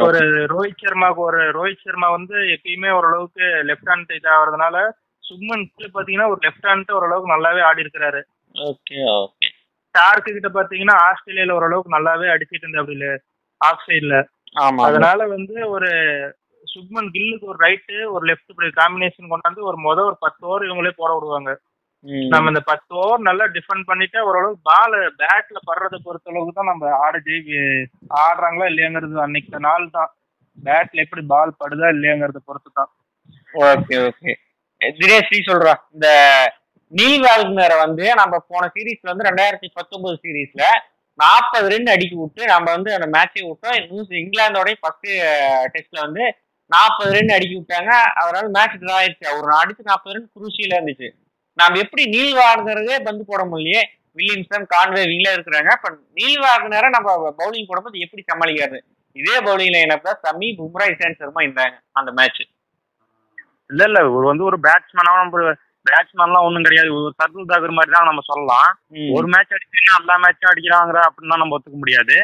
ஒரு 0.06 0.20
ரோஹித் 0.52 0.84
சர்மாவுக்கு 0.84 1.22
ஒரு 1.22 1.42
ரோஹித் 1.58 1.84
சர்மா 1.84 2.08
வந்து 2.10 2.38
எப்பயுமே 2.56 2.90
ஓரளவுக்கு 2.92 3.46
லெஃப்ட் 3.70 3.92
ஹேண்ட் 3.92 4.12
இதாகிறதுனால 4.18 4.78
சுக்மன் 5.24 5.64
கில் 5.70 5.94
பாத்தீங்கன்னா 5.94 6.30
ஒரு 6.32 6.42
லெஃப்ட் 6.44 6.68
ஹேண்ட் 6.70 6.92
ஓரளவுக்கு 6.92 7.34
நல்லாவே 7.34 7.62
ஆடி 7.62 7.84
இருக்கிறாரு. 7.84 8.20
Okay 8.56 8.98
okay. 9.20 9.48
ஸ்டார்க்கு 9.96 10.32
கிட்ட 10.34 10.50
பாத்தீங்கன்னா 10.50 10.96
ஆஸ்திரேலியால 11.08 11.56
ஓரளவுக்கு 11.58 11.96
நல்லாவே 11.96 12.28
அடிச்சிட்டு 12.32 12.66
இருந்தா 12.66 12.82
அப்படி 12.82 13.08
ஆஃப் 13.62 13.86
சைட்ல 13.86 14.16
அதனால 14.88 15.22
வந்து 15.28 15.56
ஒரு 15.68 15.90
சுக்மன் 16.68 17.10
கில்லுக்கு 17.16 17.46
ஒரு 17.46 17.60
ரைட்டு 17.66 17.96
ஒரு 18.14 18.24
லெஃப்ட் 18.30 18.52
காம்பினேஷன் 18.80 19.32
கொண்டாந்து 19.32 19.68
ஒரு 19.70 19.78
முத 19.86 20.00
ஒரு 20.10 20.18
பத்து 20.20 20.44
ஓவர் 20.46 20.68
இவங்களே 20.68 20.94
போட 20.98 21.10
விடுவாங்க. 21.16 21.52
நம்ம 22.34 22.52
இந்த 22.52 22.62
பத்து 22.70 22.92
ஓவர் 23.02 23.26
நல்லா 23.28 23.46
டிஃபெண்ட் 23.56 23.86
பண்ணிட்டு 23.90 24.18
ஓரளவுக்கு 24.28 24.68
பால் 24.70 24.98
பேட்ல 25.22 25.58
படுறதை 25.70 25.98
பொறுத்த 26.08 26.32
அளவுக்கு 26.32 26.54
தான் 26.58 26.70
நம்ம 26.72 26.92
ஆட 27.06 27.16
ஜெயி 27.28 27.60
ஆடுறாங்களா 28.24 28.68
இல்லையாங்கிறது 28.72 29.26
அன்னைக்கு 29.26 29.60
நாள் 29.68 29.88
தான். 29.98 30.12
பேட்ல 30.58 31.04
எப்படி 31.06 31.24
பால் 31.34 31.60
படுதா 31.62 31.88
இல்லையாங்கிறத 31.96 32.42
பொறுத்து 32.50 32.70
தான். 32.80 32.92
ஓகே 33.70 33.98
ஓகே 34.10 34.34
தினேஷ் 34.82 35.34
நீ 35.34 35.40
சொல்றா. 35.50 35.74
இந்த 35.96 36.08
நீல் 36.94 37.26
வால்கனரை 37.26 37.78
வந்து 37.86 38.06
நம்ம 38.22 38.36
போன 38.52 38.64
சீரீஸ்ல 38.76 39.12
வந்து 39.12 39.28
ரெண்டாயிரத்தி 39.30 39.70
பத்தொன்பது 39.80 40.18
சீரீஸ்ல 40.24 40.64
நாற்பது 41.20 41.68
ரன் 41.72 41.94
அடிக்க 41.96 42.16
விட்டு 42.22 42.42
நம்ம 42.54 42.68
வந்து 42.76 42.90
அந்த 42.96 43.08
மேட்சை 43.18 43.42
விட்டோம். 43.50 43.78
நியூஸ் 43.92 44.18
இங்கிலாந்தோடய 44.22 44.76
ஃபர்ஸ்ட் 44.82 45.10
டெஸ்ட்ல 45.74 46.00
வந்து 46.06 46.24
நாற்பது 46.72 47.12
ரன் 47.18 47.36
அடிக்க 47.36 47.54
விட்டாங்க. 47.60 47.92
அதனால 48.22 48.46
மேட்ச் 48.58 48.82
ட்ரா 48.82 48.96
ஆயிடுச்சு. 49.02 49.26
அவர் 49.34 49.60
அடிச்சு 49.62 49.90
நாற்பது 49.92 50.16
ரன் 50.18 50.34
குருசியில 50.38 50.78
இருந்துச்சு. 50.78 51.10
நாம 51.58 51.78
எப்படி 51.84 52.04
நீல் 52.16 52.34
வார்னரே 52.40 52.96
பந்து 53.08 53.24
போட 53.30 53.42
முடியலையே? 53.52 53.82
வில்லியம்சன் 54.18 54.66
கான்வே 54.74 55.02
இவங்களே 55.06 55.32
இருக்கிறாங்க. 55.36 55.70
இப்ப 55.78 55.90
நீல் 56.20 56.42
வார்னரை 56.46 56.90
நம்ம 56.96 57.10
பவுலிங் 57.40 57.70
போடும்போது 57.70 58.04
எப்படி 58.06 58.24
சமாளிக்கிறது? 58.32 58.80
இதே 59.16 59.36
பவுலிங் 59.48 59.74
லைனப்ல 59.76 60.14
சமி 60.26 60.48
பும்ரா 60.60 60.86
இசான் 60.94 61.20
சர்மா 61.22 61.42
இருந்தாங்க 61.46 61.76
அந்த 62.00 62.12
மேட்ச் 62.20 62.42
இல்ல 63.70 63.84
இல்ல 63.90 64.00
ஒரு 64.16 64.26
வந்து 64.32 64.44
ஒரு 64.50 64.58
பேட்ஸ்மேனாக 64.66 65.22
நம்ம 65.22 65.54
பேட்ஸ்மேன்லாம் 65.86 66.46
ஒன்றும் 66.48 66.66
கிடையாது. 66.66 66.90
ஒரு 66.98 67.10
சர்துல் 67.20 67.50
தாகூர் 67.50 67.76
மாதிரி 67.78 67.92
தான் 67.96 68.08
நம்ம 68.10 68.22
சொல்லலாம். 68.30 68.70
ஒரு 69.18 69.28
மேட்ச் 69.34 69.56
அடிச்சீங்கன்னா 69.56 69.98
எல்லா 70.02 70.16
மேட்சும் 70.24 70.52
அடிக்கிறாங்கிற 70.52 71.00
அப்படின்னு 71.08 71.42
நம்ம 71.42 71.56
ஒத்துக்க 71.58 71.78
முடியாது. 71.84 72.16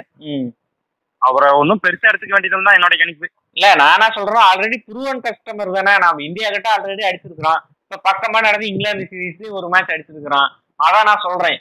அவரை 1.21 1.49
ஒன்றும் 1.61 1.81
பெருசா 1.83 2.09
எடுத்துக்க 2.11 2.33
வேண்டியதுன்னு 2.35 2.67
தான் 2.67 2.77
என்னோட 2.77 2.95
கணிப்பு. 3.01 3.27
இல்ல 3.57 3.67
நானா 3.81 4.07
சொல்றேன் 4.17 4.45
ஆல்ரெடி 4.49 4.77
ப்ரூவன் 4.87 5.23
கஸ்டமர் 5.27 5.75
தானே. 5.77 5.93
நாம 6.05 6.23
இந்தியா 6.29 6.49
கிட்ட 6.55 6.69
ஆல்ரெடி 6.75 7.03
அடிச்சிருக்கிறோம். 7.09 7.61
இப்ப 7.91 8.03
பக்கமா 8.09 8.39
நடந்து 8.45 8.67
இங்கிலாந்து 8.71 9.05
சீரீஸ்லயும் 9.11 9.55
ஒரு 9.59 9.67
மேட்ச் 9.71 9.89
அடிச்சிருக்கிறோம் 9.93 10.49
அதான் 10.79 11.07
நான் 11.09 11.23
சொல்றேன். 11.25 11.57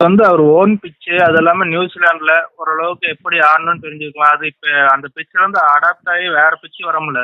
வந்து 0.00 0.22
அவர் 0.28 0.40
ஓன் 0.54 0.72
பிச்சு 0.82 1.12
அது 1.26 1.36
இல்லாம 1.40 1.66
நியூசிலாந்துல 1.72 2.32
ஓரளவுக்கு 2.58 3.06
எப்படி 3.14 3.36
ஆடணும்னு 3.48 3.84
தெரிஞ்சுக்கலாம். 3.84 4.32
அது 4.36 4.44
இப்ப 4.52 4.66
அந்த 4.94 5.06
பிச்சில் 5.16 5.44
வந்து 5.44 5.60
அடாப்ட் 5.74 6.10
ஆகி 6.14 6.26
வேற 6.38 6.52
பிச்சு 6.62 6.80
வர 6.88 6.98
முடியல. 7.04 7.22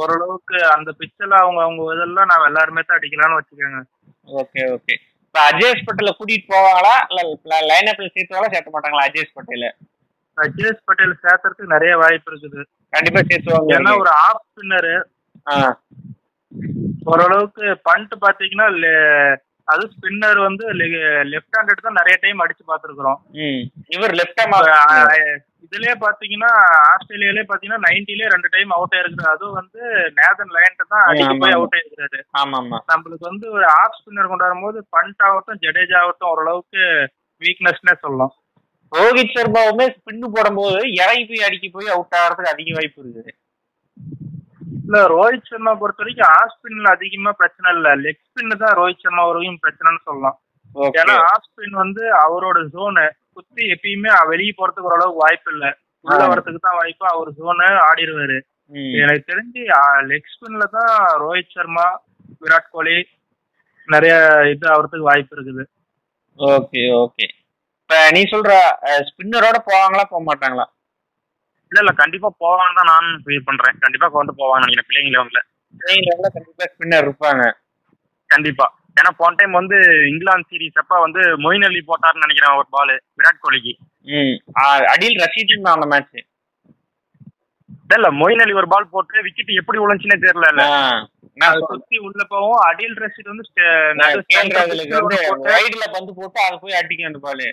ஓரளவுக்கு 0.00 0.58
அந்த 0.76 0.90
பிச்சில் 1.00 1.36
அவங்க 1.42 1.60
அவங்க 1.66 1.90
இதெல்லாம் 1.96 2.30
நான் 2.32 2.48
எல்லாருமே 2.50 2.84
தான் 2.86 2.98
அடிக்கலாம்னு 2.98 3.38
வச்சுக்கோங்க. 3.40 3.82
Okay 4.28 4.62
okay. 4.76 4.96
இப்ப 5.26 5.40
அஜேஷ் 5.50 5.86
பட்டேல 5.88 6.12
கூட்டிட்டு 6.16 6.52
போவாங்களா? 6.54 6.94
இல்ல 7.10 7.60
லைன் 7.70 7.92
அப்ல 7.92 8.08
சேர்த்துவாங்களா? 8.16 8.52
சேர்த்த 8.54 8.76
மாட்டாங்களா 8.76 9.06
அஜேஷ் 9.10 9.36
பட்டேல? 9.38 9.68
அஜேஷ் 10.38 10.84
பட்டேல் 10.88 11.16
சேர்த்துறதுக்கு 11.24 11.74
நிறைய 11.76 11.94
வாய்ப்பு 11.96 12.30
இருக்குது. 12.32 12.60
கண்டிப்பா 12.96 13.22
சேர்த்துவாங்க. 13.30 13.76
ஏன்னா 13.78 13.94
ஒரு 14.02 14.12
ஆஃப் 14.26 14.44
ஸ்பின்னரு 14.48 14.94
ஓரளவுக்கு 17.02 17.64
பண்ட் 17.88 18.14
பாத்தீங்கன்னா 18.24 18.66
அது 19.68 19.84
ஸ்பின்னர் 19.92 20.38
வந்து 20.46 20.64
லெஃப்ட் 21.32 21.56
ஹேண்டட் 21.56 21.86
தான் 21.86 21.98
நிறைய 21.98 22.14
டைம் 22.22 22.42
அடிச்சு 22.44 22.64
பார்த்துருக்குறோம். 22.70 23.18
ம். 23.42 23.60
இவர் 23.94 24.14
லெஃப்ட் 24.18 24.40
இதுலயே 25.66 25.94
பாத்தீங்கன்னா 26.02 26.50
ஆஸ்திரேலியாலே 26.92 27.44
பாத்தீங்கன்னா 27.50 27.84
நைன்டிலே 27.84 28.30
ரெண்டு 28.32 28.48
டைம் 28.54 28.70
அவுட் 28.76 28.94
ஆயிருக்குது 28.96 29.28
அதுவும் 29.32 29.58
வந்து 29.60 29.80
நேதன் 30.18 30.52
லைன்ட்டு 30.56 30.88
தான் 30.92 31.04
அடிக்க 31.06 31.28
போய். 31.34 31.54
அவுட் 31.58 31.76
ஆயிருக்காரு 31.78 32.18
ஆமா 32.40 32.58
ஆமா 32.60 32.78
நம்மளுக்கு 32.92 33.24
வந்து 33.30 33.46
ஒரு 33.56 33.66
ஆஃப் 33.76 33.96
ஸ்பின்னர் 33.98 34.30
கொண்டாடும் 34.32 34.64
போது 34.66 34.80
பண்ட் 34.96 35.22
ஆகட்டும் 35.28 35.60
ஜடேஜா 35.64 36.00
ஆகட்டும் 36.02 36.32
ஓரளவுக்கு 36.32 36.82
வீக்னஸ்னே 37.42 37.94
சொல்லலாம். 38.02 38.34
ரோஹித் 38.92 39.36
சர்மாவுமே 39.36 39.86
ஸ்பின்னு 39.94 40.28
போடும்போது 40.34 40.80
இறங்கி 40.98 41.24
போய் 41.30 41.46
அடிக்க 41.46 41.66
போய் 41.68 41.94
அவுட் 41.94 42.16
ஆகிறதுக்கு 42.18 42.52
அதிக 42.54 42.70
வாய்ப்பு 42.78 43.00
இருக்குது. 43.02 43.30
இல்ல 44.92 45.02
ரோஹித் 45.12 45.46
சர்மா 45.50 45.72
பொறுத்த 45.80 46.02
வரைக்கும் 46.02 46.30
ஆஃப் 46.38 46.50
ஸ்பின்ல 46.54 46.88
அதிகமா 46.96 47.30
பிரச்சனை 47.38 47.68
இல்ல. 47.76 47.88
லெக் 48.04 48.24
ஸ்பின் 48.26 48.58
தான் 48.62 48.74
ரோஹித் 48.78 49.04
சர்மா 49.04 49.22
வரைக்கும் 49.28 49.62
பிரச்சனைன்னு 49.64 50.02
சொல்லலாம். 50.08 50.36
ஏன்னா 51.00 51.14
ஆஃப் 51.30 51.46
ஸ்பின் 51.46 51.76
வந்து 51.82 52.02
அவரோட 52.24 52.58
ஜோனு 52.74 53.04
குத்தி 53.36 53.62
எப்பயுமே 53.74 54.10
வெளியே 54.30 54.52
போறதுக்கு 54.58 54.88
ஓரளவுக்கு 54.90 55.22
வாய்ப்பு 55.24 55.50
இல்ல. 55.54 55.64
உள்ள. 56.04 56.20
வரதுக்கு 56.32 56.60
தான் 56.66 56.78
வாய்ப்பு. 56.80 57.04
அவர் 57.12 57.30
ஜோனு 57.38 57.68
ஆடிடுவாரு. 57.88 58.38
எனக்கு 59.02 59.24
தெரிஞ்சு 59.30 59.62
லெக் 60.10 60.30
ஸ்பின்ல 60.34 60.66
தான் 60.76 60.92
ரோஹித் 61.24 61.54
சர்மா 61.56 61.86
விராட் 62.42 62.70
கோலி 62.74 62.96
நிறைய 63.88 64.14
இது 64.52 64.66
ஆகிறதுக்கு 64.74 65.10
வாய்ப்பு 65.10 65.34
இருக்குது. 65.36 65.64
ஓகே 66.38 66.82
ஓகே 67.02 67.26
இப்ப 67.80 67.96
நீ 68.16 68.20
சொல்ற 68.34 68.52
ஸ்பின்னரோட 69.08 69.56
போவாங்களா 69.70 70.04
போக 70.12 70.22
மாட்டாங்களா? 70.28 70.66
இல்ல 71.72 71.82
இல்ல 71.82 71.92
கண்டிப்பா 72.00 72.28
போவான்னு 72.42 72.78
தான் 72.78 72.90
நான் 72.92 73.06
ஃபீல் 73.24 73.46
பண்றேன். 73.48 73.76
கண்டிப்பா 73.84 74.06
கொண்டு 74.14 74.32
போவாங்கன்னு 74.40 74.66
நினைக்கிறேன். 74.66 74.88
பிள்ளைங்க 74.88 75.12
லெவன்ல 75.14 75.40
நீங்க 75.74 76.10
கண்டிப்பா 76.34 76.66
ஸ்பின்னர் 76.72 77.06
இருப்பாங்க. 77.06 77.42
கண்டிப்பா. 78.30 78.66
ஏன்னா 78.98 79.10
போன 79.20 79.36
டைம் 79.38 79.54
வந்து 79.58 79.76
இங்கிலாந்து 80.10 80.48
சீரிஸ் 80.50 80.80
அப்ப 80.82 80.98
வந்து 81.04 81.20
மொயின் 81.44 81.64
அலி 81.68 81.80
போட்டாருன்னு 81.90 82.24
நினைக்கிறேன் 82.26 82.58
ஒரு 82.60 82.68
பால் 82.74 82.92
விராட் 83.18 83.42
கோலிக்கு. 83.44 83.72
அடில் 84.92 85.20
ரஷீதும் 85.22 85.64
தான் 85.66 85.76
அந்த 85.78 85.88
மேட்ச் 85.92 86.20
இல்ல 87.96 88.08
மொயின் 88.20 88.42
அலி 88.42 88.52
ஒரு 88.60 88.68
பால் 88.72 88.92
போட்டு 88.92 89.22
விக்கெட் 89.26 89.58
எப்படி 89.60 89.78
விழுந்துச்சுன்னே 89.80 90.18
தெரியல 90.24 90.50
இல்ல. 90.52 90.62
நான் 91.38 91.62
சுத்தி 91.70 91.96
உள்ள 92.06 92.22
போவும் 92.32 92.60
அடில் 92.68 93.00
ரஷீத் 93.02 93.32
வந்து 93.32 93.44
ரைடுல 95.52 95.86
பந்து 95.96 96.12
போட்டு 96.18 96.38
அதை 96.46 96.56
போய் 96.64 96.78
அடிக்கும் 96.80 97.10
அந்த 97.10 97.20
பால் 97.26 97.44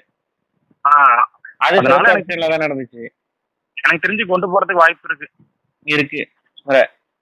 அதனால 1.66 2.04
தான் 2.52 2.64
நடந்துச்சு. 2.66 3.02
எனக்கு 3.82 4.08
தெரிஞ்சு 4.08 4.26
கொண்டு 4.28 4.48
போறதுக்கு 4.48 4.82
வாய்ப்பு 4.84 5.08
இருக்கு. 5.10 5.30
இருக்கு. 5.84 6.30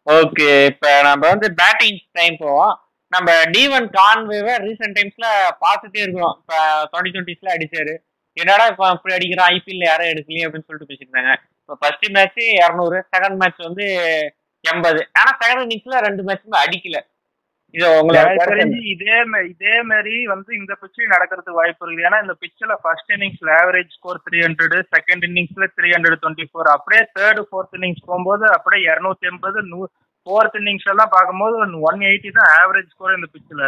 ஓகே 0.06 0.66
இப்ப 0.66 1.02
நம்ம 1.02 1.28
வந்து 1.28 1.54
பேட்டிங் 1.54 1.98
டைம் 2.12 2.36
போவோம். 2.40 2.82
நம்ம 3.08 3.32
டிவன் 3.44 3.90
கான்வேவை 3.98 4.54
ரீசெண்ட் 4.66 4.96
டைம்ஸ்ல 4.98 5.28
பார்த்துட்டே 5.62 6.00
இருக்கிறோம். 6.00 6.38
இப்ப 6.40 6.58
டுவெண்ட்டி 6.92 7.14
டுவெண்ட்டிஸ்ல 7.16 7.50
அடிச்சாரு. 7.56 7.94
என்னடா 8.34 8.66
இப்ப 8.66 8.90
இப்படி 8.94 9.16
அடிக்கிறான்? 9.16 9.50
ஐபிஎல்ல 9.54 9.86
யாரும் 9.90 10.08
எடுக்கலையே 10.08 10.46
அப்படின்னு 10.48 10.68
சொல்லிட்டு 10.68 10.90
பேசியிருந்தாங்க. 10.90 11.36
இப்போ 11.62 11.76
ஃபர்ஸ்ட் 11.80 12.10
மேட்ச் 12.10 12.38
இரநூறு 12.38 13.02
செகண்ட் 13.18 13.38
மேட்ச் 13.38 13.58
வந்து 13.58 13.86
எண்பது. 14.72 15.10
ஆனா 15.14 15.38
செகண்ட் 15.42 15.66
இன்னிங்ஸ்ல 15.66 16.00
ரெண்டு 16.08 16.24
மேட்ச்சுமே 16.24 16.58
அடிக்கல. 16.66 17.00
இது 17.78 19.10
இதே 19.54 19.74
மாதிரி 19.90 20.16
வந்து 20.32 20.52
இந்த 20.60 20.74
பிச்சில் 20.82 21.12
நடக்கிறதுக்கு 21.14 21.60
வாய்ப்பு 21.60 21.84
இருக்குது. 21.86 22.06
ஏன்னா 22.08 22.20
இந்த 22.26 22.36
பிச்சில் 22.44 22.74
first 22.84 23.12
இன்னிங்ஸ்ல 23.16 23.50
average 23.62 23.96
score 23.98 24.22
three 24.28 24.40
hundred 24.46 24.76
second 24.96 25.26
இன்னிங்ஸ்ல 25.30 25.68
three 25.78 25.90
hundred 25.96 26.22
twenty 26.24 26.48
four 26.52 26.70
அப்படியே 26.76 27.02
தேர்ட் 27.18 27.42
ஃபோர்த் 27.50 27.76
இன்னிங்ஸ் 27.80 28.06
போகும்போது 28.10 28.46
அப்படியே 28.58 28.82
இரநூத்தி 28.92 29.30
எண்பது 29.32 29.62
நூ 29.72 29.82
ஃபோர்த் 30.28 30.58
இன்னிங்ஸ் 30.62 30.90
எல்லாம் 30.94 31.14
பார்க்கும்போது 31.16 31.58
ஒன் 31.90 32.02
எயிட்டி 32.10 32.32
தான் 32.40 32.52
ஆவரேஜ் 32.62 32.94
ஸ்கோர் 32.94 33.18
இந்த 33.18 33.30
பிச்சில் 33.36 33.66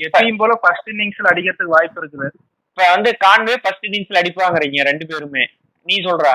எப்பயும் 0.00 0.40
போல 0.42 0.54
ஃபர்ஸ்ட் 0.62 0.90
இன்னிங்ஸ்ல 0.92 1.30
அடிக்கிறதுக்கு 1.32 1.76
வாய்ப்பு 1.76 2.00
இருக்குது. 2.02 2.28
இப்ப 2.70 2.88
வந்து 2.94 3.10
கான்வே 3.24 3.54
ஃபர்ஸ்ட் 3.62 3.86
இன்னிங்ஸ்ல 3.88 4.20
அடிப்பாங்கறீங்க 4.22 4.82
ரெண்டு 4.90 5.04
பேருமே. 5.10 5.44
நீ 5.86 5.96
சொல்றா? 6.08 6.34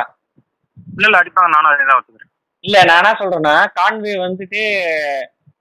இல்ல 0.95 1.05
இல்ல 1.09 1.19
அடிப்பாங்க. 1.21 1.51
நானும் 1.55 1.71
அதே 1.71 1.83
தான் 1.89 1.99
வச்சுக்கிறேன் 1.99 2.29
இல்ல 2.63 2.77
நான் 2.89 2.99
என்ன 3.01 3.11
சொல்றேன்னா 3.19 3.53
கான்வே 3.79 4.15
வந்துட்டு 4.25 4.61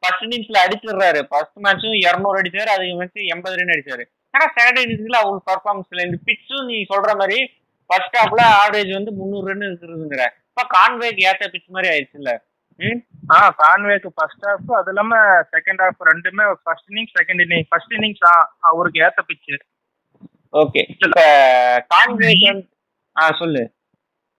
ஃபர்ஸ்ட் 0.03 0.25
இன்னிங்ஸ்ல 0.27 0.59
அடிச்சிடுறாரு. 0.65 1.21
ஃபர்ஸ்ட் 1.31 1.59
மேட்சும் 1.67 1.97
இரநூறு 2.07 2.41
அடிச்சாரு 2.41 2.71
அதுக்கு 2.75 2.99
மேட்ச் 3.01 3.33
எண்பது 3.35 3.59
ரன் 3.61 3.75
அடிச்சாரு. 3.77 4.05
ஆனா 4.35 4.45
செகண்ட் 4.59 4.83
இன்னிங்ஸ்ல 4.83 5.19
அவங்க 5.23 5.41
பர்ஃபார்மன்ஸ் 5.51 5.91
இல்லை 5.93 6.05
இந்த 6.09 6.19
பிச்சும் 6.29 6.69
நீ 6.71 6.77
சொல்ற 6.93 7.13
மாதிரி 7.23 7.39
ஃபர்ஸ்ட் 7.91 8.17
ஹாஃப்ல 8.21 8.43
ஆவரேஜ் 8.61 8.93
வந்து 8.99 9.13
முந்நூறு 9.19 9.49
ரன் 9.51 9.67
இருக்குதுங்கிற. 9.69 10.25
இப்ப 10.51 10.65
கான்வேக்கு 10.77 11.27
ஏத்த 11.31 11.51
பிச் 11.55 11.75
மாதிரி 11.77 11.91
ஆயிடுச்சுல்ல. 11.93 12.33
ஆ 13.35 13.39
கான்வேக்கு 13.63 14.11
ஃபர்ஸ்ட் 14.19 14.45
ஹாஃப் 14.49 14.71
அது 14.79 14.91
இல்லாம 14.93 15.17
செகண்ட் 15.55 15.81
ஹாஃப் 15.85 16.07
ரெண்டுமே 16.11 16.45
first 16.65 16.89
innings 16.91 17.17
second 17.19 17.43
inning 17.45 17.67
first 17.71 17.95
innings 17.97 18.25
அவருக்கு 18.71 19.03
ஏத்த 19.07 19.23
பிச்சு 19.31 19.57
ஓகே 20.63 20.83
இப்ப 20.93 21.21
கான்வேக்கு 21.93 22.47
வந்து 22.53 22.67
ஆ 23.17 23.27
சொல்லு. 23.41 23.63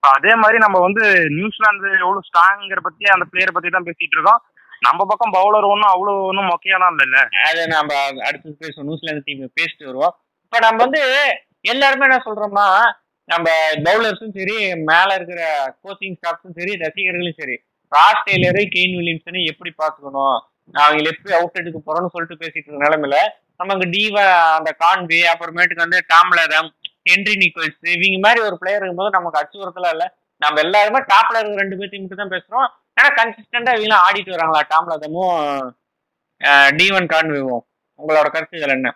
அதே 0.04 0.34
மாதிரி 0.41 0.58
நம்ம 0.63 0.78
வந்து 0.86 1.04
நியூசிலாந்து 1.38 1.88
எவ்வளவு 2.04 2.26
ஸ்ட்ராங்கிற 2.28 2.80
பத்தி 2.88 3.04
அந்த 3.15 3.26
பிளேயரை 3.32 3.54
பத்தி 3.56 3.69
தான் 3.76 3.88
பேசிட்டு 3.89 4.15
இருக்கோம். 4.17 4.41
நம்ம 4.82 5.06
பக்கம் 5.10 5.34
பவுலர் 5.38 5.72
ஒன்றும் 5.72 5.91
அவ்வளோ 5.94 6.13
ஒன்றும் 6.30 6.50
மொக்கையாலாம் 6.52 6.94
இல்லைல்ல. 6.94 7.20
அது 7.48 7.62
நம்ம 7.76 7.91
அடுத்து 8.28 8.56
பேசுவோம் 8.63 8.88
நியூசிலாந்து 8.89 9.26
டீம் 9.28 9.44
பேசிட்டு 9.60 9.89
வருவோம். 9.89 10.13
இப்போ 10.46 10.60
நம்ம 10.65 10.80
வந்து 10.86 11.02
எல்லாருமே 11.74 12.06
என்ன 12.08 12.17
சொல்றோம்னா 12.28 12.67
நம்ம 13.30 13.50
பவுலர்ஸும் 13.88 14.36
சரி 14.38 14.56
மேலே 14.89 15.12
இருக்கிற 15.17 15.41
கோச்சிங் 15.84 16.17
ஸ்டாஃப்ஸும் 16.20 16.56
சரி 16.60 16.72
ரசிகர்களும் 16.84 17.38
சரி 17.41 17.56
ராஸ் 17.91 18.26
டெய்லரு 18.28 18.62
கெயின் 18.76 18.96
வில்லியம்சனை 18.98 19.41
எப்படி 19.52 19.72
பார்த்துக்கணும்? 19.82 20.38
அவங்க 20.74 21.10
எப்படி 21.12 21.34
அவுட் 21.38 21.62
எடுக்க 21.62 21.80
போறோம்னு 21.88 22.13
சொல்லிட்டு 22.13 22.41
பேசிட்டு 22.41 22.67
இருக்க 22.70 22.91
நம்ம 22.96 23.22
நமக்கு 23.62 23.86
டீவா 23.96 24.24
அந்த 24.58 24.70
கான்வே 24.84 25.20
அப்புறமேட்டுக்கு 25.32 25.86
வந்து 25.86 26.00
டாம்லரம் 26.12 26.70
ஹென்ரி 27.10 27.34
நிக்கோல்ஸ் 27.41 27.89
இவங்க 27.96 28.20
மாதிரி 28.26 28.39
ஒரு 28.48 28.56
பிளேயர் 28.62 28.82
இருக்கும்போது 28.82 29.15
நமக்கு 29.17 29.39
அச்சுறுத்தலாம் 29.41 29.94
இல்லை. 29.96 30.08
நம்ம 30.41 30.62
எல்லாருமே 30.65 31.00
டாப்ல 31.12 31.39
இருக்கிற 31.39 31.62
ரெண்டு 31.63 31.78
பேர்த்தையும் 31.80 32.04
மட்டும் 32.06 32.22
தான் 32.24 32.34
பேசுறோம். 32.36 32.67
ஆனா 33.01 33.11
கன்சிஸ்டண்டா 33.19 33.71
இவங்க 33.77 33.95
ஆடிட்டு 34.07 34.33
வராங்களா 34.33 34.59
டாம்லதமும் 34.71 35.37
டிவன் 36.79 37.07
கான்வேவும் 37.13 37.63
உங்களோட 37.99 38.27
கருத்துக்கள் 38.33 38.73
என்ன? 38.75 38.89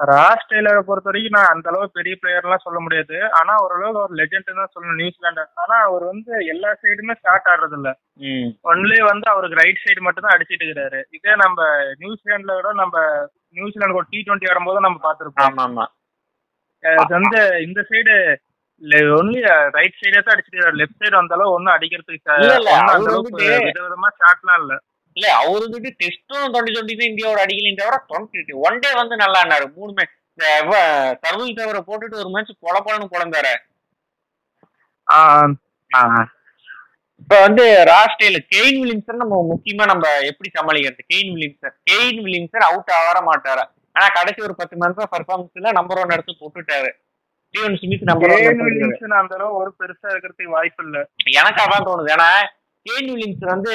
ராஸ் 0.00 0.46
டெய்லரை 0.50 0.80
பொறுத்த 0.86 1.08
வரைக்கும் 1.08 1.36
நான் 1.36 1.52
அந்த 1.52 1.66
அளவு 1.70 1.86
பெரிய 1.98 2.14
பிளேயர்லாம் 2.20 2.64
சொல்ல 2.64 2.78
முடியாது. 2.84 3.16
ஆனா 3.38 3.52
ஓரளவுக்கு 3.64 4.02
ஒரு 4.04 4.14
லெஜெண்ட் 4.20 4.50
தான் 4.60 4.72
சொல்லணும் 4.72 5.00
நியூசிலாந்து 5.02 5.44
ஆனா 5.62 5.76
அவர் 5.88 6.04
வந்து 6.10 6.32
எல்லா 6.52 6.70
சைடுமே 6.82 7.14
ஸ்டார்ட் 7.20 7.48
ஆடுறது 7.52 7.76
இல்ல 7.78 7.92
ஒன்லி 8.72 8.98
வந்து 9.10 9.26
அவருக்கு 9.32 9.60
ரைட் 9.62 9.82
சைடு 9.84 10.06
மட்டும் 10.06 10.26
தான் 10.26 10.34
அடிச்சிட்டு 10.36 10.64
இருக்கிறாரு. 10.66 11.00
இதே 11.18 11.34
நம்ம 11.44 11.68
நியூசிலாந்துல 12.02 12.56
விட 12.58 12.72
நம்ம 12.82 12.96
நியூசிலாந்து 13.58 13.98
ஒரு 14.00 14.10
டி 14.12 14.20
டுவெண்ட்டி 14.26 14.50
ஆடும்போது 14.52 14.86
நம்ம 14.86 15.00
பார்த்திருப்போம். 15.06 15.60
ஆமா 15.66 15.86
வந்து 17.16 17.40
இந்த 17.66 17.80
சைடு 17.92 18.14
ஒன்லி 19.12 19.40
ரைட் 19.76 19.98
சைடே 20.00 20.18
தான் 20.18 20.34
அடிச்சிட்டு 20.34 20.56
இருக்காரு 20.56 20.80
லெஃப்ட் 20.80 21.00
சைடு 21.02 21.16
அந்த 21.20 21.34
அளவு 21.36 21.54
ஒன்றும் 21.56 21.74
அடிக்கிறதுக்கு 21.76 22.32
அந்த 22.32 22.50
அளவுக்கு 23.04 23.38
விதவிதமா 23.68 24.10
ஷாட்லாம் 24.20 24.60
இல்ல. 24.62 24.74
இல்ல 25.16 25.26
அவரு 25.40 25.62
வந்துட்டு 25.64 25.90
டெஸ்டும் 26.02 26.44
டுவெண்ட்டி 26.46 26.74
டுவெண்ட்டி 26.74 26.96
தான் 26.96 27.10
இந்தியாவோட 27.10 27.40
அடிக்கலையும் 27.44 27.80
தவிர 27.80 27.98
டுவெண்ட்டி 28.08 28.56
ஒன் 28.66 28.80
டே 28.82 28.90
வந்து 29.00 29.16
நல்லா 29.22 29.38
ஆனாரு 29.44 29.66
மூணு 29.76 29.92
மேட்ச் 29.98 30.14
தருவில் 31.24 31.58
தவிர 31.60 31.78
போட்டுட்டு 31.86 32.20
ஒரு 32.22 32.30
மேட்ச் 32.34 32.52
பொல 32.64 32.76
பொலன்னு 32.86 33.12
குழந்தாரு 33.14 33.54
இப்ப 37.20 37.34
வந்து 37.42 37.62
ராஸ்டேல 37.90 38.38
கெயின் 38.52 38.78
வில்லியம்சன் 38.80 39.22
நம்ம 39.22 39.36
முக்கியமா 39.50 39.84
நம்ம 39.90 40.06
எப்படி 40.30 40.48
சமாளிக்கிறது? 40.50 41.02
Kane 41.12 41.30
Williamson 41.34 41.76
Kane 41.90 42.18
Williamson 42.24 42.66
out 42.66 42.92
ஆக 42.98 43.20
மாட்டாரு? 43.28 43.64
ஆனா 43.96 44.06
கடைசி 44.16 44.40
ஒரு 44.46 44.54
பத்து 44.58 44.74
மேட்ச் 44.76 45.00
பர்ஃபார்மன்ஸ்ல 45.14 45.72
நம்பர் 45.78 46.00
ஒன் 46.02 46.14
எடுத்து 46.16 46.32
போட்டுட்டாரு. 46.40 46.90
ஸ்டீவன் 47.56 47.76
ஸ்மித் 47.80 48.08
நம்பர் 48.08 48.32
அந்த 49.20 49.34
அளவு 49.36 49.52
ஒரு 49.60 49.70
பெருசா 49.80 50.08
இருக்கிறதுக்கு 50.12 50.54
வாய்ப்பு 50.56 50.82
இல்ல. 50.86 50.98
எனக்கு 51.40 51.60
அதான் 51.64 51.86
தோணுது. 51.88 52.08
ஏன்னா 52.14 52.28
கேன் 52.86 53.08
வில்லியம்ஸ் 53.10 53.44
வந்து 53.52 53.72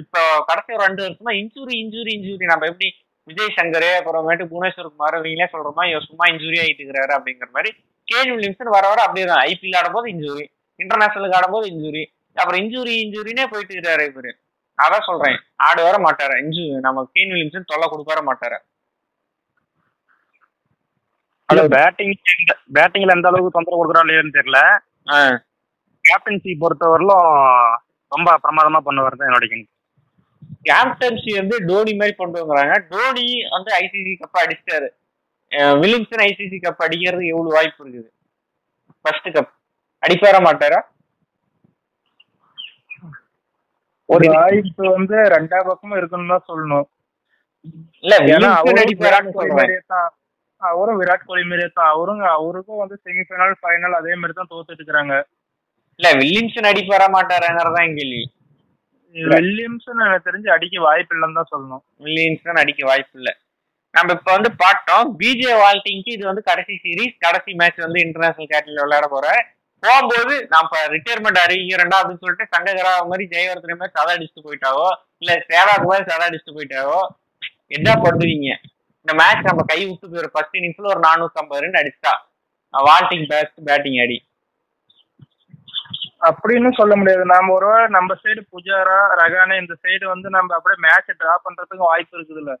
இப்போ 0.00 0.22
கடைசி 0.48 0.70
ஒரு 0.76 0.84
ரெண்டு 0.86 1.02
வருஷமா 1.04 1.32
இன்ஜுரி 1.42 1.74
இன்ஜுரி 1.82 2.10
இன்ஜுரி 2.16 2.46
நம்ம 2.52 2.66
எப்படி 2.70 2.88
விஜய் 3.28 3.54
சங்கர் 3.58 3.86
அப்புறமேட்டு 3.98 4.44
புவனேஸ்வர் 4.52 4.90
குமார் 4.92 5.16
இவங்களே 5.18 5.46
சொல்றோமா 5.54 5.84
இவர் 5.90 6.08
சும்மா 6.08 6.26
இன்ஜுரி 6.32 6.58
ஆகிட்டு 6.62 6.82
இருக்கிறாரு 6.82 7.12
அப்படிங்கிற 7.16 7.48
மாதிரி 7.56 7.70
கேன் 8.08 8.32
வில்லியம்சன் 8.32 8.74
வர 8.76 8.84
வர 8.88 9.00
அப்படியே 9.06 9.26
தான். 9.26 9.42
ஐபிஎல் 9.50 9.78
ஆடும்போது 9.80 10.08
இன்ஜுரி 10.14 10.44
இன்டர்நேஷனலுக்கு 10.80 11.38
ஆடும்போது 11.40 11.66
இன்ஜுரி 11.74 12.04
அப்புறம் 12.36 12.60
இன்ஜுரி 12.62 12.94
இன்ஜுரினே 13.04 13.46
போயிட்டு 13.52 13.74
இருக்கிறாரு 13.74 14.04
இவரு. 14.10 14.32
அதான் 14.78 15.06
சொல்றேன். 15.08 15.38
ஆடு 15.68 15.80
வர 15.82 15.96
மாட்டாரு. 16.06 16.36
இன்ஜு 16.44 16.64
நம்ம 16.86 17.08
கேன் 17.14 17.32
வில்லியம்சன் 17.32 17.70
தொல்லை 17.72 17.86
கொடுக்க 17.88 18.14
வர 18.14 18.22
மாட்டாரு. 18.30 18.58
பேட்டிங் 21.74 22.14
பேட்டிங்ல 22.76 23.14
எந்த 23.16 23.28
அளவுக்கு 23.30 23.56
தொந்தரவு 23.56 23.80
கொடுக்குறா 23.80 24.02
இல்லையான்னு 24.04 24.36
தெரியல. 24.38 24.60
கேப்டன்சி 26.04 26.52
பொறுத்தவரையிலும் 26.62 27.26
ரொம்ப 28.12 28.30
பிரமாதமா 28.44 28.80
பண்ணுவார் 28.86 29.18
தான் 29.18 29.28
என்னோட. 29.30 29.46
கேப்டன்சி 30.68 31.30
வந்து 31.40 31.56
டோனி 31.68 31.92
மாதிரி 32.00 32.14
கொண்டு 32.20 32.40
வந்துறாங்க 32.42 32.76
டோனி 32.92 33.26
வந்து 33.56 33.70
ஐசிசி 33.82 34.12
கப் 34.22 34.40
அடிச்சிட்டாரு. 34.42 34.88
வில்லியம்சன் 35.82 36.24
ஐசிசி 36.28 36.58
கப் 36.64 36.84
அடிக்கிறது 36.86 37.24
எவ்வளவு 37.32 37.56
வாய்ப்பு 37.56 37.82
இருக்குது? 37.84 38.08
ஃபர்ஸ்ட் 39.04 39.28
கப் 39.36 39.52
அடிப்பார 40.02 40.38
மாட்டாரா? 40.46 40.80
ஒரு 44.08 44.26
வாய்ப்பு 44.36 44.84
வந்து 44.96 45.16
ரெண்டா 45.34 45.58
பக்கமும் 45.68 45.98
இருக்குன்னு 45.98 46.32
தான் 46.34 46.48
சொல்லணும். 46.50 46.86
இல்ல 48.04 48.14
ஏன்னா 48.34 48.48
அவரும் 48.60 48.82
அடிப்பாரான்னு 48.84 49.36
சொல்றேன். 49.38 49.74
தான். 49.94 50.10
அவரும் 50.62 50.98
விராட் 51.00 51.28
கோலி 51.28 51.42
மாதிரியே 51.42 51.68
தான். 51.68 51.90
அவரும் 51.94 52.22
அவருக்கும் 52.36 52.82
வந்து 52.82 52.96
செமிஃபைனல் 53.04 53.54
ஃபைனல் 53.60 53.98
அதே 54.00 54.14
மாதிரி 54.14 54.32
தான் 54.32 54.50
தோத்துட்டு 54.52 54.82
இருக்காங்க. 54.84 55.14
இல்ல 56.00 56.10
வில்லியம்சன் 56.12 56.70
அடிப்பார 56.70 57.04
மாட்டாராங்கிறதான் 57.16 57.94
கேள்வி. 57.98 58.22
வில்லியம்சன் 59.16 60.02
எனக்கு 60.06 60.26
தெரிஞ்சு 60.28 60.48
அடிக்க 60.56 60.80
வாய்ப்பு 60.80 61.14
இல்லைன்னு 61.16 61.38
தான் 61.40 61.52
சொல்லணும். 61.54 61.82
வில்லியம்சன் 62.04 62.60
அடிக்க 62.62 62.86
வாய்ப்பு 62.86 63.18
இல்ல. 63.18 63.30
நம்ம 63.94 64.12
இப்ப 64.12 64.32
வந்து 64.32 64.50
பார்த்தோம் 64.56 65.06
பிஜே 65.20 65.54
வால்டிங்க்கு 65.62 66.10
இது 66.16 66.24
வந்து 66.26 66.42
கடைசி 66.42 66.74
சீரிஸ் 66.84 67.16
கடைசி 67.18 67.52
மேட்ச் 67.52 67.80
வந்து 67.84 68.00
இன்டர்நேஷனல் 68.00 68.52
கேட்டல 68.52 68.82
விளையாட 68.82 69.06
போற. 69.06 69.26
போகும்போது 69.82 70.34
நான் 70.48 70.64
இப்ப 70.64 70.78
ரிட்டையர்மெண்ட் 70.94 71.40
அறிவிக்கிறேன்டா 71.44 71.98
அப்படின்னு 72.00 72.22
சொல்லிட்டு 72.24 72.46
சங்ககரா 72.54 72.92
மாதிரி 73.10 73.24
ஜெயவர்தனை 73.34 73.76
மாதிரி 73.76 73.96
சதா 73.98 74.12
அடிச்சுட்டு 74.16 74.46
போயிட்டாவோ? 74.48 74.88
இல்ல 75.18 75.32
சேவாக் 75.50 75.88
மாதிரி 75.90 76.10
சதா 76.10 76.26
அடிச்சுட்டு 76.28 76.56
போயிட்டாவோ? 76.58 77.00
என்ன 77.68 77.90
பண்ணுவீங்க? 78.04 78.50
இந்த 79.10 79.22
மேட்ச் 79.22 79.46
நம்ம 79.46 79.62
கை 79.66 79.78
விட்டு 79.86 80.08
போயிடும் 80.08 80.32
ஃபர்ஸ்ட் 80.32 80.56
இன்னிங்ஸ்ல 80.56 80.90
ஒரு 80.90 81.00
நானூத்தி 81.00 81.38
ஐம்பது 81.40 81.60
ரன் 81.62 81.78
அடிச்சிட்டா 81.80 82.12
வால்டிங் 82.74 83.24
பெஸ்ட் 83.26 83.58
பேட்டிங் 83.64 83.98
அடி. 83.98 84.18
அப்படின்னு 86.28 86.70
சொல்ல 86.76 86.96
முடியாது. 86.96 87.24
நாம 87.24 87.52
ஒரு 87.52 87.88
நம்ம 87.88 88.14
சைடு 88.14 88.40
புஜாரா 88.52 88.98
ரகானே 89.20 89.60
இந்த 89.60 89.76
சைடு 89.82 90.04
வந்து 90.04 90.30
நம்ம 90.30 90.54
அப்படியே 90.54 90.88
மேட்ச் 90.88 91.10
டிரா 91.22 91.34
பண்றதுக்கு 91.46 91.88
வாய்ப்பு 91.88 92.18
இருக்குதுல்ல. 92.18 92.54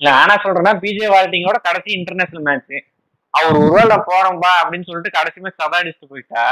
இல்ல 0.00 0.12
ஆனா 0.12 0.34
சொல்றேன்னா 0.34 0.74
பிஜே 0.82 1.08
வால்டிங்கோட 1.14 1.60
கடைசி 1.62 1.90
இன்டர்நேஷனல் 1.98 2.42
மேட்ச் 2.42 2.76
அவர் 3.30 3.56
ஒருவேளை 3.56 3.96
போறோம்பா 3.96 4.52
அப்படின்னு 4.62 4.88
சொல்லிட்டு 4.90 5.10
கடைசி 5.10 5.40
மேட்ச் 5.40 5.60
சதா 5.62 5.78
அடிச்சுட்டு 5.80 6.12
போயிட்டா. 6.12 6.44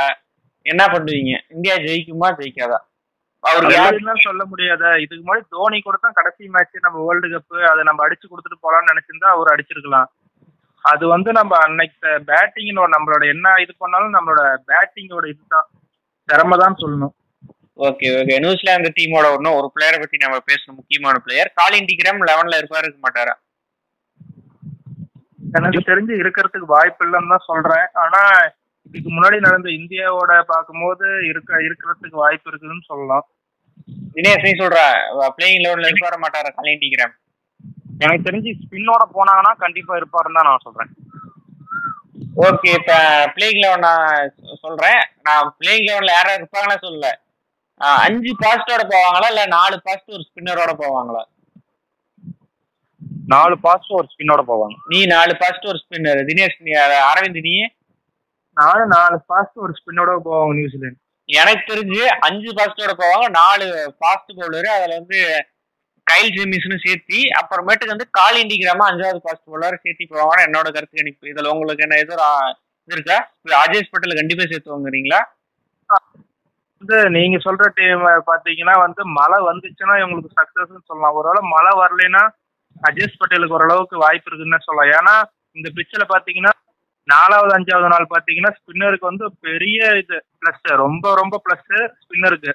என்ன 0.67 0.87
பண்ணுவீங்க? 0.87 1.35
இந்தியா 1.49 1.77
ஜெயிக்குமா? 1.77 2.31
ஜெயிக்காதா? 2.41 2.81
அவருக்கு 3.49 3.77
யாரு 3.77 3.89
அப்படின்லாம் 3.89 4.27
சொல்ல 4.27 4.43
முடியாத? 4.51 4.83
இதுக்கு 5.05 5.23
முன்னாடி 5.25 5.45
தோனி 5.55 5.79
கூட 5.87 5.97
தான் 6.05 6.17
கடைசி 6.19 6.45
மேட்ச் 6.55 6.85
நம்ம 6.87 7.03
வேர்ல்டு 7.07 7.29
கப் 7.33 7.57
அதை 7.71 7.83
நம்ம 7.89 8.05
அடிச்சு 8.07 8.27
கொடுத்துட்டு 8.31 8.65
போலாம்னு 8.65 8.91
நினைச்சிருந்தா 8.93 9.31
அவர் 9.37 9.53
அடிச்சிருக்கலாம். 9.55 10.09
அது 10.85 11.05
வந்து 11.15 11.31
நம்ம 11.39 11.53
அன்னைக்கு 11.67 12.09
பேட்டிங் 12.31 12.73
நம்மளோட 12.95 13.23
என்ன 13.35 13.53
இது 13.65 13.73
பண்ணாலும் 13.83 14.17
நம்மளோட 14.17 14.43
பேட்டிங்கோட 14.71 15.27
இதுதான். 15.33 15.69
திறமை 16.29 16.57
தான் 16.65 16.81
சொல்லணும். 16.83 17.15
ஓகே 17.87 18.09
ஓகே 18.19 18.35
நியூசிலாந்து 18.45 18.91
டீமோட 18.99 19.29
இன்னும் 19.37 19.59
ஒரு 19.61 19.69
பிளேயரை 19.75 19.97
பத்தி 20.01 20.17
நம்ம 20.25 20.37
பேசணும். 20.51 20.79
முக்கியமான 20.81 21.23
பிளேயர் 21.25 21.51
காலின் 21.61 21.89
டிகிராம் 21.91 22.27
லெவன்ல 22.31 22.59
இருப்பாரு 22.61 22.87
இருக்க 22.87 23.01
மாட்டாரா? 23.07 23.35
எனக்கு 25.59 25.81
தெரிஞ்சு 25.89 26.15
இருக்கிறதுக்கு 26.23 26.69
வாய்ப்பு 26.77 27.03
இல்லைன்னு 27.07 27.33
தான் 27.35 27.49
சொல்றேன். 27.51 27.89
ஆனா 28.05 28.21
இதுக்கு 28.89 29.11
முன்னாடி 29.17 29.37
நடந்த 29.47 29.69
இந்தியாவோட 29.81 30.33
பார்க்கும்போது 30.53 31.07
இருக்க 31.31 31.61
இருக்கிறதுக்கு 31.67 32.23
வாய்ப்பு 32.25 32.49
இருக்குதுன்னு 32.51 32.89
சொல்லலாம். 32.91 33.27
தினேஷ் 34.15 34.47
நீ 34.47 34.53
சொல்ற 34.63 34.79
பிளேயிங் 35.37 35.63
லெவன்ல 35.65 35.89
இருக்க 35.89 36.19
மாட்டாரா 36.25 36.51
காலின் 36.59 36.83
டிகிராம் 36.85 37.15
எனக்கு 38.05 38.27
தெரிஞ்சு 38.29 38.53
ஸ்பின்னோட 38.63 39.03
போனாங்கன்னா 39.17 39.53
கண்டிப்பா 39.65 39.93
இருப்பாருன்னு 40.01 40.39
தான் 40.39 40.49
நான் 40.51 40.65
சொல்றேன். 40.67 40.91
ஓகே 42.47 42.71
இப்ப 42.79 42.95
பிளேயிங் 43.35 43.61
லெவன் 43.65 43.85
நான் 43.89 44.33
சொல்றேன். 44.65 45.01
நான் 45.27 45.53
பிளேயிங் 45.59 45.87
லெவன்ல 45.89 46.17
யாரா 46.17 46.33
இருப்பாங்களா 46.39 46.77
சொல்லல 46.87 47.11
அஞ்சு 48.07 48.33
பாஸ்டோட 48.43 48.83
போவாங்களா 48.95 49.29
இல்ல 49.33 49.45
நாலு 49.55 49.77
பாஸ்ட் 49.87 50.13
ஒரு 50.17 50.25
ஸ்பின்னரோட 50.29 50.73
போவாங்களா? 50.83 51.23
நாலு 53.33 53.55
பாஸ் 53.65 53.95
ஒரு 53.99 54.07
ஸ்பின்னோட 54.13 54.43
போவாங்க. 54.51 54.77
நீ 54.93 54.99
நாலு 55.15 55.33
பாஸ்ட் 55.43 55.71
ஒரு 55.71 55.79
ஸ்பின்னர் 55.85 56.21
தினேஷ் 56.31 56.59
நீ 56.67 56.73
அரவிந்த் 57.11 57.41
நீ? 57.49 57.55
நானும் 58.57 58.93
நாலு 58.97 59.17
ஃபாஸ்ட் 59.27 59.63
ஒரு 59.65 59.73
ஸ்பின்னோட 59.79 60.11
போவாங்க 60.27 60.55
நியூசிலாந்து. 60.59 61.01
எனக்கு 61.29 61.63
தெரிஞ்சு 61.71 62.03
அஞ்சு 62.27 62.51
பாஸ்டோட 62.57 62.95
போவாங்க 62.99 63.27
நாலு 63.41 63.67
ஃபாஸ்ட் 63.99 64.33
பவுலர் 64.39 64.69
அதுல 64.75 64.97
வந்து 65.01 65.19
கைல் 66.07 66.33
ஜெமிஸ்னு 66.37 66.77
சேர்த்தி 66.87 67.21
அப்புறமேட்டுக்கு 67.41 67.95
வந்து 67.95 68.09
கால் 68.19 68.41
இண்டிகிராம 68.43 68.87
அஞ்சாவது 68.89 69.23
ஃபாஸ்ட் 69.25 69.47
பவுலர் 69.49 69.83
சேர்த்தி 69.85 70.05
போவாங்கன்னு 70.11 70.47
என்னோட 70.47 70.69
கருத்து 70.75 71.01
கணிப்பு 71.01 71.31
இதுல 71.33 71.53
உங்களுக்கு 71.55 71.85
என்ன 71.87 72.01
எதோ 72.05 72.17
இது 72.89 72.97
இருக்கா? 72.97 73.19
அஜேஷ் 73.65 73.93
பட்டேல் 73.93 74.19
கண்டிப்பா 74.21 74.45
சேர்த்து 74.51 74.75
வாங்குறீங்களா 74.75 75.21
வந்து 76.83 76.97
நீங்க 77.17 77.37
சொல்ற 77.47 77.67
டீம் 77.77 78.03
பாத்தீங்கன்னா 78.31 78.75
வந்து 78.87 79.03
மழை 79.19 79.39
வந்துச்சுன்னா 79.47 79.95
இவங்களுக்கு 80.01 80.37
சக்சஸ் 80.39 80.89
சொல்லலாம். 80.91 81.17
ஒருவேளை 81.19 81.41
மழை 81.55 81.73
வரலைன்னா 81.83 82.23
அஜேஷ் 82.83 83.21
பட்டேலுக்கு 83.21 83.57
ஓரளவுக்கு 83.59 83.97
வாய்ப்பு 84.05 84.29
இருக்குன்னு 84.31 84.67
சொல்லலாம். 84.67 84.91
ஏன்னா 84.99 85.15
இந்த 85.57 85.69
பிச்சில் 85.77 86.11
பாத்தீங்கன்னா 86.13 86.53
நாலாவது 87.13 87.53
அஞ்சாவது 87.57 87.89
நாள் 87.95 88.13
பாத்தீங்கன்னா 88.13 88.53
ஸ்பின்னருக்கு 88.59 89.11
வந்து 89.11 89.27
பெரிய 89.47 89.79
இது 90.03 90.17
பிளஸ் 90.43 90.69
ரொம்ப 90.85 91.15
ரொம்ப 91.23 91.41
பிளஸ் 91.47 91.73
ஸ்பின்னருக்கு 92.03 92.53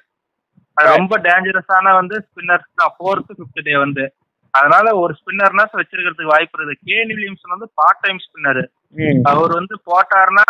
அது 0.76 0.88
ரொம்ப 0.96 1.14
டேஞ்சரஸான 1.26 1.92
வந்து 2.00 2.16
ஸ்பின்னர்ஸ் 2.26 2.68
தான் 2.80 2.92
ஃபோர்த்து 2.96 3.36
ஃபிஃப்த் 3.36 3.66
டே 3.68 3.74
வந்து. 3.84 4.04
அதனால 4.54 4.86
ஒரு 5.00 5.12
ஸ்பின்னர்னா 5.18 5.64
வச்சிருக்கிறதுக்கு 5.80 6.32
வாய்ப்பு 6.32 6.56
இருக்குது. 6.58 6.80
கேன் 6.88 7.10
வில்லியம்சன் 7.14 7.54
வந்து 7.54 7.68
பார்ட் 7.80 8.02
டைம் 8.04 8.20
ஸ்பின்னர் 8.24 8.62
அவர் 9.32 9.52
வந்து 9.58 9.74
போட்டாருன்னா 9.88 10.46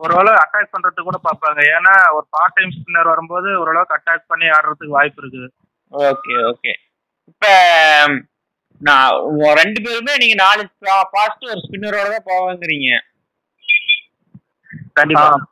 ஓரளவு 0.00 0.38
அட்டாக் 0.42 0.72
பண்றதுக்கு 0.74 1.08
கூட 1.08 1.18
பார்ப்பாங்க. 1.26 1.60
ஏன்னா 1.76 1.94
ஒரு 2.16 2.26
பார்ட் 2.36 2.56
டைம் 2.58 2.74
ஸ்பின்னர் 2.76 3.10
வரும்போது 3.12 3.48
ஓரளவுக்கு 3.62 3.96
அட்டாக் 3.98 4.30
பண்ணி 4.32 4.46
ஆடுறதுக்கு 4.56 4.96
வாய்ப்பு 4.98 5.20
இருக்குது. 5.22 5.48
Okay 5.92 6.34
okay. 6.50 6.72
இப்ப 7.30 7.46
நான் 8.80 9.10
ரெண்டு 9.60 9.80
பேருமே 9.86 10.14
நீங்க 10.22 10.36
நாலு 10.44 10.62
பாஸ்ட் 11.16 11.50
ஒரு 11.52 11.60
ஸ்பின்னரோட 11.66 12.06
தான் 12.14 12.28
போவாங்கிறீங்க. 12.30 12.90
கண்டிப்பா. 14.92 15.50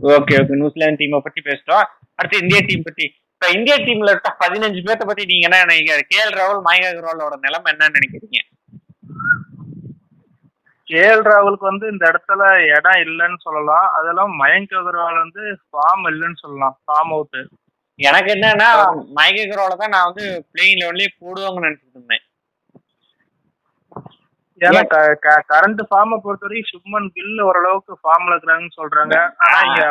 ஓகே 0.00 0.34
ஓகே. 0.40 0.58
நியூசிலாந்து 0.60 1.00
டீமை 1.00 1.18
பத்தி 1.18 1.40
பேசிட்டோம். 1.40 1.86
அடுத்து 2.14 2.38
இந்தியா 2.38 2.60
டீம் 2.66 2.82
பத்தி. 2.82 3.06
இப்ப 3.32 3.48
இந்தியா 3.58 3.76
டீம்ல 3.76 4.12
இருக்க 4.12 4.36
பதினஞ்சு 4.44 4.80
பேர்த்த 4.86 5.04
பத்தி 5.06 5.24
நீங்க 5.24 5.46
என்ன 5.48 5.64
நினைக்கிறீங்க? 5.64 6.06
கே 6.10 6.18
எல் 6.24 6.38
ராகுல் 6.40 6.62
மயங்க 6.68 6.86
அகர்வாலோட 6.92 7.36
நிலைமை 7.40 7.72
என்ன 7.72 7.88
நினைக்கிறீங்க? 7.88 8.40
கேஎல் 10.90 11.24
ராகுலுக்கு 11.28 11.66
வந்து 11.70 11.86
இந்த 11.88 12.12
இடத்துல 12.12 12.42
இடம் 12.76 13.00
இல்லைன்னு 13.06 13.38
சொல்லலாம். 13.38 13.88
அதெல்லாம் 13.98 14.30
மயங்க் 14.42 14.76
அகர்வால் 14.80 15.22
வந்து 15.24 15.42
ஃபார்ம் 15.68 16.04
இல்லைன்னு 16.10 16.38
சொல்லலாம். 16.40 16.80
ஃபார்ம் 16.84 17.12
அவுட் 17.16 17.40
எனக்கு 17.94 18.30
என்னன்னா 18.34 18.68
மயங்க 19.18 19.40
அகர்வால 19.44 19.76
தான் 19.76 19.94
நான் 19.96 20.12
வந்து 20.14 20.46
பிளேயிங் 20.52 20.80
லெவன்லயே 20.82 21.10
போடுவாங்கன்னு 21.20 21.68
நினைச்சிட்டு 21.68 21.96
இருந்தேன். 21.98 22.24
ஏன்னா 24.60 24.80
கரண்ட் 25.52 25.82
ஃபார்மை 25.88 26.16
பொறுத்த 26.24 26.46
வரைக்கும் 26.46 26.72
சுப்மன் 26.72 27.08
கில் 27.16 27.40
ஓரளவுக்கு 27.48 27.92
ஃபார்ம்ல 28.02 28.34
இருக்கிறாங்கன்னு 28.34 28.78
சொல்றாங்க. 28.80 29.16
ஆனா 29.44 29.58
இங்க 29.68 29.82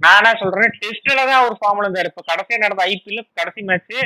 நான் 0.00 0.18
என்ன 0.20 0.32
சொல்றேன் 0.42 0.74
டெஸ்ட்ல 0.82 1.20
தான் 1.30 1.44
ஒரு 1.46 1.56
ஃபார்ம்ல 1.60 1.86
இருந்தாரு 1.86 2.10
இப்ப 2.10 2.22
கடைசியா 2.30 2.58
நடந்த 2.64 2.84
ஐபிஎல் 2.92 3.24
கடைசி 3.40 3.62
மேட்ச் 3.62 3.96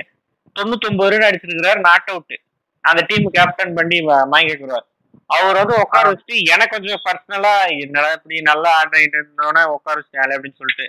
தொண்ணூத்தொன்பது 0.57 1.13
ரன் 1.13 1.29
அடிச்சிருக்கிறாரு 1.29 1.81
நாட் 1.89 2.11
அவுட் 2.13 2.37
அந்த 2.85 3.01
டீம் 3.11 3.29
கேப்டன் 3.37 3.77
பண்ணி 3.79 3.99
அகர்வால் 4.43 4.87
அவர் 5.31 5.59
வந்து 5.61 5.75
உட்கார 5.83 6.05
வச்சுட்டு 6.11 6.37
எனக்கு 6.55 6.75
கொஞ்சம் 6.75 7.03
பர்சனலா 7.07 7.53
என்னடா 7.85 8.09
இப்படி 8.17 8.41
நல்லா 8.51 8.71
ஆடிட்டு 8.79 9.19
இருந்தோன்னே 9.21 9.63
உட்கார 9.75 9.95
வச்சுட்டாலே 9.99 10.37
அப்படின்னு 10.37 10.61
சொல்லிட்டு. 10.61 10.87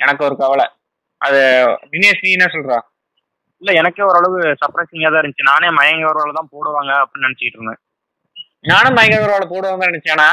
எனக்கு 0.00 0.22
ஒரு 0.24 0.36
கவலை. 0.42 0.66
அது 1.20 1.40
தினேஷ் 1.92 2.24
நீ 2.24 2.30
என்ன 2.36 2.48
சொல்றா? 2.54 2.78
இல்ல 3.62 3.70
எனக்கே 3.80 4.02
ஓரளவு 4.02 4.38
சர்ப்ரைசிங்கா 4.62 5.10
தான் 5.10 5.22
இருந்துச்சு. 5.22 5.50
நானே 5.52 5.68
மயங்க 5.78 6.32
தான் 6.38 6.52
போடுவாங்க 6.54 6.92
அப்படின்னு 7.02 7.26
நினைச்சிட்டு 7.28 7.58
இருந்தேன். 7.58 7.80
நானும் 8.64 8.96
மயங்க 8.96 9.16
அகர்வால 9.18 9.46
போடுவாங்க 9.48 9.86
நினைச்சேன்னா 9.88 10.28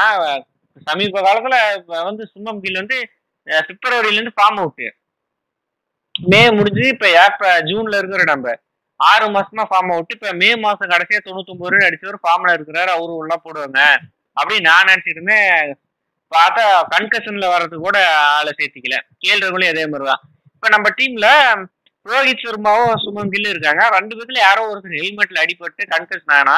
சமீப 0.86 1.20
காலத்துல 1.20 1.56
வந்து 2.04 2.30
சும்மம் 2.32 2.60
கில் 2.60 2.74
வந்து 2.74 2.96
பிப்ரவரியில 3.68 4.18
இருந்து 4.18 4.36
ஃபார்ம் 4.38 4.60
அவுட் 4.62 4.86
மே 6.14 6.50
முடிஞ்சு 6.50 6.84
இப்ப 6.88 7.06
ஏப்ப 7.22 7.44
ஜூன்ல 7.62 7.98
இருக்கிற 7.98 8.22
நம்ம 8.24 8.54
ஆறு 9.00 9.26
மாசமா 9.30 9.64
ஃபார்ம் 9.70 9.92
அவுட் 9.94 10.14
இப்ப 10.14 10.32
மே 10.32 10.48
மாசம் 10.56 10.92
கடைசியா 10.92 11.18
தொண்ணூத்தொன்பது 11.24 11.72
ரன் 11.72 11.86
அடிச்சவர் 11.88 12.24
ஃபார்ம்ல 12.24 12.54
இருக்கிறாரு. 12.58 12.90
அவரு 12.96 13.12
உள்ள 13.20 13.34
போடுவாங்க. 13.44 13.80
அப்படின்னு 14.36 14.66
நான் 14.68 14.88
நினைச்சிட்டு 14.88 15.14
இருந்தேன் 15.16 15.50
பார்த்தா 16.32 16.62
கன்கஷன்ல 16.92 17.46
வர்றதுக்கு 17.52 17.84
கூட 17.88 17.98
ஆளை 18.36 18.52
சேர்த்திக்கல. 18.58 18.96
கேள்றவங்களும் 19.24 19.72
அதே 19.74 19.84
மாதிரிதான். 19.86 20.22
இப்ப 20.54 20.68
நம்ம 20.74 20.88
டீம்ல 20.98 21.28
ரோஹித் 22.06 22.42
சர்மாவும் 22.44 22.96
சுமன் 23.04 23.32
கில்லு 23.34 23.52
இருக்காங்க. 23.54 23.82
ரெண்டு 23.96 24.16
பேத்துல 24.18 24.38
யாரோ 24.46 24.62
ஒருத்தர் 24.72 24.98
ஹெல்மெட்ல 25.00 25.42
அடிபட்டு 25.44 25.82
கன்கஷன் 25.94 26.36
ஆனா 26.40 26.56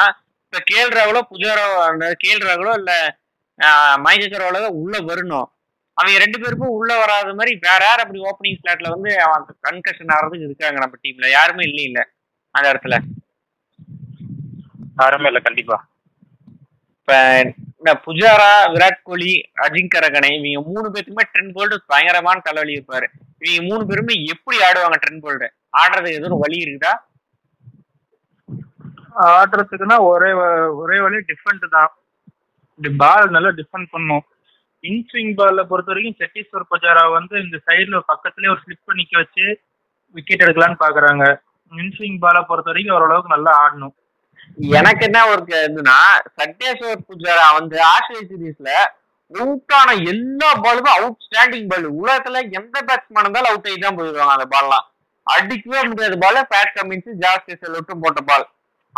இப்ப 0.49 0.61
கேஎல் 0.69 0.95
ராகுலோ 0.99 1.21
புஜாரோ 1.33 1.65
அந்த 1.91 2.05
கேஎல் 2.23 2.47
ராகுலோ 2.49 2.75
இல்ல 2.81 2.93
மைஜக்கரோல 4.05 4.61
தான் 4.65 4.77
உள்ள 4.83 4.97
வரணும். 5.09 5.49
அவங்க 5.97 6.19
ரெண்டு 6.23 6.39
பேருக்கும் 6.43 6.75
உள்ள 6.79 6.91
வராத 7.01 7.31
மாதிரி 7.39 7.53
வேற 7.67 7.81
யார் 7.89 8.03
அப்படி 8.03 8.21
ஓப்பனிங் 8.29 8.59
ஸ்லாட்ல 8.61 8.93
வந்து 8.95 9.11
அவன் 9.25 9.45
கன்கஷன் 9.67 10.13
ஆகிறதுக்கு 10.17 10.49
இருக்காங்க 10.49 10.79
நம்ம 10.83 10.99
டீம்ல 11.05 11.29
யாருமே 11.37 11.65
இல்லை 11.71 11.85
இல்ல 11.91 12.01
அந்த 12.55 12.67
இடத்துல. 12.73 12.97
யாருமே 15.01 15.29
இல்ல 15.33 15.41
கண்டிப்பா. 15.49 15.79
இப்ப 16.99 17.95
புஜாரா 18.07 18.51
விராட் 18.75 19.05
கோலி 19.09 19.33
அஜிங்க 19.65 20.01
ரகனை 20.07 20.31
இவங்க 20.39 20.63
மூணு 20.71 20.87
பேருக்குமே 20.95 21.27
ட்ரெண்ட் 21.33 21.55
போல்டு 21.59 21.77
பயங்கரமான 21.93 22.43
தலைவலி 22.49 22.77
இருப்பாரு. 22.79 23.07
இவங்க 23.51 23.69
மூணு 23.71 23.83
பேருமே 23.91 24.15
எப்படி 24.35 24.57
ஆடுவாங்க 24.69 24.99
ட்ரெண்ட் 25.05 25.25
போல்டு 25.27 25.49
ஆடுறதுக்கு 25.83 26.19
எதுவும் 26.21 26.43
வழி 26.45 26.59
இருக்குதா? 26.65 26.95
ஆடுறதுக்குன்னா 29.15 29.99
ஒரே 30.01 30.33
ஒரே 30.69 31.01
வழி 31.01 31.17
டிஃபெண்ட் 31.17 31.69
தான். 31.71 31.93
இந்த 32.77 32.89
பால் 32.97 33.31
நல்லா 33.31 33.49
டிஃபெண்ட் 33.49 33.87
பண்ணும். 33.91 34.25
இன்ஸ்விங் 34.83 35.35
பால்ல 35.35 35.65
பொறுத்த 35.65 35.93
வரைக்கும் 35.93 36.17
செட்டீஸ்வர் 36.19 36.71
பஜாரா 36.71 37.13
வந்து 37.13 37.41
இந்த 37.41 37.61
சைடுல 37.67 38.01
பக்கத்துலயே 38.09 38.49
ஒரு 38.49 38.61
ஸ்லிப் 38.67 38.85
பண்ணிக்க 38.85 39.19
வச்சு 39.19 39.63
விக்கெட் 40.15 40.41
எடுக்கலாம்னு 40.41 40.77
பாக்குறாங்க. 40.81 41.37
இன்ஸ்விங் 41.73 42.19
பாலை 42.19 42.43
பொறுத்த 42.43 42.71
வரைக்கும் 42.71 42.97
ஓரளவுக்கு 42.97 43.35
நல்லா 43.37 43.67
ஆடணும். 43.67 43.95
எனக்கு 44.59 45.05
என்ன 45.05 45.27
ஒரு 45.27 45.45
க- 45.45 45.69
இதுன்னா 45.69 45.97
சட்டேஸ்வர் 46.41 47.05
புஜாரா 47.09 47.53
வந்து 47.53 47.83
ஆஸ்திரேலிய 47.83 48.29
சீரீஸ்ல 48.31 48.71
அவுட்டான 49.33 50.05
எல்லா 50.07 50.55
பாலுமே 50.55 50.89
அவுட் 50.89 51.17
ஸ்டாண்டிங் 51.27 51.67
பால் 51.67 51.93
உலகத்துல 51.93 52.51
எந்த 52.51 52.83
பேட்ஸ்மேன் 52.83 53.21
இருந்தாலும் 53.21 53.51
அவுட் 53.51 53.67
ஆகி 53.67 53.79
தான் 53.79 53.97
போயிடுவாங்க 53.97 54.29
அந்த 54.29 54.47
பால்லாம் 54.47 54.87
அடிக்கவே 55.23 55.89
முடியாத 55.89 56.17
பால் 56.17 56.47
பேட் 56.51 56.77
கமின்ஸ் 56.79 57.11
ஜாஸ்தி 57.19 57.55
செல்லட்டும் 57.61 58.01
போட்ட 58.01 58.21
பால் 58.21 58.47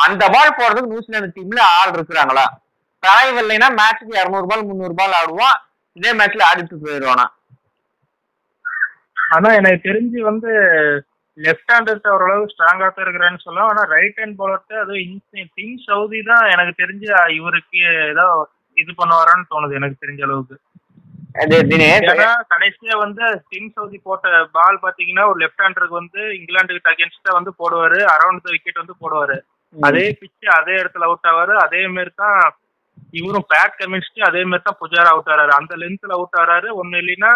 அந்த 0.05 0.23
பால் 0.35 0.57
போடுறதுக்கு 0.59 0.93
நியூசிலாந்து 0.93 1.37
டீம்ல 1.37 1.61
ஆள் 1.79 1.95
இருக்கிறாங்களா? 1.97 2.47
தலைவர் 3.03 3.43
இல்லைன்னா 3.45 3.69
மேட்ச்சுக்கு 3.81 4.21
இரநூறு 4.21 4.47
பால் 4.51 4.67
முந்நூறு 4.69 4.95
பால் 5.01 5.17
ஆடுவான் 5.21 5.59
இதே 5.97 6.13
மேட்ச்ல 6.19 6.49
ஆடிட்டு 6.49 6.83
போயிடுவானா? 6.85 7.27
ஆனா 9.35 9.49
எனக்கு 9.61 9.81
தெரிஞ்சு 9.89 10.21
வந்து 10.31 10.51
லெஃப்ட் 11.39 11.73
ஹேண்டர்ஸ் 11.73 12.09
ஓரளவு 12.15 12.51
ஸ்ட்ராங்கா 12.53 12.87
தான் 12.89 13.05
இருக்கிறான்னு 13.05 13.45
சொல்லலாம். 13.45 13.71
ஆனா 13.73 13.83
ரைட் 13.95 14.19
ஹேண்ட் 14.21 14.39
பவுலர்ட்ட 14.41 14.81
அது 14.85 14.95
டீம் 15.59 15.77
சவுதி 15.89 16.21
தான் 16.31 16.45
எனக்கு 16.55 16.73
தெரிஞ்சு 16.83 17.07
இவருக்கு 17.39 17.81
ஏதோ 18.13 18.27
இது 18.77 18.93
பண்ணுவாரான்னு 19.01 19.51
தோணுது 19.53 19.79
எனக்கு 19.81 20.03
தெரிஞ்ச 20.03 20.23
அளவுக்கு. 20.29 20.57
கடைசியா 22.53 22.95
வந்து 23.05 23.25
டீம் 23.51 23.71
சவுதி 23.77 23.99
போட்ட 24.09 24.43
பால் 24.57 24.83
பாத்தீங்கன்னா 24.85 25.25
ஒரு 25.31 25.39
லெஃப்ட் 25.43 25.63
ஹேண்டருக்கு 25.65 26.01
வந்து 26.03 26.21
இங்கிலாந்துக்கு 26.39 26.93
அகேன்ஸ்டா 26.93 27.33
வந்து 27.39 27.53
போடுவாரு. 27.61 27.99
அரௌண்ட் 28.15 28.45
த 28.47 28.51
விக்கெட் 28.55 28.83
வந்து 28.83 28.97
போடுவாரு. 29.03 29.39
அதே 29.75 30.07
பிச்சு 30.21 30.47
அதே 30.59 30.75
இடத்துல 30.81 31.07
அவுட் 31.09 31.29
ஆவாரு. 31.31 31.55
அதே 31.65 31.83
மாதிரி 31.95 32.13
தான் 32.23 32.41
இவரும் 33.19 33.47
பேட் 33.53 33.79
கமின்ஸ்க்கு 33.81 34.21
அதே 34.29 34.43
மாதிரி 34.51 34.65
தான் 34.67 34.81
புஜாரா 34.83 35.13
அவுட் 35.15 35.31
ஆறாரு. 35.35 35.53
அந்த 35.61 35.73
லென்த்ல 35.83 36.17
அவுட் 36.19 36.39
ஆறாரு. 36.43 36.69
ஒண்ணு 36.81 37.01
இல்லைன்னா 37.03 37.33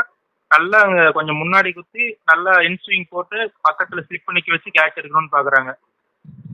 நல்லா 0.50 0.78
அங்க 0.86 1.04
கொஞ்சம் 1.16 1.40
முன்னாடி 1.42 1.70
குத்தி 1.76 2.04
நல்லா 2.30 2.52
இன்ஸ்விங் 2.68 3.06
போட்டு 3.12 3.38
பக்கத்துல 3.66 4.02
ஸ்லிப் 4.06 4.26
பண்ணிக்க 4.28 4.54
வச்சு 4.54 4.70
கேட்ச் 4.78 4.98
எடுக்கணும்னு 5.00 5.34
பாக்குறாங்க. 5.36 5.72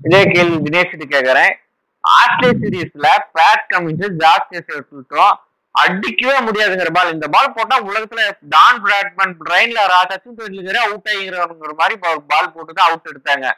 இதே 0.07 0.21
கேள்வி 0.35 0.59
தினேஷ் 0.67 0.93
கிட்ட 0.93 1.07
கேக்குறேன். 1.15 1.53
ஆஸ்திரேலிய 2.05 2.59
சீரீஸ்ல 2.63 3.09
பேட் 3.37 3.65
கமின்ஸ் 3.73 4.19
ஜாஸ்தியா 4.23 4.61
சேர்த்துட்டோம் 4.69 5.35
அடிக்கவே 5.75 6.39
முடியாதுங்கிற 6.47 6.93
பால் 6.95 7.13
இந்த 7.17 7.27
பால் 7.35 7.55
போட்டா 7.57 7.77
உலகத்துல 7.89 8.23
டான் 8.55 8.81
பிராட்மன் 8.85 9.35
ரெயின்ல 9.51 9.81
சச்சின் 10.13 10.39
டெண்டுல்கரே 10.39 10.81
அவுட் 10.87 11.11
ஆகிங்கிற 11.13 11.75
மாதிரி 11.83 11.97
பால் 12.31 12.55
போட்டு 12.55 12.73
தான் 12.73 12.89
அவுட் 12.89 13.11
எடுத்தாங்க. 13.13 13.49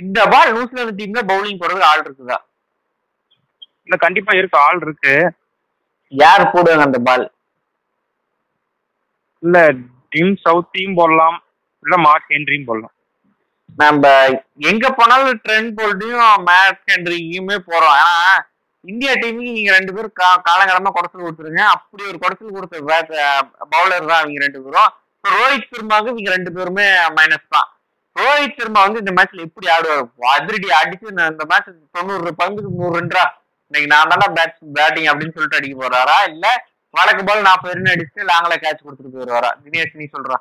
இந்த 0.00 0.18
பால் 0.32 0.54
நியூசிலாந்து 0.56 0.98
டீம்ல 0.98 1.22
பவுலிங் 1.30 1.60
போடுறது 1.62 1.84
ஆள் 1.90 2.04
இருக்குதா? 2.06 2.38
இல்ல 3.86 3.96
கண்டிப்பா 4.04 4.32
இருக்கு 4.38 4.58
ஆள் 4.66 4.82
இருக்கு. 4.86 5.14
யார் 6.12 6.52
போடுவாங்க 6.54 6.84
அந்த 6.88 7.00
பால் 7.08 7.24
இல்ல 9.42 9.58
டீம் 10.14 10.34
சவுத்தையும் 10.46 10.98
போடலாம் 11.00 11.38
இல்ல 11.84 11.94
மார்க் 12.06 12.32
ஹென்ரியும் 12.34 12.68
போடலாம். 12.70 12.94
நம்ம 13.82 14.10
எங்க 14.70 14.86
போனாலும் 14.96 15.38
ட்ரெண்ட் 15.44 15.70
போல்ட்டையும் 15.78 16.42
மேட் 16.48 16.80
ஹென்ரியுமே 16.90 17.56
போறோம். 17.68 17.96
ஆனா 17.98 18.34
இந்தியா 18.84 19.12
டீமுக்கு 19.20 19.56
நீங்க 19.58 19.72
ரெண்டு 19.76 19.92
பேரும் 19.96 20.16
கா 20.20 20.28
காலங்காலமா 20.48 20.90
குடைச்சல் 20.94 21.24
கொடுத்துருங்க. 21.24 21.62
அப்படி 21.74 22.02
ஒரு 22.10 22.18
குடைச்சல் 22.22 22.56
கொடுத்த 22.56 22.76
பவுலர் 23.74 24.10
தான் 24.10 24.20
அவங்க 24.22 24.44
ரெண்டு 24.46 24.62
பேரும். 24.64 24.90
ரோஹித் 25.24 25.70
சர்மாவுக்கு 25.72 26.12
இவங்க 26.14 26.30
ரெண்டு 26.36 26.52
பேருமே 26.56 26.86
மைனஸ் 27.18 27.52
தான். 27.56 27.68
ரோஹித் 28.20 28.58
சர்மா 28.60 28.80
வந்து 28.86 29.00
இந்த 29.02 29.12
மேட்ச்ல 29.16 29.44
எப்படி 29.46 29.66
ஆடுவார்? 29.74 30.02
அதிரடி 30.36 30.68
அடிச்சு 30.80 31.06
இந்த 31.12 31.44
மேட்ச் 31.52 31.70
தொண்ணூறு 31.96 32.32
பந்துக்கு 32.40 32.70
நூறு 32.80 32.92
ரெண்டா 32.98 33.22
இன்னைக்கு 33.70 33.88
நான் 33.92 34.10
தானே 34.12 34.26
பேட் 34.38 34.56
பேட்டிங் 34.76 35.08
அப்படின்னு 35.10 35.34
சொல்லிட்டு 35.36 35.58
அடிக்க 35.58 35.76
போறாரா? 35.82 36.16
இல்ல 36.32 36.46
வழக்கு 36.94 37.22
பால் 37.28 37.46
நாற்பது 37.48 37.74
ரன் 37.76 37.92
அடிச்சுட்டு 37.92 38.28
லாங்கில 38.30 38.56
கேட்ச் 38.64 38.82
கொடுத்துட்டு 38.84 39.14
போயிடுவாரா? 39.14 39.50
தினேஷ் 39.64 39.98
நீ 40.00 40.06
சொல்றா. 40.16 40.38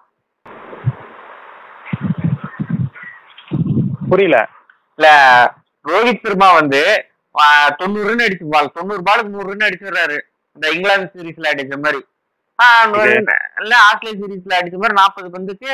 புரியல. 4.11 4.37
இல்ல 4.97 5.09
ரோஹித் 5.91 6.23
சர்மா 6.25 6.49
வந்து 6.59 6.81
தொண்ணூறு 7.81 8.07
ரன் 8.11 8.25
அடிச்சு 8.27 8.47
பால் 8.55 8.75
தொண்ணூறு 8.77 9.03
பாலுக்கு 9.09 9.35
நூறு 9.35 9.49
ரன் 9.51 9.67
அடிச்சிடுறாரு 9.67 10.17
இந்த 10.57 10.65
இங்கிலாந்து 10.75 11.11
சீரீஸ்ல 11.13 11.51
அடிச்ச 11.53 11.75
மாதிரி. 11.85 12.01
இல்ல 13.61 13.73
ஆஸ்திரேலியா 13.87 14.19
சீரீஸ்ல 14.21 14.57
அடிச்ச 14.59 14.77
மாதிரி 14.81 14.97
நாற்பது 15.01 15.27
பந்துக்கு 15.35 15.71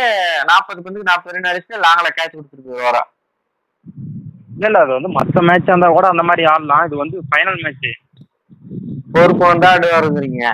நாற்பது 0.51 0.79
பந்துக்கு 0.85 1.09
நாற்பது 1.11 1.35
ரன் 1.35 1.49
அடிச்சுட்டு 1.51 1.83
லாங்கில 1.85 2.09
கேட்ச் 2.17 2.35
கொடுத்துட்டு 2.35 2.67
போயிடுவாரா 2.67 3.03
இல்ல 4.55 4.67
இல்ல 4.69 4.79
அது 4.83 4.91
வந்து 4.97 5.09
மத்த 5.17 5.41
மேட்ச் 5.47 5.71
இருந்தா 5.71 5.89
கூட 5.95 6.07
அந்த 6.13 6.23
மாதிரி 6.29 6.43
ஆடலாம். 6.51 6.85
இது 6.87 6.95
வந்து 7.01 7.17
ஃபைனல் 7.31 7.59
மேட்ச் 7.65 7.89
பொறுப்பு 9.15 9.43
வந்தா 9.49 9.67
ஆடுவாருங்கிறீங்க 9.73 10.45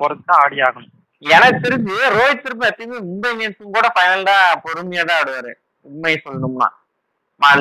பொறுத்து 0.00 0.24
தான் 0.30 0.40
ஆடி 0.42 0.58
ஆகணும். 0.66 0.92
எனக்கு 1.22 1.62
தெரிஞ்சு 1.64 1.94
ரோஹித் 2.16 2.44
சர்மா 2.44 2.66
எப்பயுமே 2.70 2.98
மும்பை 3.06 3.30
இந்தியன்ஸும் 3.34 3.76
கூட 3.76 3.86
ஃபைனல் 3.94 4.28
தான் 4.30 4.44
பொறுமையா 4.64 5.04
தான் 5.10 5.18
ஆடுவாரு. 5.20 5.52
உண்மையை 5.86 6.18
சொல்லணும்னா. 6.26 6.68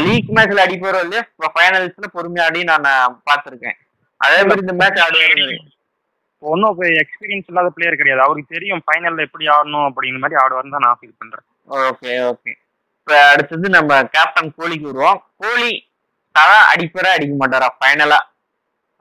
லீக் 0.03 0.29
மேட்ச்ல 0.35 0.65
அடிப்பாரோ 0.65 0.99
இல்லையா? 1.05 1.23
ஃபைனல்ஸ்ல 1.55 2.07
பொறுமையா 2.17 2.45
ஆடி 2.49 2.61
நான் 2.71 2.89
பார்த்திருக்கேன். 3.29 3.77
அதே 4.21 4.39
மாதிரி 4.49 4.63
இந்த 4.65 4.75
மேட்ச் 4.81 5.01
ஆடுவாருங்கிறீங்க. 5.05 5.65
ஒன்றும் 6.45 6.81
எக்ஸ்பீரியன்ஸ் 6.81 7.43
இல்லாத 7.47 7.69
பிளேயர் 7.69 7.97
கிடையாது. 7.97 8.25
அவருக்கு 8.25 8.53
தெரியும் 8.53 8.81
ஃபைனல்ல 8.85 9.21
எப்படி 9.21 9.45
ஆடணும் 9.45 9.91
அப்படிங்கிற 9.91 10.19
மாதிரி 10.19 10.45
ஆடுவார்னு 10.45 10.69
தான் 10.69 10.79
நான் 10.79 10.97
ஃபீல் 11.01 11.15
பண்றேன். 11.17 11.45
Okay 11.69 12.33
okay. 12.33 12.53
இப்ப 12.99 13.29
அடுத்தது 13.29 13.69
நம்ம 13.69 14.03
கேப்டன் 14.03 14.53
கோலிக்கு 14.57 14.85
வருவோம். 14.85 15.23
கோலி 15.37 15.87
தலா 16.31 16.73
அடிப்பற 16.73 17.07
அடிக்க 17.07 17.47
மாட்டாரா? 17.47 17.85
ஃபைனலா 17.85 18.21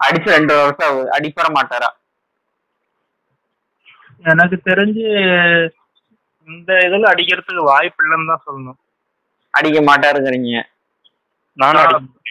அடிச்சு 0.04 0.28
ரெண்டு 0.28 0.54
வருஷம் 0.54 1.10
அடிப்பற 1.10 1.54
மாட்டாரா? 1.54 1.88
எனக்கு 4.24 4.60
தெரிஞ்சு 4.64 5.70
இந்த 6.46 6.72
இதுல 6.72 7.12
அடிக்கிறதுக்கு 7.14 7.64
வாய்ப்பு 7.64 8.04
இல்லைன்னு 8.04 8.26
தான் 8.26 8.42
சொல்லணும். 8.46 8.82
அடிக்க 9.50 9.80
மாட்டாருங்கிறீங்க. 9.80 10.62
நானும் 11.52 11.82
அடி- 11.82 12.22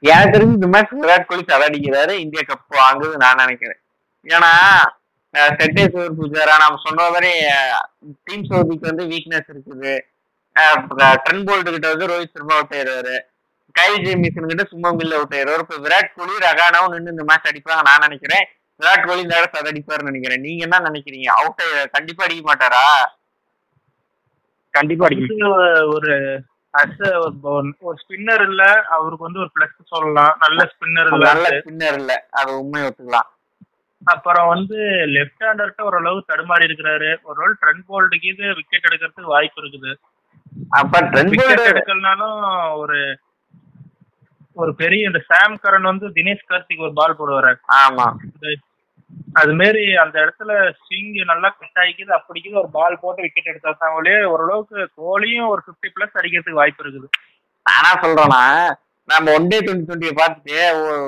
எனக்கு 0.00 0.38
தெரிஞ்சு 0.38 0.52
இந்த 0.52 0.66
மேட்ச் 0.66 0.92
விராட் 0.92 1.24
கோலி 1.24 1.42
தலை 1.42 1.68
அடிக்கிறாரு. 1.68 2.10
இந்தியா 2.10 2.42
கப் 2.46 2.74
வாங்குது 2.74 3.16
நான் 3.16 3.34
நினைக்கிறேன். 3.34 3.78
ஏன்னா 4.26 4.52
செட்டேஸ்வர் 5.58 6.16
பூஜாரா? 6.18 6.54
நம்ம 6.62 6.80
சொன்ன 6.84 7.06
மாதிரி 7.14 7.32
டீம் 8.26 8.46
சவுதிக்கு 8.50 8.90
வந்து 8.90 9.04
வீக்னஸ் 9.12 9.50
இருக்குது. 9.54 9.94
ட்ரென் 11.24 11.46
போல்ட் 11.48 11.72
கிட்ட 11.74 11.88
வந்து 11.92 12.10
ரோஹித் 12.10 12.36
சர்மா 12.36 12.54
அவுட் 12.58 12.76
ஆயிடுவாரு 12.76 13.16
கைல் 13.74 13.98
ஜேமிசன் 14.04 14.50
கிட்ட 14.50 14.64
சும்மம் 14.70 14.98
கில்ல 15.00 15.16
அவுட் 15.18 15.34
ஆயிடுவாரு 15.36 15.64
இப்ப 15.64 15.78
விராட் 15.84 16.14
கோலி 16.18 16.34
ரகானாவும் 16.46 16.92
நின்று 16.94 17.14
இந்த 17.14 17.24
மேட்ச் 17.30 17.48
அடிப்பாங்க 17.50 17.82
நான் 17.88 18.04
நினைக்கிறேன். 18.06 18.44
விராட் 18.80 19.06
கோலி 19.08 19.24
இந்த 19.24 19.36
இடத்துல 19.40 19.70
அடிப்பாருன்னு 19.72 20.10
நினைக்கிறேன். 20.10 20.42
நீங்க 20.46 20.62
என்ன 20.66 20.80
நினைக்கிறீங்க? 20.88 21.28
அவுட் 21.40 21.62
கண்டிப்பா 21.96 22.24
அடிக்க 22.26 22.42
மாட்டாரா? 22.50 22.84
கண்டிப்பா 24.74 25.06
ஒரு 25.96 26.14
ஒரு 27.88 27.96
ஸ்பின்னர் 28.02 28.42
இல்ல. 28.48 28.62
அவருக்கு 28.96 29.26
வந்து 29.28 29.42
ஒரு 29.44 29.50
பிளஸ் 29.54 29.76
சொல்லலாம் 29.94 30.34
நல்ல 30.44 30.60
ஸ்பின்னர் 30.72 31.10
இல்ல 31.12 31.24
நல்ல 31.30 31.48
ஸ்பின்னர் 31.60 31.98
இல்ல. 32.00 32.12
அது 32.40 32.50
உண்மை 32.62 32.82
ஒத்துக்கலாம். 32.88 33.28
அப்புறம் 34.04 34.48
வந்து 34.48 34.76
லெஃப்ட் 35.16 35.44
ஹேண்டர்ட்ட 35.44 35.80
ஓரளவு 35.80 36.24
தடுமாறி 36.28 36.66
இருக்கிறாரு. 36.66 37.16
ஒரு 37.22 37.40
ரோல் 37.40 37.56
ட்ரெண்ட் 37.62 37.84
போல்டுக்கு 37.88 38.24
இது 38.24 38.54
விக்கெட் 38.54 38.88
எடுக்கிறதுக்கு 38.88 39.34
வாய்ப்பு 39.34 39.62
இருக்குது. 39.62 39.94
அப்ப 40.70 41.00
ட்ரெண்ட் 41.00 41.36
போல்ட் 41.38 41.70
எடுக்கலனாலும் 41.72 42.76
ஒரு 42.76 43.18
ஒரு 44.52 44.74
பெரிய 44.74 45.06
இந்த 45.06 45.24
சாம் 45.28 45.58
கரன் 45.62 45.82
வந்து 45.82 46.08
தினேஷ் 46.08 46.48
கார்த்திக் 46.48 46.84
ஒரு 46.86 46.92
பால் 46.92 47.16
போடுவாரு. 47.18 47.56
ஆமா. 47.84 48.06
அது 49.32 49.54
மாரி 49.54 49.94
அந்த 49.94 50.20
இடத்துல 50.20 50.72
ஸ்விங் 50.78 51.24
நல்லா 51.24 51.56
கட் 51.58 51.82
ஆகிக்குது 51.82 52.12
அப்படிக்குது 52.18 52.52
ஒரு 52.52 52.68
பால் 52.70 52.98
போட்டு 53.00 53.22
விக்கெட் 53.22 53.46
எடுத்தாங்களே 53.46 54.24
ஓரளவுக்கு 54.24 54.90
கோலியும் 54.96 55.48
ஒரு 55.48 55.62
50 55.66 55.92
பிளஸ் 55.96 56.18
அடிக்கிறதுக்கு 56.20 56.50
வாய்ப்பு 56.50 56.84
இருக்குது. 56.84 57.08
நானா 57.62 57.92
சொல்றேன்னா 58.02 58.74
நம்ம 59.04 59.32
ஒன் 59.32 59.46
டே 59.46 59.58
டுவெண்ட்டி 59.60 59.88
டுவெண்ட்டியை 59.88 60.14
பார்த்துட்டு 60.22 60.56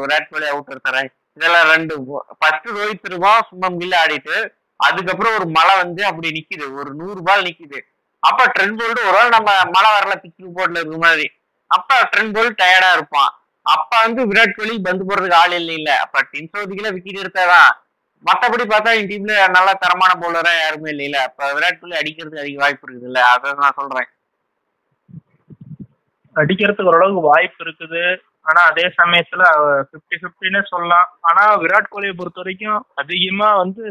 விராட் 0.02 0.30
கோலி 0.30 0.46
அவுட் 0.46 0.72
எடுத்துறேன். 0.74 1.08
இதெல்லாம் 1.38 1.68
ரெண்டு 1.74 1.94
ஃபர்ஸ்ட் 2.40 2.68
ரோஹித் 2.76 3.04
சர்மா 3.06 3.32
சும்மம் 3.48 3.78
கில்ல 3.80 3.96
ஆடிட்டு 4.04 4.36
அதுக்கப்புறம் 4.80 5.36
ஒரு 5.38 5.46
மழை 5.56 5.74
வந்து 5.82 6.02
அப்படி 6.10 6.28
நிக்குது. 6.36 6.66
ஒரு 6.80 6.90
நூறு 7.00 7.20
பால் 7.28 7.46
நிக்குது. 7.48 7.78
அப்ப 8.22 8.46
ட்ரெண்ட் 8.54 8.78
போல்ட் 8.78 9.02
ஒரு 9.08 9.16
வேளை 9.16 9.28
நம்ம 9.36 9.50
மழை 9.74 9.90
வரல 9.96 10.14
பிச்சு 10.22 10.52
போர்ட்ல 10.56 10.80
இருக்க 10.82 10.98
மாதிரி. 11.06 11.26
அப்ப 11.70 11.98
ட்ரெண்ட் 12.12 12.34
போல்ட் 12.36 12.60
டயர்டா 12.62 12.90
இருப்பான். 12.92 13.30
அப்ப 13.66 13.92
வந்து 14.04 14.20
விராட் 14.30 14.56
கோலி 14.58 14.74
பந்து 14.86 15.06
போடுறதுக்கு 15.08 15.40
ஆள் 15.42 15.54
இல்லை 15.60 15.74
இல்ல. 15.80 15.90
அப்ப 16.04 16.22
டீம் 16.30 16.50
சவுதிக்குள்ள 16.52 16.90
விக்கெட் 16.96 17.22
எடுத்தாதான் 17.22 17.70
மத்தபடி 18.24 18.64
பார்த்தா 18.70 18.92
என் 18.98 19.10
டீம்ல 19.10 19.34
நல்ல 19.56 19.70
தரமான 19.82 20.12
பவுலரா 20.22 20.52
யாருமே 20.60 20.88
இல்லைல்ல 20.92 21.18
அப்ப 21.28 21.50
விராட் 21.56 21.80
கோலி 21.80 21.94
அடிக்கிறதுக்கு 22.00 22.44
அதிக 22.44 22.62
வாய்ப்பு 22.62 22.86
இருக்குது 22.86 23.10
இல்ல? 23.10 23.20
அதை 23.32 23.52
நான் 23.62 23.76
சொல்றேன். 23.80 24.08
அடிக்கிறதுக்கு 26.36 26.90
ஓரளவுக்கு 26.92 27.22
வாய்ப்பு 27.28 27.62
இருக்குது. 27.64 28.02
ஆனா 28.48 28.60
அதே 28.70 28.84
சமயத்துல 29.00 29.42
பிப்டி 29.90 30.16
பிப்டின்னு 30.22 30.60
சொல்லலாம். 30.72 31.08
ஆனா 31.28 31.42
விராட் 31.62 31.92
கோலியை 31.94 32.14
பொறுத்த 32.20 32.40
வரைக்கும் 32.42 32.80
அதிகமா 33.02 33.48
வந்து 33.62 33.82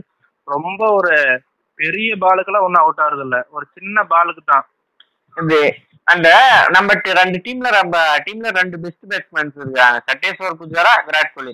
ரொம்ப 0.47 0.81
ஒரு 0.99 1.13
பெரிய 1.79 2.11
பாலுக்கெல்லாம் 2.23 2.65
ஒன்றும் 2.67 2.83
அவுட் 2.83 3.01
ஆகுறது 3.05 3.23
இல்ல 3.27 3.37
ஒரு 3.55 3.65
சின்ன 3.75 4.03
பாலுக்கு 4.13 4.43
தான். 4.51 4.65
இது 5.37 5.59
அந்த 6.13 6.27
நம்ம 6.75 6.93
ரெண்டு 7.19 7.39
டீம்ல 7.45 7.69
நம்ம 7.79 7.95
டீம்ல 8.25 8.51
ரெண்டு 8.59 8.77
பெஸ்ட் 8.83 9.07
பேட்ஸ்மேன்ஸ் 9.11 9.57
இருக்காங்க 9.61 9.97
சட்டேஸ்வர் 10.09 10.59
புஜாரா 10.61 10.93
விராட் 11.07 11.33
கோலி. 11.35 11.53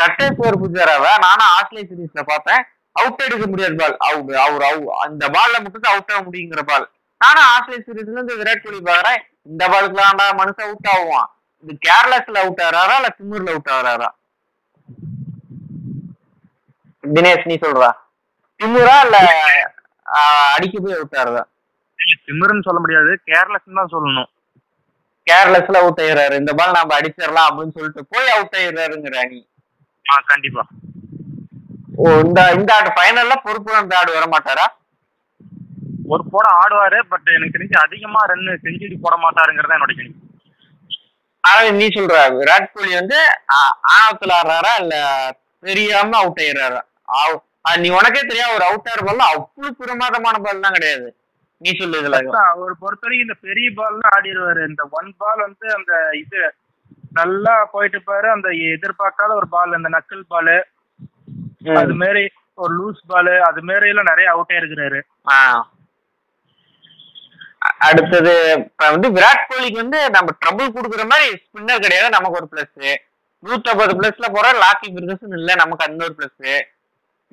சட்டேஸ்வர் 0.00 0.60
புஜாராவை 0.62 1.12
நானும் 1.26 1.50
ஆஸ்திரேலிய 1.56 1.86
சீரீஸ்ல 1.90 2.22
பார்த்தேன் 2.32 2.62
அவுட் 2.96 3.24
எடுக்க 3.26 3.44
முடியாத 3.50 3.74
பால். 3.80 3.96
அவுட் 4.08 4.30
அவர் 4.44 4.64
அவு 4.68 4.84
அந்த 5.06 5.24
பால்ல 5.36 5.56
மட்டும் 5.64 5.90
அவுட் 5.94 6.12
ஆக 6.14 6.22
முடியுங்கிற 6.28 6.62
பால். 6.70 6.86
நானும் 7.20 7.48
ஆஸ்திரேலிய 7.54 7.84
சீரீஸ்ல 7.88 8.24
இந்த 8.24 8.36
விராட் 8.40 8.64
கோலி 8.66 8.80
பாக்குறேன் 8.90 9.20
இந்த 9.50 9.64
பாலுக்குலாம்டா 9.74 10.26
மனுஷன் 10.40 10.68
அவுட் 10.68 10.90
ஆகுவான். 10.94 11.28
இது 11.64 11.72
கேர்லெஸ்ல 11.86 12.42
அவுட் 12.42 12.62
ஆகிறாரா 12.66 12.94
இல்ல 13.00 13.10
திமிர்ல 13.18 13.52
அவுட் 13.54 13.70
ஆகிறாரா? 13.76 14.08
தினேஷ் 17.04 17.48
நீ 17.50 17.56
சொல்றா. 17.64 17.90
திமுறா 18.60 18.96
இல்ல 19.06 19.16
அடிக்க 20.54 20.76
போய் 20.84 20.96
அவுட் 20.98 21.16
ஆகிறதா? 21.20 21.42
திமிருன்னு 22.26 22.66
சொல்ல 22.66 22.80
முடியாது. 22.84 23.12
கேர்லெஸ் 23.30 23.78
தான் 23.80 23.92
சொல்லணும். 23.94 24.28
கேர்லெஸ்ல 25.26 25.80
அவுட் 25.82 26.00
ஆயிடுறாரு 26.02 26.34
இந்த 26.42 26.52
பால் 26.58 26.76
நாம 26.76 26.94
அடிச்சிடலாம் 26.98 27.48
அப்படின்னு 27.48 27.76
சொல்லிட்டு 27.78 28.02
போய் 28.12 28.32
அவுட் 28.36 28.56
ஆயிடுறாருங்கிற 28.60 29.16
அணி. 29.24 29.40
ஆ 30.06 30.16
கண்டிப்பா. 30.30 30.62
ஓ 32.00 32.06
இந்த 32.26 32.40
இந்த 32.58 32.70
ஆடு 32.76 32.90
ஃபைனல்ல 32.96 33.34
பொறுப்பு 33.46 33.70
அந்த 33.80 33.94
ஆடு 34.00 34.10
வர 34.16 34.26
மாட்டாரா? 34.34 34.66
ஒரு 36.14 36.22
போட 36.32 36.46
ஆடுவாரு 36.62 36.98
பட் 37.12 37.28
எனக்கு 37.36 37.54
தெரிஞ்சு 37.56 37.76
அதிகமா 37.86 38.20
ரன் 38.30 38.46
செஞ்சுரி 38.66 38.96
போட 39.04 39.14
மாட்டாருங்கிறத 39.24 39.76
என்னோட 39.76 39.94
கேள்வி. 39.98 40.14
அதாவது 41.48 41.70
நீ 41.74 41.86
சொல்ற 41.88 42.14
விராட் 42.36 42.72
கோலி 42.72 42.92
வந்து 42.94 43.18
ஆ- 43.56 43.74
ஆழத்துல 43.94 44.32
ஆடுறாரா 44.38 44.72
இல்ல 44.82 44.94
தெரியாம 45.62 46.16
அவுட் 46.18 46.40
ஆயிடுறாரா? 46.40 46.80
நீ 47.78 47.88
உனக்கே 47.90 48.20
தெரியும் 48.22 48.54
ஒரு 48.54 48.64
அவுட் 48.64 48.88
ஆகிற 48.88 49.02
பால் 49.06 49.22
அவ்வளவு 49.28 49.70
பிரமாதமான 49.80 50.36
பால் 50.38 50.60
தான் 50.60 50.76
கிடையாது. 50.76 51.08
நீ 51.60 51.70
சொல்லு 51.74 52.00
இதுல. 52.00 52.18
அவர் 52.50 52.74
பொறுத்தவரைக்கும் 52.80 53.26
இந்த 53.26 53.36
பெரிய 53.40 53.68
பால்லாம் 53.76 54.14
ஆடிடுவாரு. 54.14 54.62
இந்த 54.70 54.82
ஒன் 54.92 55.10
பால் 55.16 55.40
வந்து 55.40 55.66
அந்த 55.74 55.92
இது 56.14 56.40
நல்லா 57.12 57.54
போயிட்டு 57.72 57.98
பாரு 58.02 58.28
அந்த 58.30 58.48
எதிர்பார்க்காத 58.68 59.30
ஒரு 59.34 59.48
பால் 59.48 59.78
அந்த 59.78 59.88
நக்கல் 59.94 60.24
பால் 60.28 60.54
அது 61.76 61.94
மாதிரி 62.00 62.22
ஒரு 62.58 62.72
லூஸ் 62.74 63.00
பால் 63.06 63.32
அது 63.48 63.60
மாதிரி 63.62 63.88
எல்லாம் 63.88 64.10
நிறைய 64.10 64.28
அவுட் 64.30 64.52
ஆயிருக்கிறாரு. 64.54 65.00
அடுத்தது 67.88 68.32
இப்ப 68.64 68.90
வந்து 68.94 69.08
விராட் 69.16 69.46
கோலிக்கு 69.50 69.82
வந்து 69.82 70.00
நம்ம 70.16 70.34
ட்ரபிள் 70.42 70.74
கொடுக்குற 70.76 71.04
மாதிரி 71.12 71.26
ஸ்பின்னர் 71.44 71.84
கிடையாது. 71.84 72.08
நமக்கு 72.16 72.38
ஒரு 72.40 72.48
பிளஸ் 72.52 72.90
நூற்றம்பது 73.42 73.92
பிளஸ்ல 73.98 74.28
போற 74.36 74.46
லாக்கி 74.62 74.88
பிரிகசன் 74.96 75.36
இல்ல 75.40 75.50
நமக்கு 75.62 75.86
அந்த 75.88 76.06
ஒரு 76.08 76.14
பிளஸ் 76.18 76.46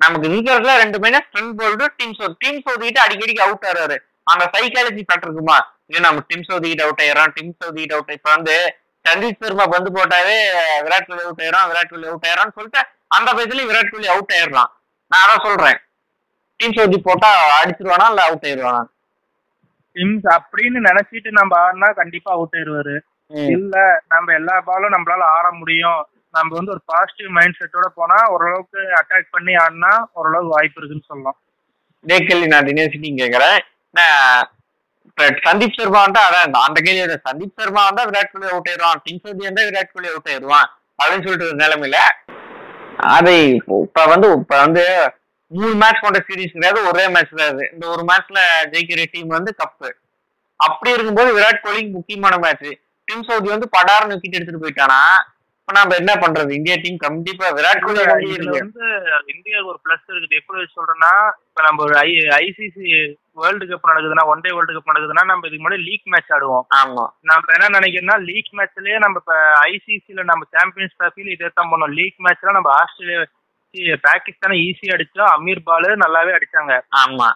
நமக்கு 0.00 0.26
இருக்கிறதுல 0.30 0.72
ரெண்டு 0.82 0.98
மைனா 1.02 1.20
spin 1.26 1.54
bolt 1.60 1.84
Tim 1.98 2.16
so 2.18 2.26
team 2.42 2.58
சோதிக்கிட்டு 2.66 3.00
அடிக்கடிக்கு 3.04 3.44
அவுட் 3.46 3.66
ஆறாரு. 3.70 3.96
அந்த 4.32 4.44
சைக்காலஜி 4.54 5.02
ஃபேக்டர் 5.06 5.28
இருக்குமா? 5.28 5.56
ஐயோ 5.90 6.00
நம்ம 6.06 6.22
டீம் 6.30 6.48
சோதிக்கிட்டு 6.48 6.84
அவுட் 6.86 7.02
ஆயிடறோம் 7.04 7.32
டீம் 7.36 7.52
சோதிக்கிட்டு 7.62 7.96
அவுட் 7.96 8.12
இப்ப 8.16 8.28
வந்து 8.36 8.56
சந்தீப் 9.04 9.42
சர்மா 9.44 9.64
பந்து 9.74 9.90
போட்டாவே 9.96 10.36
விராட் 10.86 11.08
கோலி 11.08 11.22
அவுட் 11.26 11.42
ஆயிரும் 11.44 11.68
விராட் 11.70 11.92
கோலி 11.92 12.06
அவுட் 12.10 12.26
ஆயிரும் 12.28 12.54
சொல்லிட்டு 12.56 12.80
அந்த 13.16 13.28
பேஜ்லயும் 13.38 13.70
விராட் 13.70 13.92
கோலி 13.94 14.08
அவுட் 14.14 14.34
ஆயிடலாம் 14.36 14.70
நான் 15.10 15.22
அதான் 15.24 15.44
சொல்றேன். 15.46 15.78
டீம் 16.60 16.76
சோதி 16.78 16.98
போட்டா 17.08 17.30
அடிச்சிருவானா 17.58 18.06
இல்ல 18.12 18.22
அவுட் 18.28 18.46
ஆயிடுவானா? 18.48 18.82
சிம்ஸ் 19.96 20.26
அப்படின்னு 20.36 20.80
நினைச்சிட்டு 20.88 21.30
நம்ம 21.38 21.52
ஆடினா 21.64 21.88
கண்டிப்பா 22.00 22.30
அவுட் 22.36 22.56
ஆயிருவாரு 22.58 22.96
இல்ல 23.54 23.76
நம்ம 24.12 24.32
எல்லா 24.40 24.56
பாலும் 24.66 24.94
நம்மளால 24.94 25.22
ஆட 25.36 25.46
முடியும். 25.60 26.02
நம்ம 26.34 26.54
வந்து 26.56 26.72
ஒரு 26.74 26.82
பாசிட்டிவ் 26.90 27.30
மைண்ட் 27.36 27.58
செட்டோட 27.58 27.86
போனா 27.98 28.18
ஓரளவுக்கு 28.32 28.80
அட்டாக் 28.98 29.34
பண்ணி 29.36 29.52
ஆடினா 29.62 29.92
ஓரளவுக்கு 30.18 30.54
வாய்ப்பு 30.56 30.78
இருக்குன்னு 30.80 31.10
சொல்லலாம். 31.10 31.38
இதே 32.04 32.18
கேள்வி 32.28 32.52
நான் 32.52 32.68
யூனிவர்சிட்டி 32.70 33.10
கேட்கறேன் 33.22 33.58
சந்தீப் 35.46 35.76
சர்மா 35.76 36.00
வந்தா 36.04 36.22
அதான் 36.28 36.66
அந்த 36.68 36.78
கேள்வி 36.86 37.18
சந்தீப் 37.28 37.58
சர்மா 37.60 37.82
வந்தா 37.88 38.02
விராட் 38.08 38.32
கோலி 38.32 38.48
அவுட் 38.52 38.68
ஆயிடுவான். 38.70 39.00
டீம் 39.04 39.22
சோதி 39.24 39.46
வந்தா 39.48 39.62
விராட் 39.68 39.94
கோலி 39.94 40.08
அவுட் 40.12 40.30
ஆயிடுவான். 40.32 40.68
அப்படின்னு 40.98 41.24
சொல்லிட்டு 41.26 41.48
ஒரு 41.50 41.60
நிலைமையில 41.64 41.98
அதை 43.14 43.36
இப்ப 43.84 44.04
வந்து 44.12 44.28
இப்ப 44.40 44.54
வந்து 44.64 44.84
மூணு 45.52 45.74
மேட்ச் 45.82 46.02
கொண்ட 46.04 46.18
சீரீஸ் 46.28 46.56
கிடையாது 46.56 46.80
ஒரே 46.90 47.04
மேட்ச் 47.14 47.32
கிடையாது 47.34 47.64
இந்த 47.74 47.84
ஒரு 47.94 48.02
மேட்ச்ல 48.10 48.40
ஜெயிக்கிற 48.72 49.04
டீம் 49.14 49.36
வந்து 49.36 49.52
கப்பு 49.62 49.88
அப்படி 50.60 50.94
இருக்கும்போது 50.96 51.30
விராட் 51.36 51.64
கோலிக்கு 51.64 51.96
முக்கியமான 51.96 52.34
மேட்ச் 52.44 52.68
டீம் 53.08 53.26
சவுதி 53.28 53.48
வந்து 53.54 53.66
படார்னு 53.74 54.14
விக்கெட் 54.14 54.36
எடுத்துட்டு 54.36 54.62
போயிட்டானா? 54.62 55.00
இப்ப 55.60 55.74
நம்ம 55.76 55.94
என்ன 56.00 56.12
பண்றது? 56.22 56.50
இந்தியா 56.58 56.74
டீம் 56.82 56.98
கண்டிப்பா 57.04 57.46
விராட் 57.56 57.84
கோலி 57.84 58.00
வந்து 58.56 58.84
இந்தியாவுக்கு 59.32 59.70
ஒரு 59.72 59.80
பிளஸ் 59.84 60.04
இருக்குது. 60.12 60.38
எப்படி 60.40 60.66
சொல்றேன்னா 60.76 61.12
இப்ப 61.48 61.62
நம்ம 61.66 61.82
ஒரு 61.86 61.94
ஐ 62.04 62.10
ஐசிசி 62.40 62.84
வேர்ல்டு 63.42 63.66
கப் 63.70 63.88
நடக்குதுன்னா 63.90 64.24
ஒன் 64.32 64.42
டே 64.44 64.50
வேர்ல்டு 64.56 64.76
கப் 64.76 64.90
நடக்குதுன்னா 64.90 65.24
நம்ம 65.30 65.46
இதுக்கு 65.48 65.64
முன்னாடி 65.64 65.86
லீக் 65.88 66.06
மேட்ச் 66.14 66.32
ஆடுவோம். 66.36 66.66
ஆமா. 66.80 67.04
நம்ம 67.30 67.54
என்ன 67.56 67.70
நினைக்கிறோம்னா 67.78 68.18
லீக் 68.28 68.52
மேட்ச்லயே 68.60 68.98
நம்ம 69.04 69.22
இப்ப 69.22 69.34
ஐசிசில 69.70 70.26
நம்ம 70.30 70.46
சாம்பியன்ஸ் 70.56 70.96
டிராஃபில 70.98 71.34
இதே 71.36 71.50
தான் 71.58 71.70
பண்ணோம். 71.72 71.94
லீக் 72.00 72.18
மேட்ச்ல 72.26 72.56
நம்ம 72.58 72.70
ஆஸ்திரேலியா 72.82 73.20
பாகிஸ்தானை 74.06 74.56
ஈஸியா 74.66 74.94
அடிச்சோம் 74.96 75.32
அமீர் 75.36 75.66
பாலு 75.68 75.90
நல்லாவே 76.04 76.32
அடிச்சாங்க. 76.38 76.74
ஆமா. 77.02 77.28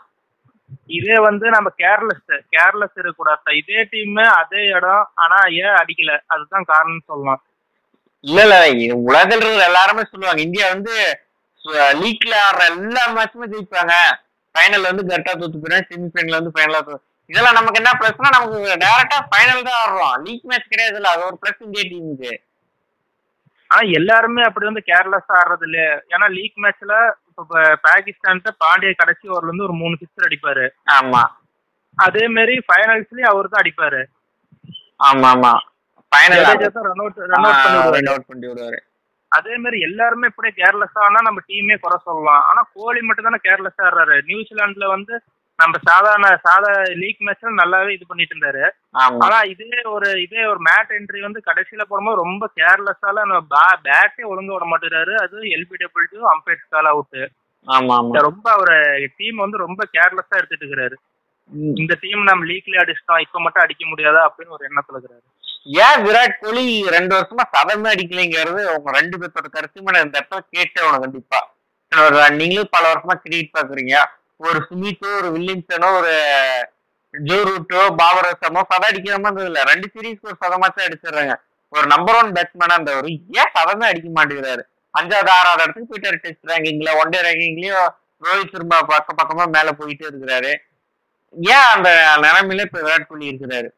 இதே 0.96 1.16
வந்து 1.28 1.46
நம்ம 1.54 1.68
கேர்லெஸ் 1.82 2.32
கேர்லெஸ் 2.54 2.98
இருக்கக்கூடாது 3.02 3.56
இதே 3.60 3.80
டீம் 3.92 4.20
அதே 4.40 4.62
இடம் 4.76 5.04
ஆனா 5.22 5.38
ஏன் 5.62 5.76
அடிக்கல? 5.80 6.12
அதுதான் 6.26 6.68
காரணம் 6.72 7.08
சொல்லலாம். 7.10 7.40
இல்ல 8.24 8.40
இல்ல 8.72 8.96
உலகில் 9.08 9.46
எல்லாருமே 9.68 10.02
சொல்லுவாங்க. 10.10 10.40
இந்தியா 10.48 10.66
வந்து 10.74 10.94
லீக்ல 12.02 12.34
ஆடுற 12.46 12.62
எல்லா 12.74 13.02
மேட்சுமே 13.16 13.46
ஜெயிப்பாங்க. 13.54 13.94
ஃபைனல் 14.54 14.88
வந்து 14.90 15.02
கரெக்டா 15.10 15.32
தோத்து 15.40 15.58
போயிடும். 15.62 15.88
செமிஃபைனல் 15.90 16.38
வந்து 16.38 16.54
ஃபைனலா 16.56 16.80
தோத்து 16.88 17.06
இதெல்லாம் 17.30 17.56
நமக்கு 17.58 17.80
என்ன 17.80 17.90
பிளஸ்னா 17.98 18.30
நமக்கு 18.36 18.60
டைரக்டா 18.84 19.18
ஃபைனல் 19.32 19.66
தான் 19.66 19.80
ஆடுறோம். 19.82 20.14
லீக் 20.26 20.48
மேட்ச் 20.50 20.70
கிடையாது 20.72 20.96
இல்ல. 21.00 21.10
அது 21.14 21.26
ஒரு 21.28 21.36
பிளஸ் 21.42 21.60
இந்தியா 21.66 21.84
டீமுக்கு 21.90 22.32
ஆனா 23.70 23.82
எல்லாருமே 23.90 24.42
அப்படி 24.42 24.66
வந்து 24.66 24.82
கேர்லெஸ் 24.86 25.30
ஆடுறது 25.38 25.64
இல்ல 25.68 25.78
ஏன்னா 26.14 26.26
லீக் 26.28 26.56
மேட்ச்ல 26.56 26.94
இப்ப 27.28 27.60
பாகிஸ்தான்கிட்ட 27.88 28.50
பாண்டிய 28.58 28.92
கடைசி 28.92 29.24
ஓவர்ல 29.28 29.50
இருந்து 29.50 29.66
ஒரு 29.68 29.72
மூணு 29.72 29.94
சிக்ஸர் 30.00 30.26
அடிப்பாரு. 30.28 30.64
ஆமா. 30.98 31.22
அதே 31.98 32.28
மாதிரி 32.28 32.54
ஃபைனல்ஸ்லயும் 32.66 33.32
அவர் 33.32 33.48
தான் 33.48 33.62
அடிப்பாரு. 33.62 34.00
ஆமா 35.00 35.28
ஆமா. 35.34 35.52
Final 36.12 36.44
run 36.44 37.02
out 37.02 37.18
run 37.32 37.46
out 37.46 37.62
பண்ணி 37.64 37.96
ரன் 37.96 38.10
அவுட் 38.12 38.28
பண்ணி 38.28 38.46
விடுவாரு. 38.48 38.78
அதே 39.32 39.56
மாதிரி 39.56 39.80
எல்லாருமே 39.80 40.26
இப்படியே 40.26 40.52
கேர்லெஸ் 40.60 40.96
ஆனா 41.06 41.18
நம்ம 41.20 41.40
டீமே 41.48 41.76
குறை 41.76 41.98
சொல்லலாம். 42.04 42.42
ஆனா 42.42 42.60
கோலி 42.72 43.00
மட்டும் 43.00 43.28
தானே 43.28 43.40
கேர்லெஸ் 43.48 43.82
ஆடுறாரு. 43.86 44.16
நியூசிலாந்துல 44.30 44.86
வந்து 44.86 45.14
நம்ம 45.62 45.76
சாதாரண 45.88 46.28
சாதா 46.46 46.70
லீக் 47.02 47.24
மேட்ச்ல 47.26 47.52
நல்லாவே 47.60 47.90
இது 47.96 48.04
பண்ணிட்டு 48.10 48.34
இருந்தாரு. 48.34 48.64
ஆனா 49.24 49.38
இதே 49.52 49.80
ஒரு 49.94 50.08
இதே 50.24 50.42
ஒரு 50.52 50.60
மேட் 50.68 50.90
என்ட்ரி 50.98 51.20
வந்து 51.26 51.40
கடைசியில 51.48 51.84
போடும்போது 51.90 52.22
ரொம்ப 52.24 52.50
கேர்லெஸ்ஸால 52.60 53.24
பேட்டே 53.86 54.22
ஒழுங்க 54.32 54.50
விட 54.54 54.66
மாட்டேறாரு. 54.72 55.14
அது 55.24 55.36
எல்பிடபிள் 55.56 56.10
டூ 56.14 56.20
அம்பேர் 56.34 56.64
கால் 56.76 56.90
அவுட் 56.92 57.20
ரொம்ப 58.28 58.46
அவரு 58.56 58.76
டீம் 59.18 59.42
வந்து 59.44 59.64
ரொம்ப 59.66 59.82
கேர்லெஸ்ஸா 59.96 60.38
எடுத்துட்டு 60.40 60.64
இருக்கிறாரு. 60.64 60.96
இந்த 61.80 61.92
டீம் 62.02 62.22
நம்ம 62.30 62.46
லீக்ல 62.50 62.82
அடிச்சிட்டோம். 62.82 63.22
இப்ப 63.26 63.40
மட்டும் 63.44 63.64
அடிக்க 63.64 63.82
முடியாதா 63.92 64.20
அப்படின்னு 64.28 64.56
ஒரு 64.56 64.66
எண்ணத்துல 64.68 64.96
இருக்கிறாரு. 64.96 65.24
ஏன் 65.86 66.02
விராட் 66.04 66.36
கோலி 66.42 66.64
ரெண்டு 66.96 67.12
வருஷமா 67.16 67.44
சதமே 67.54 67.88
அடிக்கலைங்கிறது 67.94 68.60
உங்க 68.74 68.90
ரெண்டு 68.98 69.18
பேர்த்தோட 69.20 69.48
கருத்துமே 69.56 69.94
நான் 69.94 70.06
இந்த 70.06 70.16
இடத்துல 70.20 70.42
கேட்டேன் 70.56 70.86
உனக்கு 70.88 71.06
கண்டிப்பா. 71.06 71.40
நீங்களும் 72.40 72.74
பல 72.74 72.84
வருஷமா 72.90 73.14
கிரிக்கெட் 73.22 73.56
பாக்குறீங்க 73.56 73.94
ஒரு 74.40 74.66
சுமித்தோ 74.68 75.08
ஒரு 75.16 75.28
வில்லியம்சனோ 75.36 75.88
ஒரு 76.00 76.12
ஜோ 77.14 77.38
ரூட்டோ 77.48 77.80
பாபர் 77.96 78.28
அசமோ 78.30 78.60
சதம் 78.70 78.88
அடிக்கிற 78.88 79.18
மாதிரி 79.18 79.46
இல்ல. 79.46 79.62
ரெண்டு 79.62 79.86
சீரீஸ்க்கு 79.94 80.28
ஒரு 80.30 80.36
சதமாச்சும் 80.44 80.86
அடிச்சிடுறாங்க. 80.86 81.34
ஒரு 81.68 81.86
நம்பர் 81.86 82.14
ஒன் 82.14 82.32
பேட்ஸ்மேனா 82.32 82.74
இருந்தவர் 82.74 83.08
ஏன் 83.40 83.52
சதமே 83.56 83.86
அடிக்க 83.88 84.08
மாட்டேங்கிறாரு? 84.08 84.62
அஞ்சாவது 84.94 85.30
ஆறாவது 85.38 85.62
இடத்துக்கு 85.64 85.90
போயிட்டாரு 85.90 86.16
டெஸ்ட் 86.16 86.48
ரேங்கிங்ல 86.50 86.92
ஒன் 87.00 87.08
டே 87.08 87.20
ரேங்கிங்லயும் 87.20 87.90
ரோஹித் 88.22 88.54
சர்மா 88.54 88.78
பக்க 88.82 89.14
பக்கமா 89.20 89.44
மேல 89.48 89.70
போயிட்டே 89.70 90.06
இருக்கிறாரு. 90.10 90.52
ஏன் 91.36 91.68
அந்த 91.74 91.90
நிலைமையில 92.22 92.60
இப்ப 92.60 92.80
விராட் 92.80 93.06
கோலி 93.08 93.30
இருக்கிறாரு? 93.30 93.68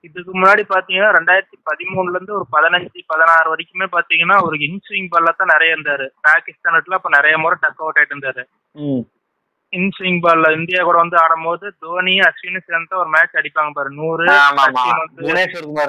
இதுக்கு 0.00 0.30
முன்னாடி 0.30 0.62
பாத்தீங்கன்னா 0.68 1.10
ரெண்டாயிரத்தி 1.16 1.56
பதிமூணுல 1.70 2.14
இருந்து 2.14 2.34
ஒரு 2.34 2.46
பதினஞ்சு 2.52 3.02
பதினாறு 3.06 3.54
வரைக்குமே 3.54 3.86
பாத்தீங்கன்னா 3.92 4.42
ஒரு 4.42 4.56
இன்ஸ்விங் 4.56 5.10
பால்ல 5.10 5.36
தான் 5.36 5.52
நிறைய 5.52 5.76
இருந்தாரு. 5.76 6.06
பாகிஸ்தான்ல 6.28 6.94
அப்ப 6.94 7.08
நிறைய 7.08 7.38
முறை 7.38 7.58
டக் 7.60 7.82
அவுட் 7.82 7.98
ஆயிட்டு 7.98 8.14
இருந்தாரு. 8.16 8.44
ம். 8.72 9.02
இன்ஸ்விங் 9.72 10.18
பால்ல 10.24 10.46
இந்தியா 10.56 10.80
கூட 10.86 10.96
வந்து 11.02 11.16
ஆடும்போது 11.20 11.66
தோனி 11.82 12.14
அஸ்வின் 12.26 12.64
சேர்ந்து 12.68 12.94
ஒரு 13.02 13.10
மேட்ச் 13.14 13.38
அடிப்பாங்க 13.40 13.70
பாரு. 13.76 13.90
நூறு 14.00 14.24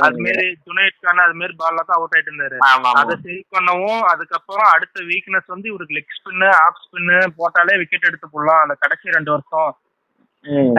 அது 0.08 0.20
மாதிரி 0.26 0.46
ஜுனைத் 0.66 1.02
கான் 1.06 1.24
அது 1.26 1.36
மாதிரி 1.40 1.56
பால்ல 1.62 1.84
தான் 1.88 1.98
அவுட் 1.98 2.16
ஆயிட்டு 2.16 2.32
இருந்தாரு. 2.32 2.58
அதை 3.02 3.16
சரி 3.24 3.40
பண்ணவும் 3.56 4.04
அதுக்கப்புறம் 4.12 4.70
அடுத்த 4.76 5.06
வீக்னஸ் 5.12 5.54
வந்து 5.56 5.70
இவருக்கு 5.72 5.98
லெக் 5.98 6.18
ஸ்பின்னு 6.20 6.50
ஆஃப் 6.66 6.82
ஸ்பின்னு 6.86 7.18
போட்டாலே 7.40 7.80
விக்கெட் 7.82 8.10
எடுத்து 8.12 8.30
போடலாம். 8.36 8.62
அந்த 8.66 8.78
கடைசி 8.84 9.16
ரெண்டு 9.18 9.34
வருஷம். 9.36 9.72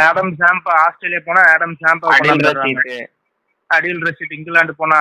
ஆடம் 0.07 0.33
சாம்ப் 0.41 0.67
ஆஸ்திரேலியா 0.85 1.21
போனா 1.29 1.43
Adam 1.53 1.77
Zampa. 1.85 2.09
Adil 3.71 4.03
Rashid 4.07 4.35
England 4.37 4.73
போனா 4.81 4.99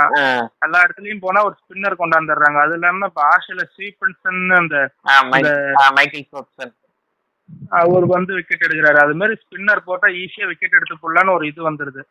எல்லா 0.66 0.78
இடத்துலயும் 0.84 1.26
போனா 1.26 1.40
ஒரு 1.48 1.56
ஸ்பின்னர் 1.62 2.00
கொண்டாந்துடுறாங்க. 2.02 2.60
அது 2.66 2.76
இல்லாம 2.78 3.08
இப்ப 3.12 3.22
ஆஸ்திரேலியா 3.34 3.68
ஸ்டீபன்சன் 3.74 4.40
அந்த 4.62 4.76
மைக்கேல் 5.98 6.32
அவர் 7.80 8.06
வந்து 8.14 8.32
விக்கெட் 8.38 8.66
எடுக்கிறாரு. 8.66 9.00
அது 9.06 9.14
மாதிரி 9.20 9.34
ஸ்பின்னர் 9.42 9.86
போட்டா 9.88 10.08
ஈஸியா 10.22 10.46
விக்கெட் 10.50 10.78
எடுத்து 10.78 10.96
போடலான்னு 11.04 11.36
ஒரு 11.38 11.46
இது 11.52 11.62
வந்துருது. 11.68 12.02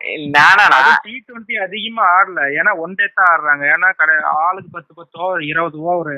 டி 1.05 1.15
டுவெண்ட்டி 1.27 1.55
அதிகமா 1.67 2.05
ஆடல. 2.17 2.41
ஏன்னா 2.59 2.73
ஒன் 2.85 2.97
டே 2.99 3.07
தான் 3.19 3.31
ஆடுறாங்க. 3.33 3.65
ஏன்னா 3.75 3.89
கடை 4.01 4.17
ஆளுக்கு 4.47 4.71
பத்து 4.77 4.93
பத்து 4.99 5.23
ஓவர் 5.27 5.43
இருபது 5.51 5.79
ஓவர் 5.93 6.13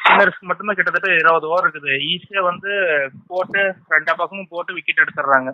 ஸ்பின்னர்ஸ்க்கு 0.00 0.48
மட்டும்தான் 0.48 0.78
கிட்டத்தட்ட 0.78 1.10
இருபது 1.22 1.46
ஓவர் 1.52 1.64
இருக்குது. 1.66 1.92
ஈஸியா 2.12 2.42
வந்து 2.50 2.70
போட்டு 3.30 3.60
ரெண்டா 3.94 4.14
பக்கமும் 4.20 4.52
போட்டு 4.54 4.76
விக்கெட் 4.78 5.02
எடுத்துடுறாங்க. 5.04 5.50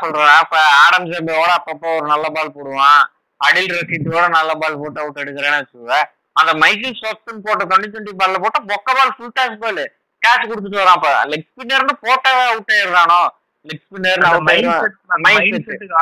சொல்றேன் 0.00 0.34
அப்ப 0.40 0.56
ஆடம் 0.84 1.08
ஜம்பியோட 1.12 1.50
அப்பப்போ 1.58 1.88
ஒரு 1.98 2.06
நல்ல 2.14 2.26
பால் 2.36 2.54
போடுவான். 2.56 3.02
அடில் 3.40 3.74
ரஷீதோட 3.76 4.24
நல்ல 4.38 4.50
பால் 4.62 4.80
போட்டு 4.80 5.00
அவுட் 5.02 5.22
எடுக்கிறேன்னு 5.22 5.60
வச்சுக்கோங்க. 5.60 5.98
அந்த 6.40 6.52
மைக்கேல் 6.62 6.98
சோப்சன் 7.02 7.44
போட்ட 7.46 7.62
டுவெண்ட்டி 7.70 7.90
டுவெண்ட்டி 7.92 8.14
பால்ல 8.20 8.40
போட்டா 8.44 8.60
பொக்க 8.72 8.88
ball 8.98 9.14
full 9.16 9.34
toss 9.38 9.62
ball 9.64 9.82
catch 10.22 10.48
கொடுத்துட்டு 10.48 10.80
வரான் 10.80 10.98
அப்ப. 10.98 11.10
லெக் 11.30 11.46
ஸ்பின்னர்னு 11.50 11.94
போட்டாவே 12.04 12.42
அவுட் 12.50 12.72
ஆயிடுறானோ? 12.76 13.20
Leg 13.66 13.84
spinner 13.84 14.24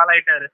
ஆளாயிட்டாரு. 0.01 0.47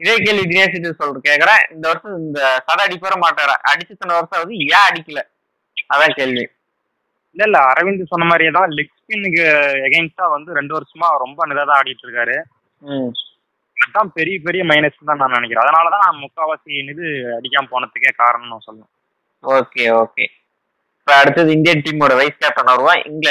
இதே 0.00 0.14
கேள்வி 0.24 0.44
தினேஷ் 0.50 1.00
சொல்ற 1.00 1.18
கேக்குறேன். 1.28 1.62
இந்த 1.74 1.84
வருஷம் 1.90 2.18
இந்த 2.22 2.40
சதை 2.66 2.82
அடிப்பற 2.86 3.14
மாட்டாரா? 3.22 3.54
அடிச்சு 3.70 3.94
இத்தனை 3.94 4.14
வருஷம் 4.16 4.38
ஆகுது 4.38 4.54
ஏன் 4.66 4.86
அடிக்கல? 4.88 5.20
அதான் 5.90 6.16
கேள்வி. 6.18 6.44
இல்ல 7.36 7.44
இல்ல 7.44 7.58
அரவிந்த் 7.70 8.10
சொன்ன 8.10 8.26
மாதிரியே 8.26 8.50
தான் 8.50 8.74
லெக் 8.76 8.92
ஸ்பின்னுக்கு 9.00 9.42
எகெயின்ஸ்டா 9.86 10.26
வந்து 10.34 10.50
ரெண்டு 10.54 10.74
வருஷமா 10.76 11.08
ரொம்ப 11.24 11.46
இதாக 11.46 11.64
தான் 11.64 11.78
ஆடிட்டு 11.78 12.04
இருக்காரு. 12.06 12.36
ம். 12.82 13.10
அதுதான் 13.76 14.10
பெரிய 14.18 14.36
பெரிய 14.46 14.62
மைனஸ் 14.64 15.08
தான் 15.10 15.20
நான் 15.22 15.36
நினைக்கிறேன். 15.36 15.64
அதனால 15.64 15.90
தான் 15.90 16.04
நான் 16.06 16.22
முக்காவாசி 16.22 16.70
இது 16.92 17.06
அடிக்காம 17.38 17.70
போனதுக்கே 17.70 18.12
காரணம் 18.22 18.52
நான் 18.52 18.66
சொல்லுவேன். 18.68 18.92
Okay 19.44 19.84
okay. 20.02 20.26
இப்போ 21.06 21.18
அடுத்தது 21.22 21.50
இந்தியன் 21.54 21.82
டீமோட 21.86 22.12
வைஸ் 22.18 22.40
கேப்டன் 22.40 22.68
வருவான் 22.70 23.02
இங்க 23.10 23.26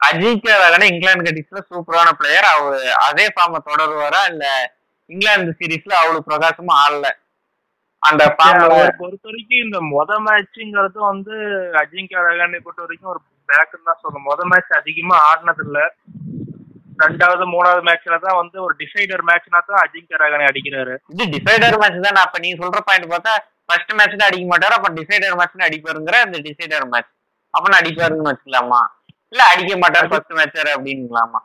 அஜிங்க 0.00 0.54
ரகன 0.62 0.86
இங்கிலாந்து 0.92 1.26
கண்டிஸ்ல 1.26 1.60
சூப்பரான 1.68 2.08
பிளேயர் 2.20 2.46
அவர் 2.52 2.78
அதே 3.04 3.26
ஃபார்மை 3.34 3.58
தொடருவாரா? 3.68 4.20
இல்ல 4.32 4.44
இங்கிலாந்து 5.10 5.52
சீரீஸ்ல 5.60 5.92
அவ்வளவு 6.00 6.26
பிரகாசமா 6.28 6.74
ஆடல. 6.84 7.06
அந்த 8.02 8.24
ஃபார்ம்ல 8.34 8.80
பொறுத்த 9.02 9.28
வரைக்கும் 9.28 9.62
இந்த 9.66 9.80
மொத 9.92 10.18
மேட்ச்ங்கிறது 10.26 10.98
வந்து 11.10 11.36
அஜிங்க 11.82 12.24
ரகானை 12.26 12.60
பொறுத்த 12.64 12.82
வரைக்கும் 12.86 13.12
ஒரு 13.14 13.20
பேக்குன்னு 13.48 13.88
தான் 13.90 14.00
சொல்லணும். 14.02 14.26
மொத 14.30 14.42
மேட்ச் 14.52 14.74
அதிகமா 14.80 15.18
ஆடினது 15.28 15.64
இல்ல 15.68 15.78
ரெண்டாவது 17.04 17.46
மூணாவது 17.54 17.84
மேட்ச்ல 17.90 18.20
தான் 18.26 18.38
வந்து 18.42 18.58
ஒரு 18.66 18.74
டிசைடர் 18.82 19.26
மேட்ச்னா 19.30 19.60
தான் 19.70 19.82
அஜிங்க 19.84 20.22
ரகானை 20.24 20.46
அடிக்கிறாரு. 20.50 20.96
இது 21.14 21.30
டிசைடர் 21.36 21.80
மேட்ச் 21.84 22.04
தான். 22.08 22.22
அப்ப 22.26 22.38
நீ 22.46 22.50
சொல்ற 22.62 22.82
பாயிண்ட் 22.90 23.12
பார்த்தா 23.14 23.36
ஃபர்ஸ்ட் 23.72 23.92
மேட்ச்ல 23.98 24.26
அடிக்க 24.28 24.46
மாட்டாரு 24.50 24.74
அப்ப 24.78 24.88
டிசைடர் 25.00 25.38
மேட்ச்ல 25.40 25.68
அடிப்பாருங்கிற 25.68 26.18
அந்த 26.26 26.38
டிசைடர் 26.48 26.90
மேட்ச் 26.94 27.12
அப்ப 27.54 27.78
அடிப்பாருன்னு 27.78 28.28
வச்சுக்கலாமா? 28.28 28.82
இல்ல 29.32 29.42
அடிக்க 29.52 29.72
மாட்டாரு 29.82 30.06
ஃபர்ஸ்ட் 30.10 30.36
மேட்சர் 30.38 30.70
அப்படிங்கலாமா? 30.74 31.40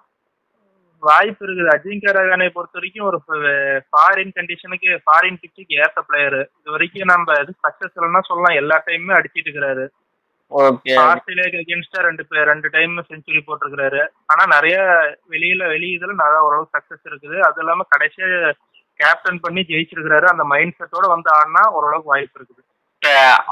வாய்ப்பு 1.03 1.43
இருக்குது. 1.45 1.69
அஜிங்க 1.73 2.13
ரகானை 2.17 2.47
பொறுத்த 2.55 2.78
வரைக்கும் 2.78 3.07
ஒரு 3.09 3.17
ஃபாரின் 3.89 4.34
கண்டிஷனுக்கு 4.38 4.89
ஃபாரின் 5.03 5.39
பிச்சுக்கு 5.41 5.80
ஏத்த 5.84 5.99
பிளேயர் 6.07 6.39
இது 6.59 6.73
வரைக்கும் 6.75 7.11
நம்ம 7.11 7.36
இது 7.43 7.53
சக்சஸ் 7.65 7.95
இல்லைன்னா 7.97 8.21
சொல்லலாம். 8.30 8.57
எல்லா 8.61 8.78
டைமுமே 8.88 9.17
அடிச்சிட்டு 9.17 9.47
இருக்கிறாரு. 9.47 9.86
ஓகே 10.51 10.91
ஆஸ்திரேலியாக்கு 11.03 11.61
அகேன்ஸ்டா 11.61 12.01
ரெண்டு 12.07 12.23
ரெண்டு 12.51 12.67
டைம் 12.75 12.93
செஞ்சுரி 13.11 13.41
போட்டிருக்கிறாரு. 13.47 14.01
ஆனா 14.32 14.43
நிறைய 14.55 14.78
வெளியில 15.34 15.63
வெளி 15.73 15.89
இதுல 15.97 16.15
நிறைய 16.23 16.41
ஓரளவு 16.47 16.73
சக்சஸ் 16.75 17.07
இருக்குது. 17.09 17.38
அது 17.47 17.61
இல்லாம 17.63 17.86
கடைசியா 17.93 18.28
கேப்டன் 19.01 19.43
பண்ணி 19.45 19.61
ஜெயிச்சிருக்கிறாரு. 19.71 20.27
அந்த 20.33 20.43
மைண்ட் 20.53 20.77
செட்டோட 20.79 21.05
வந்து 21.15 21.29
ஆடினா 21.37 21.63
ஓரளவுக்கு 21.77 22.13
வாய்ப்பு 22.13 22.37
இருக்குது. 22.39 22.61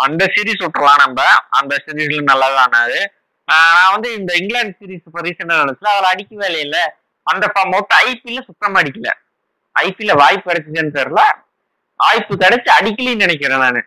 அந்த 0.06 0.24
சீரிஸ் 0.36 0.64
விட்டுறலாம் 0.64 1.04
நம்ம. 1.06 1.22
அந்த 1.60 1.74
சீரீஸ்ல 1.86 2.22
நல்லா 2.32 2.48
தான் 2.56 2.64
ஆனாரு. 2.66 3.00
நான் 3.50 3.92
வந்து 3.96 4.10
இந்த 4.20 4.32
இங்கிலாந்து 4.42 4.78
சீரிஸ் 4.80 5.08
இப்போ 5.08 5.22
ரீசெண்டாக 5.26 5.60
நடந்துச்சு 5.62 5.92
அதில் 5.94 6.12
அடிக்கவே 6.12 6.48
இல்ல 6.68 6.78
அந்த 7.28 7.46
ஃபார்ம் 7.52 7.76
அவுட் 7.78 7.94
ஐபிஎல்ல 8.06 8.42
சுத்தமா 8.48 8.80
அடிக்கல. 8.82 9.12
ஐபிஎல்ல 9.76 10.14
வாய்ப்பு 10.22 10.48
கிடைச்சுன்னு 10.50 10.96
தெரியல. 11.00 11.22
வாய்ப்பு 12.00 12.34
கிடைச்சு 12.44 12.70
அடிக்கலைன்னு 12.78 13.24
நினைக்கிறேன் 13.26 13.64
நான். 13.66 13.86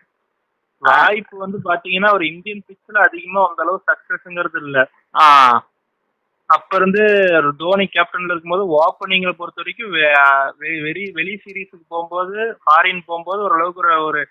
வாய்ப்பு 0.83 1.35
வந்து 1.43 1.57
பாத்தீங்கன்னா 1.67 2.09
ஒரு 2.17 2.25
இந்தியன் 2.33 2.63
பிச்சில் 2.67 3.05
அதிகமா 3.07 3.41
அந்த 3.49 3.61
அளவு 3.65 3.79
சக்சஸ்ங்கிறது 3.89 4.59
இல்ல. 4.65 4.77
அப்ப 6.49 6.77
இருந்து 6.79 7.03
தோனி 7.61 7.85
கேப்டன்ல 7.95 8.33
இருக்கும்போது 8.33 8.63
ஓப்பனிங்ல 8.81 9.31
பொறுத்த 9.39 9.61
வரைக்கும் 9.61 9.91
வெளி 10.61 11.05
வெளி 11.17 11.33
சீரீஸுக்கு 11.43 11.85
போகும்போது 11.93 12.37
ஃபாரின் 12.63 13.07
போகும்போது 13.09 13.41
ஓரளவுக்கு 13.47 14.03
ஒரு 14.09 14.21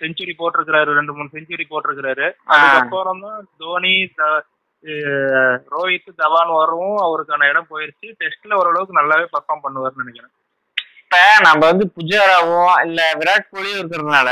செஞ்சுரி 0.00 0.32
போட்டிருக்கிறாரு 0.38 0.96
ரெண்டு 0.98 1.12
மூணு 1.16 1.34
செஞ்சுரி 1.34 1.64
போட்டிருக்கிறாரு. 1.68 2.26
அதுக்கப்புறம் 2.54 3.22
தான் 3.26 3.40
தோனி 3.62 3.94
ரோஹித் 5.74 6.10
தவான் 6.22 6.52
வரவும் 6.58 6.98
அவருக்கான 7.06 7.48
இடம் 7.50 7.70
போயிருச்சு. 7.72 8.06
டெஸ்ட்ல 8.20 8.58
ஓரளவுக்கு 8.60 8.98
நல்லாவே 9.00 9.26
பர்ஃபார்ம் 9.34 9.64
பண்ணுவார்னு 9.64 10.02
நினைக்கிறேன். 10.02 10.32
இப்ப 11.02 11.18
நம்ம 11.46 11.60
வந்து 11.70 11.86
புஜாராவும் 11.96 12.74
இல்ல 12.86 13.00
விராட் 13.20 13.50
கோலியும் 13.52 13.80
இருக்கிறதுனால 13.80 14.30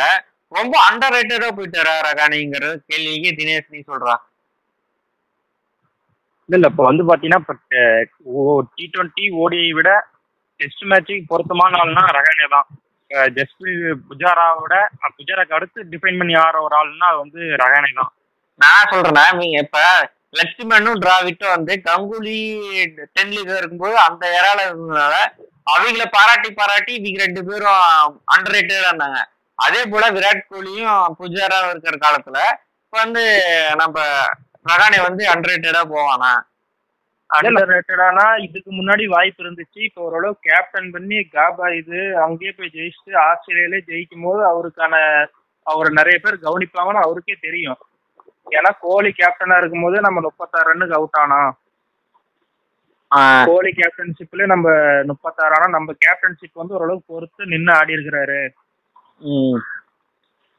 ரொம்ப 0.53 0.75
அண்டர் 0.89 1.15
ரேட்டடா 1.15 1.49
போயிட்டாரா 1.57 1.95
ரகானிங்கிற 2.09 2.67
கேள்விக்கு 2.91 3.31
தினேஷ் 3.41 3.73
நீ 3.75 3.81
சொல்றா. 3.91 4.15
இல்ல 6.49 6.57
இல்ல. 6.59 6.69
இப்போ 6.73 6.85
வந்து 6.89 7.03
பாத்தீங்கன்னா 7.09 7.41
இப்போ 7.41 8.43
டி 8.77 8.85
டுவெண்ட்டி 8.93 9.25
ஓடியை 9.43 9.71
விட 9.79 9.91
டெஸ்ட் 10.61 10.85
மேட்சுக்கு 10.91 11.31
பொருத்தமான 11.33 11.81
ஆள்னா 11.83 12.05
ரஹானே 12.17 12.47
தான். 12.55 12.69
ஜஸ்பிரீத் 13.37 13.83
புஜாராவோட 14.09 14.75
புஜாராக்கு 15.17 15.57
அடுத்து 15.59 15.89
டிஃபைன் 15.93 16.19
பண்ணி 16.21 16.35
ஆற 16.45 16.57
ஒரு 16.67 16.75
ஆள்னா 16.81 17.09
அது 17.11 17.19
வந்து 17.25 17.41
ரஹானே 17.63 17.91
தான். 18.01 18.11
நான் 18.61 18.91
சொல்றேன்னா 18.93 19.25
நீங்க 19.41 19.59
இப்ப 19.67 19.81
லட்சுமணும் 20.39 21.01
டிராவிட்டும் 21.03 21.55
வந்து 21.57 21.75
கங்குலி 21.89 22.41
டென்லிக்கு 23.17 23.55
இருக்கும்போது 23.61 23.97
அந்த 24.07 24.25
ஏரால 24.39 24.65
இருந்ததுனால 24.69 25.15
அவங்கள 25.73 26.05
பாராட்டி 26.17 26.51
பாராட்டி 26.61 26.93
இவங்க 26.99 27.21
ரெண்டு 27.25 27.41
பேரும் 27.49 27.85
அண்டர் 28.35 28.55
ரேட்டடா 28.57 28.91
இருந்தாங்க. 28.91 29.21
அதே 29.59 29.81
போல 29.93 30.05
விராட் 30.17 30.49
கோலியும் 30.51 31.15
புஜாரா 31.21 31.59
இருக்கிற 31.71 31.97
காலத்துல 32.05 32.39
இப்ப 32.83 32.97
வந்து 33.05 33.25
நம்ம 33.81 33.97
ரகானே 34.67 34.99
வந்து 35.07 35.23
அண்டர் 35.33 35.53
ரேட்டடா 35.53 35.83
போவானா 35.93 36.33
அண்டர் 37.31 37.71
ரேட்டடானா 37.73 38.25
இதுக்கு 38.45 38.71
முன்னாடி 38.77 39.05
வாய்ப்பு 39.15 39.43
இருந்துச்சு. 39.45 39.79
இப்போ 39.89 40.01
ஓரளவு 40.07 40.35
கேப்டன் 40.47 40.89
பண்ணி 40.95 41.19
காபா 41.35 41.67
இது 41.81 41.99
அங்கேயே 42.25 42.53
போய் 42.59 42.75
ஜெயிச்சுட்டு 42.77 43.19
ஆஸ்திரேலியாலே 43.27 43.81
ஜெயிக்கும் 43.91 44.27
போது 44.27 44.43
அவருக்கான 44.53 44.95
அவரை 45.67 45.91
நிறைய 46.01 46.19
பேர் 46.25 46.45
கவனிப்பாங்கன்னு 46.47 47.05
அவருக்கே 47.07 47.37
தெரியும். 47.47 47.81
ஏன்னா 48.57 48.71
கோலி 48.85 49.11
கேப்டனா 49.21 49.57
இருக்கும்போது 49.61 49.97
நம்ம 50.07 50.19
முப்பத்தாறு 50.27 50.69
ரன்னுக்கு 50.71 50.99
அவுட் 50.99 51.19
ஆனா. 51.23 51.41
கோலி 53.49 53.71
கேப்டன்ஷிப்ல 53.81 54.47
நம்ம 54.53 54.69
முப்பத்தாறு 55.11 55.55
ஆனா 55.59 55.69
நம்ம 55.77 55.93
கேப்டன்ஷிப் 56.05 56.61
வந்து 56.63 56.77
ஓரளவுக்கு 56.79 57.13
பொறுத்து 57.15 57.51
நின்று 57.53 57.73
ஆடி 57.79 57.97
இருக்கிறாரு. 57.97 58.41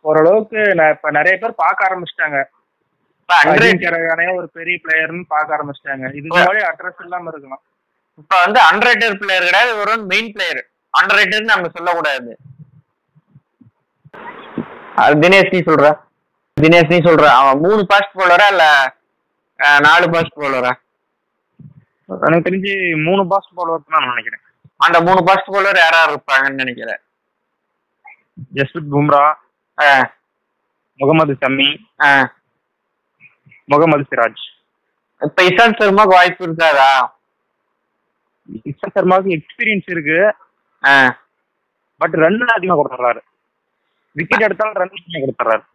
ஓரளவுக்கு 0.05 0.61
நான் 0.79 0.93
இப்ப 0.95 1.11
நிறைய 1.17 1.35
பேர் 1.41 1.61
பார்க்க 1.63 1.87
ஆரம்பிச்சிட்டாங்க 1.87 2.39
இப்ப 2.39 2.47
அண்டர் 2.47 2.47
அஜிங்க 2.47 2.47
ரகானே 2.99 3.18
ஒரு 4.35 4.47
பெரிய 4.53 4.75
பிளேயர்னு 4.83 5.23
பார்க்க 5.27 5.55
ஆரம்பிச்சிட்டாங்க. 5.57 6.05
இதுக்கு 6.13 6.37
முன்னாடி 6.37 6.61
அட்ரஸ் 6.69 7.03
இல்லாம 7.03 7.29
இருக்கலாம். 7.29 7.61
இப்ப 8.21 8.33
வந்து 8.41 8.59
அண்டர் 8.61 8.87
ரேட்டட் 8.89 9.19
பிளேயர் 9.21 9.47
கிடையாது 9.47 9.71
ஒரு 9.81 9.93
மெயின் 10.07 10.31
பிளேயர் 10.31 10.61
அண்டர் 10.93 11.19
ரேட்டட் 11.19 11.51
நம்ம 11.51 11.69
சொல்லக்கூடாது. 11.75 12.31
தினேஷ் 15.21 15.53
நீ 15.53 15.59
சொல்ற? 15.67 15.87
தினேஷ் 16.57 16.91
நீ 16.91 16.97
சொல்ற? 16.99 17.25
அவன் 17.39 17.61
மூணு 17.61 17.81
பாஸ்ட் 17.85 18.17
போலரா 18.17 18.47
இல்ல 18.47 18.65
நாலு 19.85 20.05
பாஸ்ட் 20.09 20.39
போலரா 20.39 20.71
எனக்கு 22.09 22.47
தெரிஞ்சு 22.47 22.73
மூணு 23.05 23.23
பாஸ்ட் 23.27 23.53
பால் 23.53 23.71
தான் 23.71 23.95
நான் 23.95 24.11
நினைக்கிறேன். 24.11 24.43
அந்த 24.79 24.97
மூணு 25.01 25.21
பாஸ்ட் 25.23 25.53
போலர் 25.53 25.77
யாரா 25.77 25.99
இருப்பாங்கன்னு 26.07 26.61
நினைக்கிறேன்? 26.61 27.01
ஜஸ்பிரித் 28.55 28.91
பும்ரா 28.91 29.23
முகமது 30.99 31.33
அஹ். 32.05 32.27
முகமது 33.71 34.05
சிராஜ். 34.11 34.43
இப்ப 35.25 35.43
இஷாந்த் 35.49 35.79
சர்மாக்கு 35.81 36.17
வாய்ப்பு 36.17 36.47
இருக்காதா? 36.47 36.91
இஷாந்த் 38.69 38.95
சர்மாவுக்கு 38.97 39.35
எக்ஸ்பீரியன்ஸ் 39.37 39.89
இருக்கு. 39.95 40.19
பட் 42.01 42.15
ரன் 42.23 42.39
அதிகமாக 42.55 42.79
கொடுத்துட்றாரு 42.81 43.21
விக்கெட் 44.19 44.45
எடுத்தாலும் 44.47 44.77
ரன் 44.81 44.93
அதிகமாக 44.97 45.23
கொடுத்துட்றாரு 45.25 45.65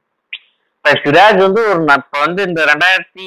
இப்ப 0.76 0.92
சிராஜ் 1.05 1.38
வந்து 1.47 1.61
ஒரு 1.70 1.82
இப்ப 2.01 2.20
வந்து 2.26 2.42
இந்த 2.49 2.61
ரெண்டாயிரத்தி 2.70 3.26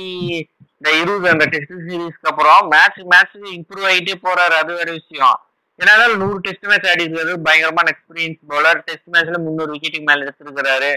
இந்த 0.77 0.89
இருபது 1.01 1.29
அந்த 1.33 1.45
டெஸ்ட் 1.53 1.73
சீரீஸ்க்கு 1.87 2.29
அப்புறம் 2.31 2.67
மேட்ச் 2.73 2.99
மேட்ச் 3.11 3.35
இம்ப்ரூவ் 3.57 3.85
ஆகிட்டே 3.91 4.15
போறாரு. 4.25 4.55
அது 4.61 4.71
வேற 4.79 4.89
விஷயம். 4.99 5.37
ஏன்னா 5.81 5.93
நூறு 6.21 6.37
டெஸ்ட் 6.45 6.67
மேட்ச் 6.71 6.89
ஆடி 6.91 7.03
இருக்காரு 7.05 7.33
பயங்கரமான 7.47 7.87
எக்ஸ்பீரியன்ஸ் 7.93 8.39
பவுலர் 8.49 8.79
டெஸ்ட் 8.87 9.09
மேட்ச்ல 9.13 9.37
முந்நூறு 9.45 9.71
விக்கெட்டுக்கு 9.73 10.07
மேல 10.09 10.19
எடுத்திருக்கிறாரு. 10.29 10.91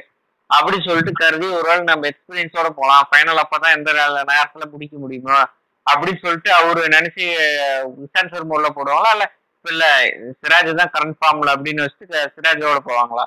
அப்படி 0.56 0.76
சொல்லிட்டு 0.86 1.12
கருதி 1.20 1.46
ஒரு 1.58 1.66
வேளை 1.70 1.82
நம்ம 1.90 2.06
எக்ஸ்பீரியன்ஸோட 2.10 2.68
போலாம். 2.78 3.04
ஃபைனல் 3.10 3.42
அப்பதான் 3.42 3.76
எந்த 3.78 3.90
நேரத்துல 4.30 4.64
முடிக்க 4.72 4.94
முடியுமோ? 5.02 5.36
அப்படின்னு 5.86 6.22
சொல்லிட்டு 6.24 6.50
அவரு 6.60 6.80
நினைச்சு 6.96 7.24
இஷாந்த் 8.06 8.34
சர்மா 8.34 8.56
உள்ள 8.58 8.68
போடுவாங்களா? 8.78 9.12
இல்ல 9.14 9.26
இல்ல 9.64 9.84
சிராஜ் 10.40 10.70
தான் 10.80 10.92
கரண்ட் 10.94 11.18
ஃபார்ம்ல 11.20 11.54
அப்படின்னு 11.54 11.84
வச்சுட்டு 11.84 12.20
சிராஜோட 12.34 12.78
போவாங்களா? 12.88 13.24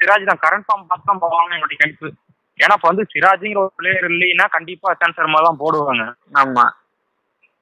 சிராஜ் 0.00 0.30
தான் 0.30 0.42
கரண்ட் 0.44 0.66
ஃபார்ம் 0.66 0.88
பார்த்து 0.90 1.10
தான் 1.10 1.22
போவாங்க 1.24 1.56
என்னுடைய 1.58 1.78
கணிப்பு. 1.82 2.08
ஏன்னா 2.58 2.76
இப்போ 2.78 2.88
வந்து 2.90 3.04
சிராஜுங்கிற 3.12 3.60
ஒரு 3.64 3.72
பிளேயர் 3.78 4.06
இல்லைன்னா 4.12 4.46
கண்டிப்பா 4.56 4.92
இஷாந்த் 4.94 5.18
சர்மா 5.20 5.40
தான் 5.46 5.60
போடுவாங்க. 5.62 6.04
ஆமா. 6.42 6.66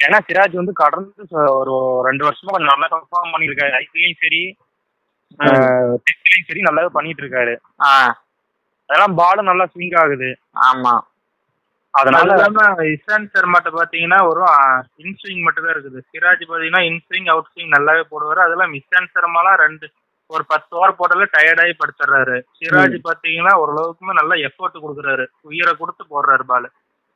ஏன்னா 0.01 0.19
சிராஜ் 0.29 0.61
வந்து 0.61 0.75
கடந்து 0.83 1.41
ஒரு 1.61 1.75
ரெண்டு 2.09 2.25
வருஷமா 2.27 2.53
கொஞ்சம் 2.55 2.73
நல்லா 2.75 2.89
பர்ஃபார்ம் 2.95 3.35
பண்ணியிருக்காரு. 3.35 3.75
ஐபிஎல்லையும் 3.83 4.23
சரி 4.25 4.43
டெஸ்ட்லையும் 6.07 6.49
சரி 6.49 6.61
நல்லாவே 6.69 6.91
பண்ணிட்டு 6.97 7.23
இருக்காரு. 7.25 7.55
அதெல்லாம் 8.87 9.15
பாலும் 9.15 9.45
நல்லா 9.45 9.69
ஸ்விங் 9.75 9.99
ஆகுது. 9.99 10.39
ஆமா. 10.73 11.01
அது 11.91 12.17
அதனால 12.17 12.35
இல்லாம 12.35 12.83
இஷாந்த் 12.83 13.29
சர்மாட்ட 13.35 13.83
பாத்தீங்கன்னா 13.83 14.29
ஒரு 14.29 14.45
இன்ஸ்விங் 14.99 15.43
மட்டும் 15.43 15.65
தான் 15.65 15.75
இருக்குது. 15.75 16.03
சிராஜ் 16.13 16.45
பாத்தீங்கன்னா 16.49 16.83
இன்ஸ்விங் 16.83 17.29
அவுட் 17.29 17.47
ஸ்விங் 17.55 17.71
நல்லாவே 17.79 18.03
போடுவாரு. 18.11 18.41
அதெல்லாம் 18.41 18.75
இஷாந்த் 18.75 19.15
சர்மாலாம் 19.15 19.55
ரெண்டு 19.55 19.91
ஒரு 20.27 20.47
பத்து 20.47 20.77
ஓவர் 20.77 20.95
போட்டாலே 20.95 21.29
டயர்டாகி 21.39 21.73
படுத்துறாரு. 21.79 22.43
சிராஜ் 22.61 22.99
பாத்தீங்கன்னா 23.05 23.63
ஓரளவுக்குமே 23.67 24.13
நல்லா 24.13 24.35
எஃபோர்ட் 24.35 24.75
கொடுக்குறாரு. 24.75 25.27
உயிரை 25.41 25.75
கொடுத்து 25.75 26.05
போடுறாரு 26.05 26.43
பால் 26.43 26.71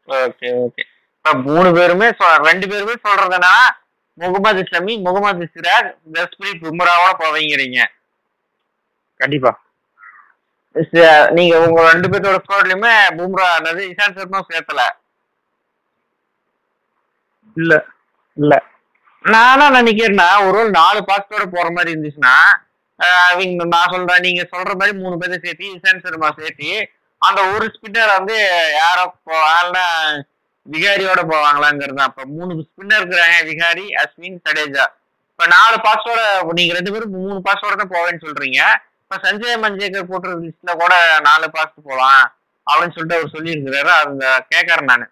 ஓகே 0.06 0.40
ஓகே. 0.40 0.82
இப்ப 1.16 1.32
மூணு 1.32 1.72
பேருமே 1.72 2.08
சொ- 2.08 2.42
ரெண்டு 2.42 2.68
பேருமே 2.68 2.92
சொல்றது 3.02 3.36
என்னன்னா 3.36 3.68
முகமது 4.14 4.64
ஷமி 4.70 5.00
முகமது 5.00 5.50
சிராஜ் 5.54 5.94
ஜஸ்பிரீத் 6.12 6.62
பும்ராவோட 6.62 7.14
போவீங்கிறீங்க. 7.18 7.84
கண்டிப்பா. 9.16 9.60
நீங்க 11.36 11.54
உங்க 11.64 11.80
ரெண்டு 11.90 12.08
பேர்த்தோட 12.10 12.38
ஸ்குவாட்லயுமே 12.42 12.92
பும்ரா 13.18 13.46
என்னது 13.58 13.82
இஷாந்த் 13.90 14.18
சர்மா 14.18 14.40
சேர்த்தல? 14.50 14.82
இல்ல 17.56 17.72
இல்ல. 18.36 18.54
நானா 19.24 19.64
நினைக்கிறேன்னா 19.78 20.28
ஒரு 20.48 20.60
நாலு 20.78 21.00
பாஸ்டோட 21.08 21.44
போற 21.54 21.66
மாதிரி 21.76 21.92
இருந்துச்சுன்னா 21.94 22.34
அவங்க 23.30 23.64
நான் 23.72 23.92
சொல்றேன் 23.94 24.24
நீங்க 24.26 24.42
சொல்ற 24.52 24.72
மாதிரி 24.80 24.92
மூணு 25.02 25.14
பேரை 25.20 25.36
சேர்த்து 25.44 25.72
இசான் 25.76 26.04
சர்மா 26.04 26.28
சேர்த்து 26.38 26.70
அந்த 27.22 27.40
ஒரு 27.54 27.66
ஸ்பின்னர் 27.74 28.16
வந்து 28.18 28.36
யாரோ 28.80 29.02
போவாங்கன்னா 29.28 29.84
விகாரியோட 30.66 31.20
போவாங்களாங்கிறது 31.32 32.02
அப்ப 32.06 32.24
மூணு 32.36 32.52
ஸ்பின்னர் 32.68 33.00
இருக்கிறாங்க 33.00 33.38
விகாரி 33.50 33.86
அஸ்வின் 34.02 34.40
சடேஜா. 34.46 34.86
இப்ப 35.32 35.46
நாலு 35.54 35.76
பாஸோட 35.86 36.20
நீங்க 36.58 36.74
ரெண்டு 36.78 36.92
பேரும் 36.94 37.14
மூணு 37.18 37.38
பாஸோட 37.48 37.74
தான் 37.80 37.94
போவேன்னு 37.94 38.24
சொல்றீங்க. 38.26 38.60
இப்ப 39.10 39.24
சஞ்சய் 39.28 39.56
மஞ்சேகர் 39.62 40.10
போட்டுற 40.10 40.32
லிஸ்ட்ல 40.40 40.72
கூட 40.80 40.94
நாலு 41.26 41.46
பாஸ் 41.54 41.72
போலாம் 41.86 42.20
அப்படின்னு 42.66 42.94
சொல்லிட்டு 42.96 43.16
அவர் 43.16 43.32
சொல்லியிருக்கிறாரு. 43.32 43.90
அந்த 44.02 44.24
கேட்கறேன் 44.52 44.88
நான். 44.90 45.04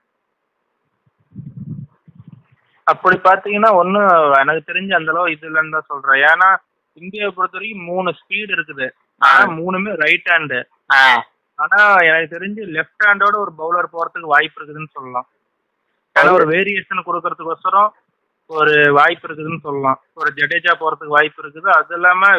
அப்படி 2.93 3.17
பாத்தீங்கன்னா 3.25 3.71
ஒண்ணும் 3.81 4.13
எனக்கு 4.43 4.63
தெரிஞ்ச 4.71 4.93
அந்த 4.99 5.13
அளவு 5.15 5.33
இது 5.35 5.45
இல்லைன்னு 5.49 5.75
தான் 5.77 5.89
சொல்றேன். 5.91 6.21
ஏன்னா 6.31 6.51
இந்தியாவை 7.03 7.33
பொறுத்த 7.39 7.59
வரைக்கும் 7.59 7.89
மூணு 7.91 8.15
ஸ்பீடு 8.21 8.57
இருக்குது. 8.59 8.89
ஆனா 9.21 9.43
மூணுமே 9.59 9.97
ரைட் 10.05 10.31
ஹேண்டு 10.35 10.61
ஆனா 11.65 11.81
எனக்கு 12.11 12.35
தெரிஞ்சு 12.37 12.63
லெஃப்ட் 12.79 13.09
ஹேண்டோட 13.09 13.37
ஒரு 13.45 13.55
பவுலர் 13.61 13.93
போறதுக்கு 13.97 14.35
வாய்ப்பு 14.37 14.59
இருக்குதுன்னு 14.59 14.97
சொல்லலாம். 14.97 15.29
ஏன்னா 16.17 16.39
ஒரு 16.41 16.49
வேரியேஷன் 16.55 17.07
கொடுக்கறதுக்கோசரம் 17.11 17.93
ஒரு 18.51 18.77
வாய்ப்பு 19.01 19.27
இருக்குதுன்னு 19.29 19.65
சொல்லலாம். 19.69 20.01
ஒரு 20.21 20.31
ஜடேஜா 20.41 20.75
போறதுக்கு 20.85 21.19
வாய்ப்பு 21.19 21.41
இருக்குது. 21.45 21.71
அது 21.81 21.95
இல்லாம 22.01 22.35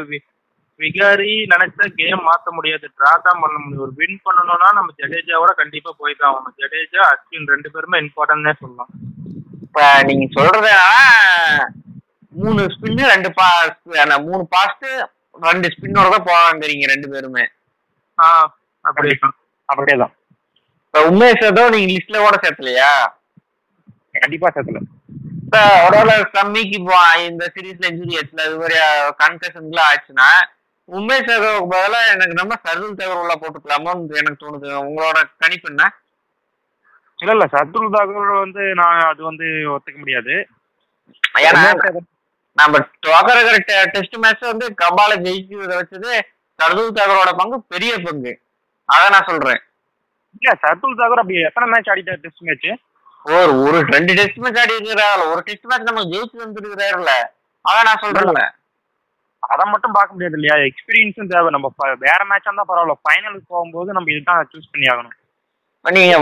விகாரி 0.80 1.32
நினைச்சா 1.54 1.86
கேம் 2.00 2.26
மாத்த 2.28 2.48
முடியாது. 2.58 2.86
டிரா 2.98 3.12
தான் 3.26 3.42
பண்ண 3.44 3.56
முடியும். 3.62 3.84
ஒரு 3.86 3.94
வின் 4.00 4.20
பண்ணணும்னா 4.26 4.70
நம்ம 4.78 4.94
ஜடேஜாவோட 5.02 5.52
கண்டிப்பா 5.62 5.92
போய் 6.02 6.20
தான் 6.20 6.30
ஆகணும் 6.30 6.58
ஜடேஜா 6.62 7.02
அஸ்வின் 7.14 7.50
ரெண்டு 7.54 7.72
பேருமே 7.74 8.02
இம்பார்ட்டன்ட்னே 8.06 8.54
சொல்லலாம். 8.62 8.92
இப்ப 9.66 9.80
நீங்க 10.10 10.26
சொல்றது 10.38 10.74
மூணு 12.34 12.62
ஸ்பின்னு 12.74 13.12
ரெண்டு 13.14 13.30
பாஸ் 13.40 13.80
மூணு 14.28 14.44
பாஸ்ட் 14.56 14.88
ரெண்டு 15.50 15.68
ஸ்பின்னோட 15.74 16.08
தான் 16.14 16.28
போவாங்கிறீங்க 16.30 16.86
ரெண்டு 16.94 17.08
பேருமே. 17.14 17.44
ஆ 18.18 18.26
அப்படி 18.86 19.10
அப்படியே 19.70 19.98
தான் 20.04 20.14
இப்ப 20.86 21.02
உமேஷ் 21.12 21.44
யாதவ் 21.46 21.74
நீங்க 21.74 21.88
லிஸ்ட்ல 21.92 22.20
கூட 22.26 22.38
சேர்த்தலையா? 22.44 22.92
கண்டிப்பா 24.24 24.48
சேர்த்துல. 24.56 24.80
இப்ப 25.44 25.60
ஒருவேளை 25.86 26.16
சம்மிக்கு 26.38 26.76
இப்போ 26.80 26.98
இந்த 27.28 27.44
சீரீஸ்ல 27.54 27.90
இன்ஜுரி 27.92 28.18
ஆச்சுல 28.20 28.46
அது 28.48 28.58
மாதிரி 28.62 28.78
கன்கஷன்லாம் 29.22 29.90
ஆச்சுன்னா 29.92 30.30
உமேஷ் 30.90 31.30
யாதவுக்கு 31.30 31.72
பதிலா 31.74 32.00
எனக்கு 32.14 32.34
நம்ம 32.34 32.54
சர்துல் 32.66 33.20
உள்ள 33.22 33.34
போட்டுக்கலாமோன்னு 33.42 34.20
எனக்கு 34.22 34.44
தோணுது. 34.44 34.70
உங்களோட 34.88 35.18
கணிப்பு 35.38 35.70
என்ன? 35.70 35.84
இல்ல 37.20 37.32
இல்ல. 37.32 37.46
சத்ருல் 37.54 37.94
தாக்கூர் 37.96 38.34
வந்து 38.40 38.64
நான் 38.82 39.00
அது 39.12 39.22
வந்து 39.24 39.48
ஒத்துக்க 39.74 39.98
முடியாது. 39.98 40.36
நம்ம 42.58 42.78
டோக்கர் 43.06 43.42
டெஸ்ட் 43.96 44.18
மேட்ச் 44.24 44.52
வந்து 44.52 44.66
கபால 44.82 45.12
ஜெயிக்கிறத 45.26 45.74
வச்சது 45.80 46.14
சர்துல் 46.60 46.96
தகவலோட 46.98 47.32
பங்கு 47.42 47.58
பெரிய 47.74 47.92
பங்கு. 48.06 48.32
அத 48.90 49.10
நான் 49.10 49.30
சொல்றேன். 49.30 49.62
இல்ல 50.42 50.54
சர்துல் 50.64 51.00
தாக்கூர் 51.00 51.22
அப்படி 51.24 51.42
எத்தனை 51.50 51.68
மேட்ச் 51.74 51.92
ஆடிட்டார் 51.94 52.24
டெஸ்ட் 52.26 52.46
மேட்ச் 52.48 52.70
ஒரு 53.26 53.52
ஒரு 53.64 53.78
ரெண்டு 53.96 54.12
டெஸ்ட் 54.14 54.42
மேட்ச் 54.44 54.60
ஆடி 54.62 54.76
இருக்கிறாரு 54.78 55.24
ஒரு 55.32 55.42
டெஸ்ட் 55.48 55.70
மேட்ச் 55.72 55.90
நம்ம 55.90 56.04
ஜெயிச்சு 56.12 56.44
வந்துருக்கிறாருல 56.44 57.14
அதான் 57.66 57.88
நான் 57.90 58.04
சொல்றேன்ல 58.04 58.44
அதை 59.44 59.66
மட்டும் 59.72 59.96
பார்க்க 59.98 60.16
முடியாது 60.16 60.38
இல்லையா? 60.38 60.56
எக்ஸ்பீரியன்ஸும் 60.70 61.32
தேவை. 61.34 61.50
நம்ம 61.56 61.96
வேற 62.08 62.20
மேட்சா 62.32 62.50
இருந்தா 62.50 62.68
பரவாயில்ல. 62.72 62.96
ஃபைனலுக்கு 63.06 63.48
போகும்போது 63.56 63.96
நம்ம 63.98 64.12
இதுதான் 64.14 64.52
சூஸ் 64.54 64.72
பண்ணி 64.74 64.88
ஆகணும். 64.94 65.16
நீங்க 65.86 66.16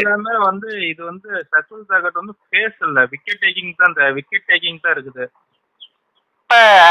இல்லாம 0.00 0.36
வந்து 0.50 0.70
இது 0.90 1.02
வந்து 1.08 1.30
சச்சுல் 1.50 1.88
தாகட் 1.90 2.20
வந்து 2.20 2.34
பேஸ் 2.52 2.78
இல்ல. 2.86 3.00
விக்கெட் 3.12 3.42
டேக்கிங் 3.44 3.72
தான் 3.82 3.94
விக்கெட் 4.18 4.48
டேக்கிங் 4.50 4.80
தான் 4.84 4.94
இருக்குது. 4.96 5.24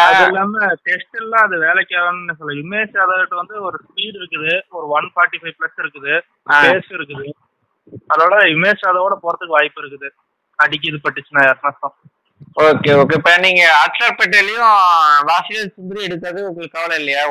அது 0.08 0.22
இல்லாம 0.30 0.68
டெஸ்ட் 0.88 1.18
எல்லாம் 1.22 1.44
அது 1.48 1.58
வேலைக்கு 1.66 1.94
ஆகணும்னு 2.02 2.38
சொல்ல 2.40 2.56
உமேஷ் 2.64 2.96
யாதவ் 3.00 3.42
வந்து 3.42 3.56
ஒரு 3.68 3.78
ஸ்பீட் 3.84 4.18
இருக்குது. 4.22 4.54
ஒரு 4.78 4.86
ஒன் 4.98 5.08
ஃபார்ட்டி 5.14 5.40
ஃபைவ் 5.42 5.58
பிளஸ் 5.60 5.82
இருக்குது. 5.84 6.14
பேஸ் 6.64 6.90
இருக்குது. 6.98 7.28
அதோட 8.14 8.36
உமேஷ் 8.58 8.84
யாதவோட 8.88 9.16
போறதுக்கு 9.26 9.58
வாய்ப்பு 9.58 9.82
இருக்குது. 9.84 10.10
அடிக்குது 10.64 10.98
பட்டுச்சுன்னா 11.06 11.44
நஷ்டம் 11.66 11.96
ஓகே 12.64 12.92
ஓகே. 13.02 13.18
இப்ப 13.20 13.32
நீங்க 13.46 13.64
அக்ஷர் 13.86 14.18
பட்டேலையும் 14.20 14.74
வாஷிங்டன் 15.30 15.76
சுந்தரி 15.78 16.02
எடுக்கிறது 16.08 16.48
உங்களுக்கு 16.50 16.78
கவலை 16.78 16.98
இல்லையா? 17.02 17.24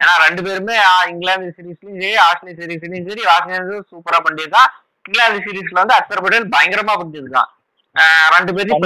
ஏன்னா 0.00 0.12
ரெண்டு 0.24 0.40
பேருமே 0.46 0.74
இங்கிலாந்து 1.10 1.54
சீரீஸ்லயும் 1.56 2.00
சரி 2.00 2.16
ஆஸ்திரேலியா 2.26 2.58
சீரீஸ்லயும் 2.60 3.08
சரி 3.10 3.22
வாஷிங்டன் 3.30 3.88
சூப்பரா 3.92 4.18
பண்ணியிருக்கான் 4.26 4.70
இங்கிலாந்து 5.04 5.44
சீரீஸ்ல 5.46 5.80
வந்து 5.82 5.96
பட்டேல் 6.24 6.52
பயங்கரமா 6.56 6.96
பண்ணியிருக்கான் 7.02 7.50
ரெண்டு 8.34 8.52
பேரும் 8.56 8.84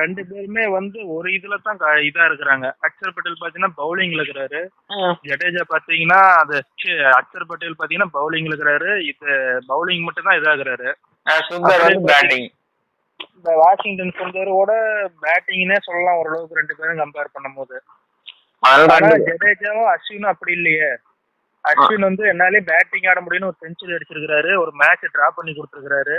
ரெண்டு 0.00 0.22
பேருமே 0.30 0.64
வந்து 0.76 0.98
ஒரு 1.14 1.28
இதுல 1.36 1.56
தான் 1.66 1.76
இதா 2.06 2.22
இருக்கிறாங்க. 2.28 2.66
அக்ஷர் 2.86 3.12
பட்டேல் 3.16 3.36
பாத்தீங்கன்னா 3.42 3.76
பவுலிங்ல 3.80 4.22
இருக்கிறாரு. 4.22 4.60
ஜடேஜா 5.28 5.62
பாத்தீங்கன்னா 5.72 6.18
அது 6.40 6.56
ச்சே, 6.72 6.94
அக்ஷர் 7.18 7.46
பட்டேல் 7.50 7.76
பாத்தீங்கன்னா 7.80 8.10
பவுலிங்ல 8.16 8.52
இருக்கிறாரு. 8.52 8.90
இது 9.10 9.28
பவுலிங் 9.70 10.04
மட்டும் 10.06 10.26
தான் 10.28 10.38
இதாகிறாரு 10.40 10.88
சுந்தர் 11.50 11.84
பேட்டிங் 12.10 12.48
இந்த 13.36 13.50
வாஷிங்டன் 13.62 14.16
சுந்தரோட 14.18 14.72
பேட்டிங்னே 15.22 15.78
சொல்லலாம் 15.86 16.18
ஓரளவுக்கு 16.20 16.58
ரெண்டு 16.60 16.76
பேரும் 16.78 17.00
கம்பேர் 17.02 17.34
பண்ணும்போது. 17.36 17.76
ஜடேஜாவும் 19.28 19.90
அஸ்வினும் 19.94 20.32
அப்படி 20.32 20.52
இல்லையே. 20.58 20.90
அஸ்வின் 21.64 22.06
வந்து 22.08 22.24
என்னாலே 22.32 22.60
பேட்டிங் 22.70 23.08
ஆட 23.10 23.18
முடியும்னு 23.24 23.50
ஒரு 23.50 23.58
செஞ்சுரி 23.64 23.96
அடிச்சிருக்காரு 23.96 24.52
ஒரு 24.62 24.72
மேட்ச் 24.80 25.12
டிரா 25.14 25.28
பண்ணி 25.36 25.52
கொடுத்துருக்காரு 25.52 26.16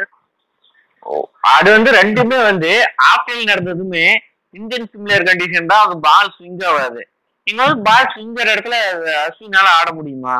அது 1.53 1.69
வந்து 1.71 1.89
ரெண்டுமே 2.01 2.37
வந்து 2.49 2.69
ஆப்லைன் 3.11 3.49
நடந்ததுமே 3.51 4.05
இந்தியன் 4.53 4.89
சிமிலர் 4.91 5.27
கண்டிஷன் 5.29 5.71
தான். 5.71 5.83
அது 5.85 5.95
பால் 6.07 6.33
ஸ்விங் 6.35 6.61
ஆகாது. 6.69 7.01
இங்க 7.47 7.59
வந்து 7.63 7.83
பால் 7.87 8.11
ஸ்விங்கர் 8.11 8.51
இடத்துல 8.53 8.75
அஸ்வினால 9.23 9.67
ஆட 9.79 9.89
முடியுமா? 9.97 10.35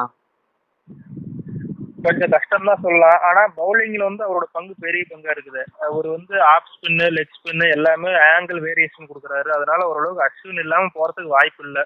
கொஞ்சம் 2.06 2.34
கஷ்டம் 2.36 2.70
தான் 2.70 2.84
சொல்லலாம். 2.86 3.20
ஆனா 3.30 3.42
பவுலிங்ல 3.60 4.04
வந்து 4.10 4.24
அவரோட 4.28 4.46
பங்கு 4.58 4.74
பெரிய 4.86 5.04
பங்கா 5.10 5.34
இருக்குது. 5.36 5.62
அவர் 5.88 6.08
வந்து 6.16 6.36
ஆஃப் 6.54 6.72
ஸ்பின்னு 6.74 7.08
லெக் 7.18 7.36
ஸ்பின்னு 7.38 7.68
எல்லாமே 7.78 8.14
ஆங்கிள் 8.30 8.62
வேரியேஷன் 8.68 9.10
கொடுக்குறாரு. 9.10 9.50
அதனால 9.58 9.80
ஓரளவுக்கு 9.90 10.26
அஸ்வின் 10.28 10.64
இல்லாம 10.64 10.90
போறதுக்கு 10.98 11.36
வாய்ப்பு 11.38 11.64
இல்ல. 11.68 11.82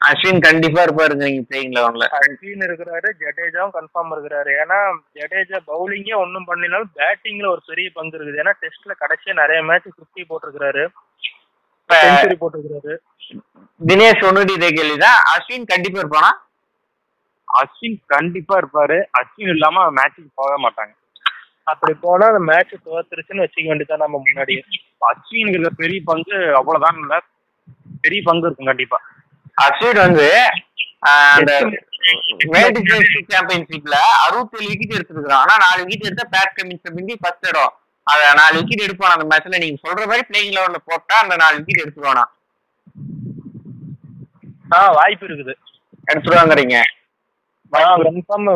அஸ்வின் 0.00 0.40
கண்டிப்பா 0.46 0.80
இருப்பாருங்க 0.82 1.22
நீங்க 1.28 1.44
பிளேயிங் 1.48 1.72
லெவன்ல 1.76 2.06
அஸ்வின் 2.18 2.64
இருக்கிறாரு 2.66 3.08
ஜடேஜாவும் 3.22 3.74
கன்ஃபார்ம் 3.78 4.12
இருக்கிறாரு. 4.14 4.50
ஏன்னா 4.62 4.78
ஜடேஜா 5.18 5.58
பவுலிங்கே 5.70 6.14
ஒன்றும் 6.24 6.48
பண்ணலாம் 6.50 6.90
பேட்டிங்ல 6.98 7.48
ஒரு 7.54 7.62
பெரிய 7.70 7.88
பங்கு 7.94 8.16
இருக்குது. 8.18 8.42
ஏன்னா 8.44 8.54
டெஸ்ட்ல 8.64 8.94
கடைசியா 9.04 9.34
நிறைய 9.42 9.60
மேட்ச் 9.70 9.88
ஃபிஃப்டி 9.96 10.24
போட்டிருக்கிறாரு. 10.28 10.84
செஞ்சுரி 11.90 12.36
போட்டிருக்கிறாரு. 12.40 12.94
தினேஷ் 13.80 14.24
இதே 14.56 14.70
கேள்விதான். 14.78 15.18
அஸ்வின் 15.34 15.70
கண்டிப்பா 15.72 16.00
இருப்பானா? 16.02 16.30
அஸ்வின் 17.48 17.98
கண்டிப்பா 18.06 18.54
இருப்பாரு. 18.58 18.98
அஸ்வின் 19.18 19.52
இல்லாம 19.54 19.84
மேட்சுக்கு 19.98 20.30
போக 20.34 20.54
மாட்டாங்க. 20.64 20.92
அப்படி 21.66 21.92
போனா 22.00 22.26
அந்த 22.26 22.42
மேட்ச் 22.48 22.74
தோத்துருச்சுன்னு 22.86 23.44
வச்சுக்க 23.44 23.68
வேண்டியதான் 23.68 24.04
நம்ம 24.04 24.20
முன்னாடியே 24.24 24.60
அஸ்வினுக்கு 25.08 25.56
இருக்கிற 25.56 25.74
பெரிய 25.80 26.00
பங்கு 26.06 26.36
அவ்வளவுதான் 26.60 26.98
இல்ல. 27.02 27.14
பெரிய 28.02 28.20
பங்கு 28.22 28.46
இருக்கும் 28.46 28.70
கண்டிப்பா. 28.72 28.98
அஸ்வின் 29.58 30.04
வந்து 30.06 30.28
ஆஹ், 31.08 31.34
அந்த 31.34 31.52
வேர்ல்டு 32.52 32.80
டெஸ்ட் 32.88 33.32
சாம்பியன்ஷிப்ல 33.32 33.96
அறுபத்தேழு 34.24 34.68
விக்கெட் 34.70 34.96
எடுத்திருக்கான் 34.96 35.42
ஆனா 35.42 35.54
நாலு 35.64 35.80
விக்கெட் 35.82 36.08
எடுத்தா 36.08 36.26
பேட் 36.32 36.56
கமின்ஸ் 36.56 36.94
பிந்தி 36.96 37.14
ஃபர்ஸ்ட் 37.16 37.48
இடம். 37.48 37.74
அத 38.06 38.20
நாலு 38.34 38.54
விக்கெட் 38.58 38.84
எடுப்பான் 38.86 39.14
அந்த 39.14 39.26
மேட்ச்ல 39.30 39.58
நீங்க 39.58 39.78
சொல்ற 39.84 40.02
மாதிரி 40.06 40.24
பிளேயிங் 40.28 40.54
லெவல்ல 40.56 40.80
போட்டா 40.84 41.16
அந்த 41.18 41.36
நாலு 41.36 41.58
விக்கெட் 41.58 41.82
எடுத்துருவானா? 41.84 42.24
ஆ 44.74 44.78
வாய்ப்பு 44.92 45.26
இருக்குது. 45.28 45.54
எடுத்துருவாங்கிறீங்க. 46.08 46.78
கன்ஃபார்ம் 47.76 48.48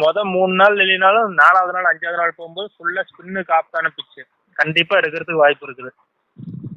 முத 0.00 0.24
மூணு 0.34 0.54
நாள் 0.60 0.76
இல்லைனாலும் 0.82 1.30
நாலாவது 1.40 1.72
நாள் 1.76 1.88
அஞ்சாவது 1.90 2.18
நாள் 2.20 2.36
போகும்போது 2.38 2.68
ஃபுல்லா 2.74 3.02
ஸ்பின்னு 3.08 3.40
காப்தான 3.52 3.90
பிச்சு. 3.96 4.22
கண்டிப்பா 4.60 4.94
இருக்கிறதுக்கு 5.00 5.42
வாய்ப்பு 5.44 5.66
இருக்குது. 5.68 5.90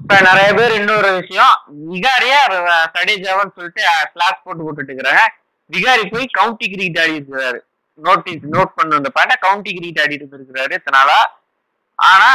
இப்ப 0.01 0.15
நிறைய 0.29 0.49
பேர் 0.59 0.77
இன்னொரு 0.79 1.09
விஷயம் 1.19 1.53
விகாரியா 1.91 2.39
சடேஜாவன்னு 2.95 3.55
சொல்லிட்டு 3.57 3.83
கிளாஸ் 4.13 4.41
போட்டு 4.45 4.63
போட்டுட்டு 4.63 4.91
இருக்கிறாங்க. 4.91 5.25
விகாரி 5.75 6.03
போய் 6.13 6.25
கவுண்டி 6.37 6.65
கிரிக்கெட் 6.71 7.01
ஆடி 7.03 7.13
இருக்கிறாரு. 7.19 7.59
நோட்டீஸ் 7.99 8.43
நோட் 8.55 8.75
பண்ண 8.77 8.99
அந்த 9.01 9.11
பாட்ட 9.17 9.33
கவுண்டி 9.45 9.71
கிரிக்கெட் 9.77 10.01
ஆடிட்டு 10.03 10.25
இருந்திருக்கிறாரு 10.25 10.73
இத்தனை 10.79 10.97
நாளா. 10.97 11.19
ஆனா 11.99 12.29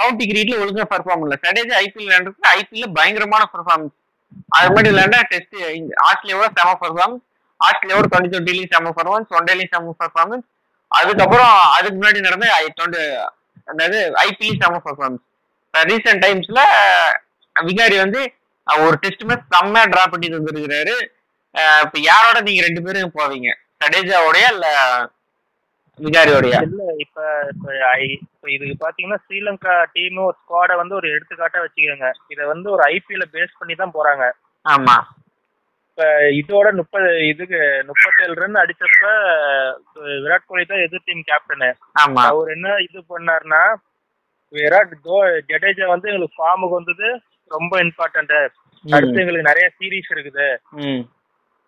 கவுண்டி 0.00 0.24
கிரிக்கெட்ல 0.30 0.62
ஒழுங்கா 0.64 0.84
பெர்ஃபார்ம் 0.94 1.24
இல்ல 1.26 1.36
சடேஜா 1.44 1.74
ஐபிஎல் 1.84 2.06
விளையாண்டுருக்கு 2.06 2.50
ஐபிஎல்ல 2.56 2.88
பயங்கரமான 2.98 3.44
பெர்ஃபார்மன்ஸ் 3.54 3.96
அது 4.56 4.68
மட்டும் 4.74 4.92
இல்லாண்டா 4.94 5.20
டெஸ்ட் 5.32 5.56
ஆஸ்திரேலியாவோட 6.08 6.48
செம 6.58 6.76
பெர்ஃபார்மன்ஸ் 6.84 7.22
ஆஸ்திரேலியாவோட 7.60 8.08
டுவெண்ட்டி 8.08 8.32
டுவெண்ட்டிலையும் 8.32 8.72
செம 8.72 8.90
பெர்ஃபார்மன்ஸ் 8.90 9.34
ஒன் 9.36 9.48
டேலையும் 9.48 9.72
செம 9.72 9.94
பெர்ஃபார்மன்ஸ் 10.00 10.46
அதுக்கப்புறம் 10.92 11.52
அதுக்கு 11.76 11.96
முன்னாடி 11.98 12.20
நடந்த 12.20 12.48
டுவெண்ட்டி 12.78 13.04
அதாவது 13.68 13.98
ஐபிஎல் 14.24 14.60
செம 14.62 14.78
பெர்ஃபார்மன்ஸ் 14.78 15.24
ரீசெண்ட் 15.74 16.22
டைம்ஸ்ல 16.24 16.60
விகாரி 17.56 17.96
வந்து 18.00 18.20
ஒரு 18.66 18.96
டெஸ்ட் 19.02 19.24
மேட்ச் 19.24 19.50
செம்மையா 19.52 19.84
டிரா 19.86 20.04
பண்ணிட்டு 20.06 20.38
வந்திருக்கிறாரு 20.38 20.94
அஹ், 21.54 21.82
இப்ப 21.84 21.98
யாரோட 22.06 22.38
நீங்க 22.42 22.62
ரெண்டு 22.64 22.80
பேரும் 22.82 23.14
போவீங்க? 23.14 23.50
சடேஜாவோடய 23.80 24.46
இல்ல 24.50 24.66
விகாரியோடைய? 25.98 26.56
இல்ல 26.66 26.82
இப்ப 26.96 27.20
இப்ப 27.52 27.66
ஐ- 27.92 28.08
இப்ப 28.24 28.50
இது 28.56 28.66
பாத்தீங்கன்னா 28.80 29.18
ஸ்ரீலங்கா 29.22 29.74
டீம் 29.94 30.18
ஒரு 30.24 30.36
ஸ்குவாட 30.40 30.72
வந்து 30.76 30.94
ஒரு 30.94 31.08
எடுத்துக்காட்டா 31.10 31.62
வச்சுக்கோங்க 31.62 32.08
இத 32.28 32.40
வந்து 32.46 32.68
ஒரு 32.70 32.82
ஐபிஎல் 32.88 33.32
பேஸ் 33.32 33.58
பண்ணி 33.58 33.74
தான் 33.74 33.94
போறாங்க. 33.94 34.24
ஆமா. 34.64 34.96
இப்ப 35.96 36.06
இதோட 36.38 36.68
முப்பது 36.78 37.10
இதுக்கு 37.28 37.58
முப்பத்தேழு 37.90 38.32
ரன் 38.40 38.58
அடிச்சப்ப 38.62 39.04
விராட் 40.24 40.44
கோலி 40.48 40.64
தான் 40.72 40.82
எதிர் 40.86 41.04
டீம் 41.06 41.22
கேப்டனு 41.28 41.68
அவர் 42.30 42.48
என்ன 42.54 42.74
இது 42.86 42.98
பண்ணாருன்னா 43.12 43.60
விராட் 44.52 44.92
தோ 45.06 45.18
ஜடேஜா 45.50 45.86
வந்து 45.92 46.10
எங்களுக்கு 46.10 46.38
ஃபார்முக்கு 46.38 46.78
வந்தது 46.78 47.06
ரொம்ப 47.50 47.78
இம்பார்ட்டன்ட் 47.84 48.34
அடுத்து 48.84 49.22
எங்களுக்கு 49.22 49.48
நிறைய 49.50 49.66
சீரீஸ் 49.76 50.10
இருக்குது. 50.14 50.48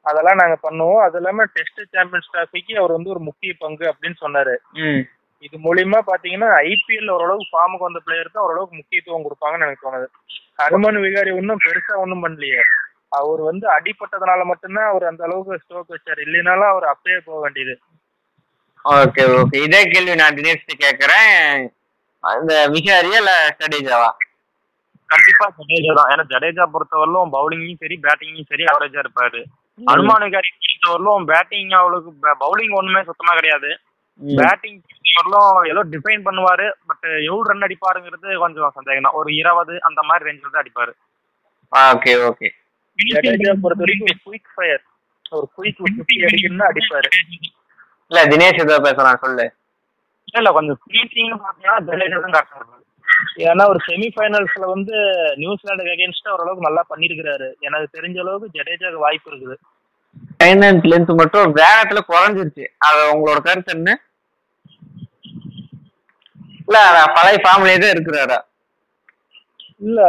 அதெல்லாம் 0.06 0.40
நாங்க 0.40 0.56
பண்ணுவோம். 0.66 1.00
அது 1.06 1.16
இல்லாம 1.20 1.46
டெஸ்ட் 1.54 1.80
சாம்பியன்ஸ் 1.94 2.28
டிராஃபிக்கு 2.34 2.74
அவர் 2.80 2.94
வந்து 2.96 3.12
ஒரு 3.14 3.22
முக்கிய 3.28 3.54
பங்கு 3.62 3.86
அப்படின்னு 3.92 4.18
சொன்னாரு. 4.24 4.56
இது 5.46 5.56
மூலியமா 5.68 6.00
பாத்தீங்கன்னா 6.10 6.50
ஐபிஎல் 6.72 7.14
ஓரளவுக்கு 7.14 7.52
ஃபார்முக்கு 7.54 7.88
வந்த 7.88 8.02
பிளேயருக்கு 8.06 8.44
ஓரளவுக்கு 8.44 8.80
முக்கியத்துவம் 8.80 9.26
கொடுப்பாங்கன்னு 9.28 9.66
எனக்கு 9.68 9.86
தோணுது. 9.86 10.08
ஹனுமன் 10.62 11.00
விகாரி 11.06 11.32
ஒன்றும் 11.40 11.64
பெருசா 11.66 11.96
ஒன்றும் 12.04 12.24
பண்ணலையே. 12.26 12.62
அவர் 13.12 13.40
வந்து 13.48 13.66
அடிபட்டதுனால 13.76 14.40
மட்டும்தான் 14.50 14.90
அவர் 14.90 15.04
அந்த 15.10 15.22
அளவுக்கு 15.26 15.60
ஸ்ட்ரோக் 15.62 15.94
வச்சாரு. 15.94 16.20
இல்லைனாலும் 16.26 16.70
அவர் 16.72 16.86
அப்பயே 16.92 17.18
போக 17.28 17.38
வேண்டியது. 17.44 17.74
Okay 18.84 19.22
okay. 19.40 19.58
இதே 19.66 19.80
கேள்வி 19.92 20.14
நான் 20.20 20.36
தினேஷ்ட 20.38 20.74
கேட்கறேன். 20.84 21.36
அந்த 22.24 22.52
விகாரியா 22.74 23.18
இல்ல 23.22 23.32
ஜடேஜாவா? 23.60 24.10
கண்டிப்பா 25.12 25.46
ஜடேஜா 25.58 25.92
தான். 25.98 26.10
ஏன்னா 26.12 26.24
ஜடேஜா 26.32 26.64
பொறுத்தவரையிலும் 26.74 27.32
பவுலிங்லயும் 27.36 27.82
சரி 27.82 27.96
பேட்டிங்லயும் 28.06 28.50
சரி 28.52 28.64
அவரேஜா 28.72 29.00
இருப்பாரு. 29.04 29.40
அனுமான் 29.78 30.24
விகாரி 30.26 30.48
பொறுத்தவரையிலும் 30.52 31.28
பேட்டிங் 31.32 31.74
அவளுக்கு 31.80 32.10
பவுலிங் 32.44 32.76
ஒண்ணுமே 32.80 33.02
சுத்தமா 33.10 33.34
கிடையாது. 33.40 33.70
பேட்டிங் 34.40 34.78
பொறுத்தவரையிலும் 34.86 35.68
ஏதோ 35.72 35.82
டிஃபைன் 35.92 36.26
பண்ணுவாரு 36.28 36.66
பட் 36.88 37.06
எவ்வளவு 37.28 37.48
ரன் 37.50 37.66
அடிப்பாருங்கிறது 37.66 38.38
கொஞ்சம் 38.44 38.76
சந்தேகம் 38.78 39.06
தான் 39.08 39.18
ஒரு 39.20 39.30
இருபது 39.40 39.74
அந்த 39.88 40.00
மாதிரி 40.08 40.26
ரேஞ்சில் 40.28 40.54
தான் 40.54 40.64
அடிப்பாரு. 40.64 40.92
ஓகே 41.72 42.12
ஓகே 42.30 42.48
பொறுத்த 43.62 43.82
வரைக்கும் 43.84 44.20
குயிக் 44.26 44.50
ஃபயர் 44.54 44.82
ஒரு 45.36 45.46
குயிக் 45.56 45.80
ஃபிஃப்டி 45.82 46.16
அடிக்கணும்னு 46.28 46.68
அடிப்பாரு. 46.70 47.08
இல்ல 48.10 48.20
தினேஷ் 48.32 48.60
ஏதோ 48.64 48.76
பேசுறான் 48.86 49.22
சொல்லு. 49.24 49.46
இல்ல 50.28 50.38
இல்ல 50.42 50.50
கொஞ்சம் 50.58 50.78
ஃபினிஷிங் 50.82 51.32
பாத்தீங்கன்னா 51.44 51.76
ஜடேஜா 51.88 52.18
தான் 52.24 52.36
கரெக்டா 52.36 52.76
ஏன்னா 53.50 53.64
ஒரு 53.72 53.80
செமிஃபைனல்ஸ்ல 53.86 54.64
வந்து 54.72 54.96
நியூசிலாந்துக்கு 55.42 55.94
அகேன்ஸ்டா 55.94 56.32
ஓரளவுக்கு 56.34 56.66
நல்லா 56.66 56.82
பண்ணிருக்கிறாரு. 56.92 57.48
எனக்கு 57.66 57.88
தெரிஞ்ச 57.96 58.18
அளவுக்கு 58.24 58.56
ஜடேஜாக்கு 58.58 59.04
வாய்ப்பு 59.04 59.30
இருக்குது. 59.30 59.56
ஃபைனல் 60.40 60.78
லென்த் 60.90 61.10
மட்டும் 61.20 61.54
வேகத்துல 61.60 62.00
குறைஞ்சிருச்சு. 62.10 62.66
அது 62.86 63.00
உங்களோட 63.14 63.40
கருத்து 63.46 63.74
என்ன? 63.76 63.90
இல்ல 66.66 66.78
பழைய 67.16 67.38
ஃபார்ம்லயே 67.44 67.78
தான் 67.82 67.94
இருக்கிறாரா? 67.96 68.38
இல்ல 69.80 70.00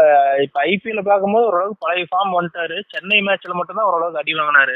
இப்ப 0.45 0.57
ஐபிஎல் 0.71 1.07
பார்க்கும்போது 1.09 1.47
ஓரளவுக்கு 1.49 1.83
பழைய 1.85 2.05
ஃபார்ம் 2.11 2.35
வந்துட்டாரு. 2.37 2.77
சென்னை 2.93 3.19
மேட்ச்ல 3.27 3.55
மட்டும் 3.57 3.79
தான் 3.79 3.89
ஓரளவுக்கு 3.89 4.21
அடி 4.21 4.33
வாங்கினாரு. 4.39 4.75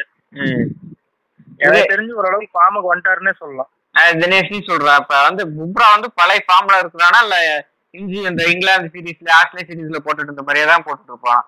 எனக்கு 1.63 1.91
தெரிஞ்சு 1.93 2.19
ஓரளவுக்கு 2.19 2.55
ஃபார்முக்கு 2.57 2.91
வந்துட்டாருன்னே 2.91 3.33
சொல்லலாம். 3.41 3.69
தினேஷ் 4.21 4.53
நீ 4.53 4.59
சொல்றா. 4.69 4.93
இப்ப 5.01 5.15
வந்து 5.27 5.43
பும்ரா 5.55 5.87
வந்து 5.95 6.09
பழைய 6.19 6.41
ஃபார்ம்ல 6.47 6.81
இருக்கிறானா 6.83 7.19
இல்ல 7.25 7.37
இஞ்சி 7.93 8.19
இந்த 8.29 8.43
இங்கிலாந்து 8.51 8.93
சீரீஸ்ல 8.93 9.33
ஆஸ்திரேலியா 9.39 9.67
சீரீஸ்ல 9.69 9.99
போட்டுட்டு 10.05 10.29
இருந்த 10.29 10.45
மாதிரியே 10.45 10.67
தான் 10.69 10.85
போட்டுட்டு 10.85 11.13
இருப்பான்? 11.13 11.43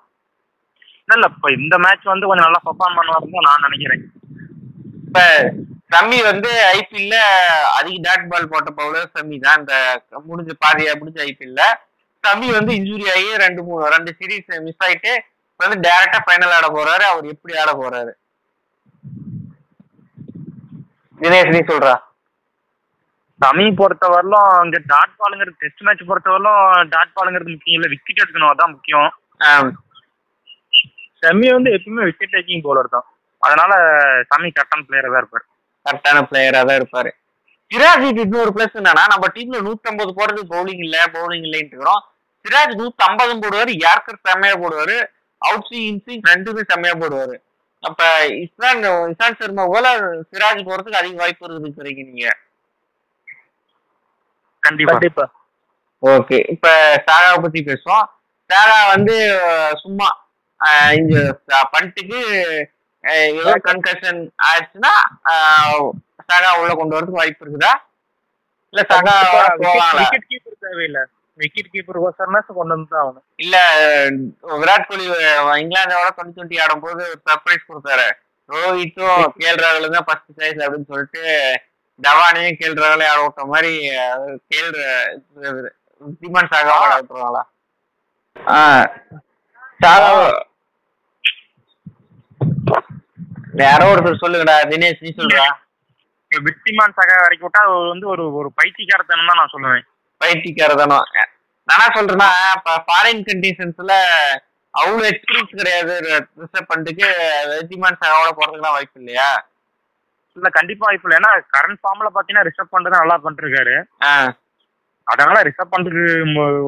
இல்ல 1.15 1.27
இப்ப 1.31 1.49
இந்த 1.59 1.75
மேட்ச் 1.85 2.11
வந்து 2.13 2.27
கொஞ்சம் 2.29 2.47
நல்லா 2.47 2.61
பெர்ஃபார்ம் 2.67 2.97
பண்ணுவாருன்னு 2.99 3.47
நான் 3.47 3.65
நினைக்கிறேன். 3.67 4.03
இப்ப 5.07 5.19
சம்மி 5.93 6.19
வந்து 6.29 6.49
ஐபிஎல்ல 6.77 7.17
அதிக 7.79 7.97
டாட் 8.05 8.29
பால் 8.31 8.51
போட்ட 8.53 8.71
பவுலர் 8.79 9.13
சம்மி 9.17 9.37
தான். 9.45 9.59
இந்த 9.61 9.73
முடிஞ்ச 10.29 10.53
பாதியா 10.65 10.93
முடிஞ்ச 11.01 11.19
ஐபிஎல்ல 11.29 11.63
சம்மி 12.25 12.47
வந்து 12.57 12.71
இன்ஜுரி 12.79 13.05
ஆகி 13.15 13.29
ரெண்டு 13.45 13.61
மூணு 13.67 13.89
ரெண்டு 13.95 14.11
சீரீஸ் 14.19 14.47
மிஸ் 14.67 14.83
ஆயிட்டு 14.87 15.13
வந்து 15.59 15.75
டைரக்டா 15.87 16.19
ஃபைனல் 16.25 16.55
ஆட 16.57 16.67
போறாரு. 16.77 17.03
அவர் 17.11 17.31
எப்படி 17.33 17.53
ஆட 17.61 17.71
போறாரு? 17.81 18.11
தினேஷ் 21.21 21.53
நீ 21.55 21.61
சொல்றா. 21.71 21.95
சமி 23.43 23.65
பொறுத்தவரையிலும் 23.79 24.51
இங்க 24.65 24.77
டாட் 24.91 25.15
பாலுங்கிறது 25.21 25.61
டெஸ்ட் 25.63 25.83
மேட்ச் 25.85 26.07
பொறுத்தவரையிலும் 26.09 26.89
டாட் 26.93 27.15
பாலுங்கிறது 27.17 27.53
முக்கியம் 27.55 27.77
இல்ல. 27.79 27.87
விக்கெட் 27.93 28.21
எடுக்கணும். 28.23 28.51
அதான் 28.53 28.73
முக்கியம். 28.75 29.09
செம்மி 31.21 31.47
வந்து 31.55 31.69
எப்பயுமே 31.75 32.07
விக்கெட் 32.09 32.33
டேக்கிங் 32.35 32.63
பவுலர் 32.65 32.93
தான். 32.95 33.05
அதனால 33.41 33.71
சமி 34.31 34.49
கரெக்டான 34.57 34.83
பிளேயரா 34.89 35.09
தான் 35.13 35.21
இருப்பாரு. 35.23 35.45
கரெக்டான 35.85 36.21
பிளேயரா 36.29 36.61
தான் 36.69 36.79
இருப்பாரு. 36.81 37.11
சிராஜுக்கு 37.71 38.25
இன்னொரு 38.27 38.51
பிளஸ் 38.55 38.77
என்னன்னா 38.81 39.03
நம்ம 39.13 39.27
டீம்ல 39.35 39.59
150 39.67 40.11
போறது 40.19 40.41
பவுலிங் 40.53 40.83
இல்ல 40.87 40.97
பவுலிங் 41.15 41.45
இல்லைன்னு 41.47 41.71
இருக்கிறோம். 41.71 42.03
சிராஜ் 42.45 42.73
150 42.79 43.41
போடுவாரு 43.43 43.71
யார்கர் 43.83 44.23
செம்மையா 44.25 44.55
போடுவாரு 44.55 44.97
அவுட் 45.41 45.65
ஸ்விங் 45.67 45.87
இன்ஸ்விங் 45.89 46.23
ரெண்டுமே 46.29 46.61
செம்மையா 46.69 46.95
போடுவாரு. 46.95 47.35
அப்ப 47.83 48.01
இஸ்ரான் 48.43 48.83
இசான் 49.11 49.39
சர்மா 49.39 49.63
போல 49.67 49.87
சிராஜ் 50.29 50.67
போறதுக்கு 50.67 51.01
அதிக 51.01 51.15
வாய்ப்பு 51.15 51.47
இருக்குது 51.47 52.09
நீங்க. 52.09 52.27
கண்டிப்பா. 54.63 54.93
ஓகே 56.03 56.37
இப்ப 56.53 56.67
சாகாவை 57.07 57.37
பத்தி 57.41 57.59
பேசுவோம். 57.63 58.05
சாகா 58.49 58.79
வந்து 58.93 59.15
சும்மா 59.83 60.07
இந்த 60.97 61.15
பண்ட்டுக்கு 61.73 62.19
அஹ், 63.03 63.31
ஏதோ 63.39 63.51
கன்கஷன் 63.65 64.19
ஆயிடுச்சுன்னா 64.45 64.93
சாகா 66.29 66.51
உள்ள 66.59 66.71
கொண்டு 66.73 66.95
வரதுக்கு 66.95 67.19
வாய்ப்பு 67.19 67.43
இருக்குதா? 67.45 67.73
இல்ல 68.73 68.81
சாகா 68.91 69.13
விக்கெட் 69.99 70.29
கீப்பர் 70.31 70.63
தேவையில்லை. 70.63 71.03
விக்கெட் 71.37 71.71
கீப்பர் 71.73 72.01
கோசர்னா 72.03 72.39
கொண்டு 72.47 72.75
வந்து 72.75 72.95
ஆகணும். 73.01 73.25
இல்ல 73.35 73.55
விராட் 74.43 74.87
கோலி 74.87 75.05
இங்கிலாந்தோட 75.63 76.09
டுவெண்ட்டி 76.17 76.33
டுவெண்ட்டி 76.37 76.61
ஆடும்போது 76.61 77.21
சர்ப்ரைஸ் 77.25 77.67
கொடுத்தாரு. 77.69 78.07
ரோஹித்தும் 78.49 79.23
கேஎல் 79.39 79.61
ராகுலும் 79.63 79.95
தான் 79.95 80.03
ஃபர்ஸ்ட் 80.05 80.31
சாய்ஸ் 80.37 80.63
அப்படின்னு 80.65 80.89
சொல்லிட்டு 80.91 81.21
தவானையும் 81.99 82.57
கேஎல் 82.59 82.81
ராகுலே 82.83 83.07
ஆட 83.07 83.21
விட்ட 83.21 83.45
மாதிரி 83.45 83.73
ர- 85.41 85.73
தீமான் 86.19 86.51
சாகா 86.51 86.73
ஆட 86.81 86.93
விட்டுருவாங்களா? 86.99 87.43
யாரோ 93.63 93.85
ஒருத்தர் 93.91 94.21
சொல்லுங்கடா 94.23 94.55
தினேஷ் 94.71 95.03
நீ 95.05 95.13
சொல்றா. 95.17 95.45
விக்டிமான் 96.31 96.95
சக 96.95 97.11
வரைக்கும் 97.21 97.49
விட்டா 97.49 97.61
அது 97.65 97.87
வந்து 97.89 98.07
ஒரு 98.07 98.33
ஒரு 98.33 98.51
பைத்தியக்காரத்தனம் 98.55 99.29
தான் 99.29 99.39
நான் 99.41 99.53
சொல்லுவேன். 99.53 99.85
பைத்தியக்காரதானம் 100.21 101.07
நான் 101.67 101.79
என்ன 101.79 101.93
சொல்றேன்னா 101.95 102.29
இப்ப 102.57 102.73
ஃபாரின் 102.87 103.25
கண்டிஷன்ஸ்ல 103.29 103.93
அவ்வளவு 104.73 105.09
எக்ஸ்பீரியன்ஸ் 105.09 105.59
கிடையாது. 105.59 105.93
ரிசர்வ் 106.41 106.69
பண்ணிட்டு 106.71 107.05
வெஜிமான் 107.51 107.99
சாகாவோட 108.01 108.31
போறதுக்குலாம் 108.37 108.75
வாய்ப்பு 108.77 108.99
இல்லையா? 109.01 109.27
இல்ல 110.37 110.47
கண்டிப்பா 110.57 110.85
வாய்ப்பு 110.87 111.07
இல்லை. 111.07 111.19
ஏன்னா 111.19 111.31
கரண்ட் 111.55 111.81
ஃபார்ம்ல 111.81 112.09
பாத்தீங்கன்னா 112.15 112.47
ரிசர்வ் 112.49 112.73
பண்றது 112.73 113.01
நல்லா 113.01 113.17
பண்ணிருக்காரு 113.25 113.75
அதனால 115.07 115.41
ரிசர்வ் 115.49 115.73
பண்றதுக்கு 115.73 116.15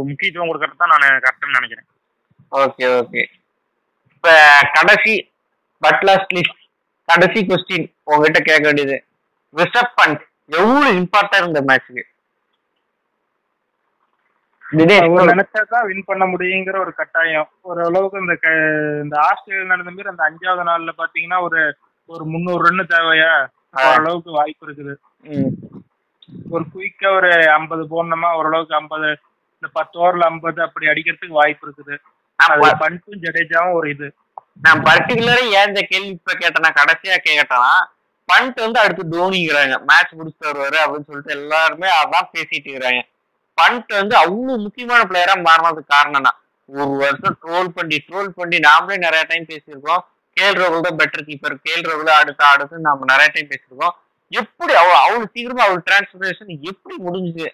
முக்கியத்துவம் 0.10 0.50
கொடுக்கறது 0.50 0.82
தான் 0.84 0.94
நான் 0.94 1.24
கரெக்ட்னு 1.26 1.58
நினைக்கிறேன். 1.60 1.88
Okay 2.52 2.86
okay. 3.00 3.24
இப்ப 4.14 4.36
கடைசி 4.78 5.16
பட் 5.84 6.04
லாஸ்ட் 6.10 6.36
லிஸ்ட் 6.38 6.62
கடைசி 7.10 7.40
கொஸ்டின் 7.50 7.88
உங்ககிட்ட 8.10 8.40
கேட்க 8.50 8.64
வேண்டியது 8.70 8.98
ரிஷப் 9.56 9.98
பண்ட் 10.00 10.22
எவ்வளவு 10.60 10.94
இம்பார்ட்டன் 11.02 11.48
இந்த 11.50 11.62
அவர் 11.72 12.08
நினைச்சாதான் 15.30 15.86
வின் 15.90 16.08
பண்ண 16.10 16.24
முடியுங்கிற 16.32 16.78
ஒரு 16.86 16.94
கட்டாயம். 17.00 17.48
ஓரளவுக்கு 17.70 18.22
இந்த 18.24 18.36
இந்த 19.04 19.16
ஆஸ்திரேலியா 19.28 19.70
நடந்த 19.72 19.92
மாதிரி 19.92 20.12
அந்த 20.14 20.24
அஞ்சாவது 20.30 20.66
நாள்ல 20.70 20.94
பாத்தீங்கன்னா 21.02 21.40
ஒரு 21.48 21.62
ஒரு 22.10 22.24
முந்நூறு 22.32 22.62
ரன்னு 22.66 22.84
தேவையா. 22.96 23.32
ஓரளவுக்கு 23.88 24.32
வாய்ப்பு 24.40 24.66
இருக்குது. 24.68 24.94
ஒரு 26.54 26.64
குயிக்கா 26.74 27.10
ஒரு 27.18 27.32
ஐம்பது 27.58 27.84
போடணுமா? 27.94 28.30
ஓரளவுக்கு 28.40 28.78
ஐம்பது 28.82 29.10
இந்த 29.58 29.68
பத்து 29.78 29.96
ஓவர்ல 30.02 30.30
ஐம்பது 30.32 30.60
அப்படி 30.66 30.88
அடிக்கிறதுக்கு 30.92 31.40
வாய்ப்பு 31.42 31.66
இருக்குது. 31.68 31.96
பண்ட்டும் 32.84 33.22
ஜடேஜாவும் 33.26 33.78
ஒரு 33.80 33.88
இது. 33.96 34.08
நான் 34.66 34.84
பர்டிகுலரா 34.88 35.42
ஏன் 35.58 35.70
இந்த 35.72 35.82
கேள்வி 35.92 36.12
இப்ப 36.18 36.34
கேட்டேன்னா 36.42 36.72
கடைசியா 36.80 37.18
கேட்டேன்னா 37.28 37.74
பண்ட் 38.30 38.58
வந்து 38.66 38.80
அடுத்து 38.84 39.04
தோனிங்கிறாங்க. 39.16 39.76
மேட்ச் 39.90 40.18
முடிச்சுட்டு 40.18 40.50
வருவாரு 40.50 40.78
அப்படின்னு 40.84 41.10
சொல்லிட்டு 41.10 41.38
எல்லாருமே 41.40 41.90
அதான் 42.02 42.32
பேசிட்டு 42.34 42.68
இருக்கிறாங்க. 42.70 43.02
பண்ட் 43.62 43.92
வந்து 44.00 44.16
அவ்வளவு 44.22 44.64
முக்கியமான 44.66 45.02
பிளேயரா 45.12 45.36
மாறினதுக்கு 45.48 45.94
காரணம்னா 45.96 46.34
ஒரு 46.70 46.94
வருஷம் 47.02 47.38
ட்ரோல் 47.44 47.70
பண்ணி 47.78 47.98
ட்ரோல் 48.08 48.32
பண்ணி 48.40 48.58
நாமளே 48.68 48.96
நிறைய 49.06 49.22
டைம் 49.30 49.50
பேசியிருக்கோம். 49.52 50.02
கேஎல் 50.38 50.60
ராகுல் 50.62 50.86
தான் 50.88 51.00
பெட்டர் 51.02 51.28
கீப்பர் 51.28 51.56
கேஎல் 51.66 51.88
ராகுல் 51.90 52.12
அடுத்து 52.20 52.44
அடுத்து 52.54 52.86
நம்ம 52.88 53.08
நிறைய 53.12 53.28
டைம் 53.36 53.52
பேசியிருக்கோம். 53.52 53.96
எப்படி 54.42 54.74
அவ 54.82 54.90
அவ்வளவு 55.04 55.30
சீக்கிரமா 55.34 55.64
அவள் 55.68 55.86
டிரான்ஸ்பர்மேஷன் 55.88 56.52
எப்படி 56.72 56.96
முடிஞ்சுச்சு 57.06 57.48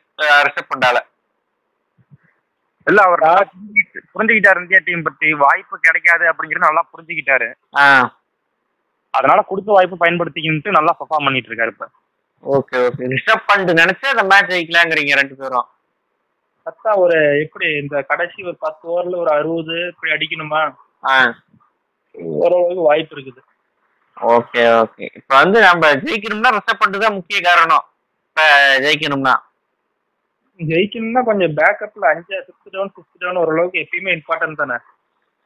ரிசப்ட் 0.47 0.71
பண்ணால 0.71 0.99
இல்ல 2.87 3.01
அவர் 3.09 3.21
புரிஞ்சுக்கிட்டாரு 4.13 4.61
இந்தியா 4.63 4.79
டீம் 4.87 5.05
பத்தி. 5.07 5.27
வாய்ப்பு 5.43 5.75
கிடைக்காது 5.85 6.25
அப்படிங்கறது 6.31 6.67
நல்லா 6.67 6.83
புரிஞ்சுக்கிட்டாரு. 6.93 7.47
அதனால 9.17 9.39
கொடுத்த 9.51 9.69
வாய்ப்பு 9.75 10.01
பயன்படுத்திக்கிட்டு 10.01 10.77
நல்லா 10.77 10.93
பெர்ஃபார்ம் 10.99 11.27
பண்ணிட்டு 11.27 11.49
இருக்காரு 11.51 11.73
இப்ப. 11.75 11.87
Okay 12.43 12.77
okay. 12.87 13.03
ரிஷப் 13.13 13.45
பண்ட் 13.49 13.71
நினைச்சா 13.81 14.07
அந்த 14.13 14.25
மேட்ச் 14.31 14.51
ஜெயிக்கலாங்கிறீங்க 14.53 15.19
ரெண்டு 15.21 15.35
பேரும். 15.41 15.67
அதான் 16.67 16.99
ஒரு 16.99 17.15
எப்படி 17.43 17.67
இந்த 17.77 17.95
கடைசி 18.01 18.43
ஒரு 18.43 18.57
பத்து 18.59 18.83
ஓவர்ல 18.89 19.15
ஒரு 19.15 19.31
அறுபது 19.33 19.77
இப்படி 19.87 20.11
அடிக்கணுமா? 20.11 20.61
ஓரளவுக்கு 22.37 22.83
வாய்ப்பு 22.83 23.15
இருக்குது. 23.15 23.41
Okay 24.17 24.63
okay. 24.81 25.05
இப்ப 25.19 25.31
வந்து 25.35 25.59
நம்ம 25.61 25.85
ஜெயிக்கணும்னா 26.03 26.49
ரிஷப் 26.57 26.81
பண்ட் 26.81 27.03
தான் 27.03 27.13
முக்கிய 27.13 27.39
காரணம். 27.41 27.85
இப்ப 28.27 28.43
ஜெயிக்கணும்னா. 28.85 29.33
ஜெயிக்கணும்னா 30.59 31.21
கொஞ்சம் 31.23 31.53
பேக்கப்ல 31.59 32.09
அஞ்சு 32.11 32.35
ஃபிஃப்த் 32.45 32.73
டவுன் 32.73 32.91
ஃபிஃப்த் 32.93 33.21
டவுன் 33.21 33.39
ஓரளவுக்கு 33.41 33.83
எப்பயுமே 33.83 34.11
இம்பார்ட்டன்ட் 34.17 34.61
தானே? 34.61 34.77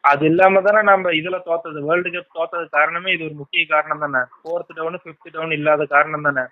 அது 0.04 0.24
இல்லாம 0.26 0.62
தானே 0.62 0.82
நம்ம 0.84 1.12
இதுல 1.20 1.38
தோத்தது 1.46 1.80
வேர்ல்டு 1.88 2.10
கப் 2.12 2.36
தோத்தது 2.36 2.66
காரணமே 2.70 3.14
இது 3.14 3.26
ஒரு 3.26 3.34
முக்கிய 3.34 3.66
காரணம் 3.66 4.04
தானே? 4.06 4.22
ஃபோர்த் 4.36 4.76
டவுன் 4.76 5.02
ஃபிஃப்த் 5.04 5.34
டவுன் 5.34 5.52
இல்லாத 5.52 5.86
காரணம் 5.96 6.28
தானே? 6.30 6.44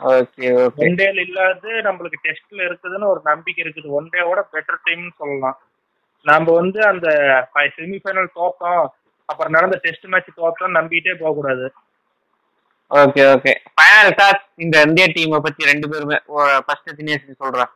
ஓகே 0.00 0.46
ஓகே 0.62 0.82
ஒன் 0.86 0.98
டேல 1.00 1.20
இல்லாது 1.28 1.70
நம்மளுக்கு 1.86 2.18
டெஸ்ட்ல 2.26 2.60
இருக்குதுன்னு 2.68 3.10
ஒரு 3.12 3.20
நம்பிக்கை 3.24 3.60
இருக்குது. 3.64 3.88
ஒன் 3.98 4.10
டேவோட 4.14 4.40
பெட்டர் 4.54 4.84
டைம்னு 4.86 5.12
சொல்லலாம். 5.20 5.56
நாம 6.26 6.52
வந்து 6.60 6.80
அந்த 6.92 7.08
செமிஃபைனல் 7.76 8.30
தோத்தோம். 8.38 8.84
அப்புறம் 9.28 9.54
நடந்த 9.56 9.76
டெஸ்ட் 9.84 10.06
மேட்ச் 10.12 10.36
தோத்தோம் 10.40 10.76
நம்பிட்டே 10.78 11.14
போக 11.22 11.32
கூடாது 11.38 11.66
ஓகே 12.90 13.22
ஓகே 13.34 13.52
ஃபைனல் 13.76 14.12
டாஸ் 14.18 14.44
இந்த 14.64 14.76
இந்தியா 14.88 15.06
டீமை 15.14 15.38
பத்தி 15.46 15.70
ரெண்டு 15.70 15.86
பேருமே 15.92 16.18
ஃபர்ஸ்ட் 16.66 16.90
தினேஷ் 16.98 17.40
சொல்றேன் 17.42 17.72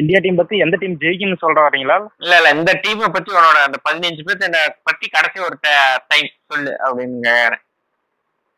இந்தியா 0.00 0.18
டீம் 0.24 0.40
பத்தி 0.40 0.56
எந்த 0.64 0.76
டீம் 0.82 0.96
ஜெயிக்கும்னு 1.02 1.42
சொல்ற 1.42 1.58
வரீங்களா? 1.66 1.96
இல்ல 2.24 2.34
இல்ல 2.38 2.50
இந்த 2.58 2.72
டீமை 2.84 3.08
பத்தி 3.16 3.30
உன்னோட 3.36 3.58
அந்த 3.66 3.78
பதினஞ்சு 3.86 4.22
பேர்த்த 4.28 4.62
பத்தி 4.88 5.06
கடைசி 5.08 5.38
ஒரு 5.48 5.56
டைம் 6.10 6.30
சொல்லு 6.52 6.72
அப்படின்னு. 6.86 7.34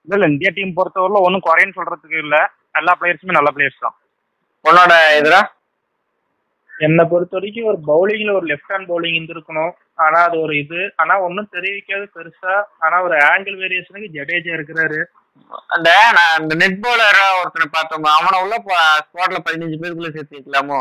இல்ல 0.05 0.15
இல்ல 0.15 0.27
இந்தியா 0.27 0.51
டீம் 0.55 0.77
பொறுத்தவரையில 0.77 1.21
ஒன்றும் 1.27 1.47
குறைன்னு 1.47 1.77
சொல்றதுக்கு 1.77 2.19
இல்ல. 2.19 2.37
எல்லா 2.73 2.97
பிளேயர்ஸுமே 3.01 3.37
நல்ல 3.39 3.51
பிளேயர்ஸ் 3.57 3.85
தான். 3.85 3.97
உன்னோட 4.65 4.95
எதிரா? 5.19 5.41
என்னை 6.73 7.05
பொறுத்த 7.05 7.37
வரைக்கும் 7.37 7.69
ஒரு 7.71 7.79
பவுலிங்ல 7.87 8.33
ஒரு 8.33 8.47
லெஃப்ட் 8.47 8.73
ஹேண்ட் 8.73 8.89
பவுலிங் 8.91 9.19
இருந்திருக்கணும். 9.19 9.73
ஆனா 9.95 10.19
அது 10.23 10.41
ஒரு 10.41 10.59
இது. 10.59 10.93
ஆனா 10.97 11.21
ஒன்றும் 11.21 11.51
தெரிவிக்காது 11.53 12.07
பெருசா. 12.17 12.63
ஆனா 12.79 13.03
ஒரு 13.03 13.17
ஆங்கிள் 13.17 13.57
வேரியேஷனுக்கு 13.63 14.09
ஜடேஜா 14.17 14.53
இருக்கிறாரு. 14.59 15.01
அந்த 15.67 15.91
நான் 16.17 16.37
அந்த 16.39 16.55
நெட் 16.55 16.83
பவுலரா 16.87 17.25
ஒருத்தனை 17.41 17.67
பார்த்தோம். 17.71 18.09
அவனை 18.19 18.43
உள்ள 18.43 18.57
ஸ்குவாட்ல 19.05 19.39
பதினஞ்சு 19.49 19.79
பேருக்குள்ள 19.83 20.11
சேர்த்து 20.13 20.39
வைக்கலாமோ? 20.39 20.81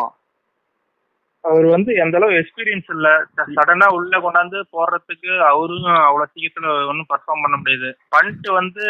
அவர் 1.43 1.65
வந்து 1.65 1.93
எந்த 1.95 2.17
அளவு 2.17 2.33
எக்ஸ்பீரியன்ஸ் 2.33 2.89
இல்ல. 2.89 3.07
சடனா 3.55 3.87
உள்ள 3.89 4.19
கொண்டாந்து 4.19 4.59
போடுறதுக்கு 4.71 5.31
அவரும் 5.47 5.83
அவ்வளவு 6.01 6.31
சீக்கிரத்துல 6.33 6.87
ஒன்றும் 6.87 7.09
பர்ஃபார்ம் 7.09 7.43
பண்ண 7.43 7.57
முடியாது. 7.57 7.89
பண்ட் 8.11 8.53
வந்து 8.53 8.85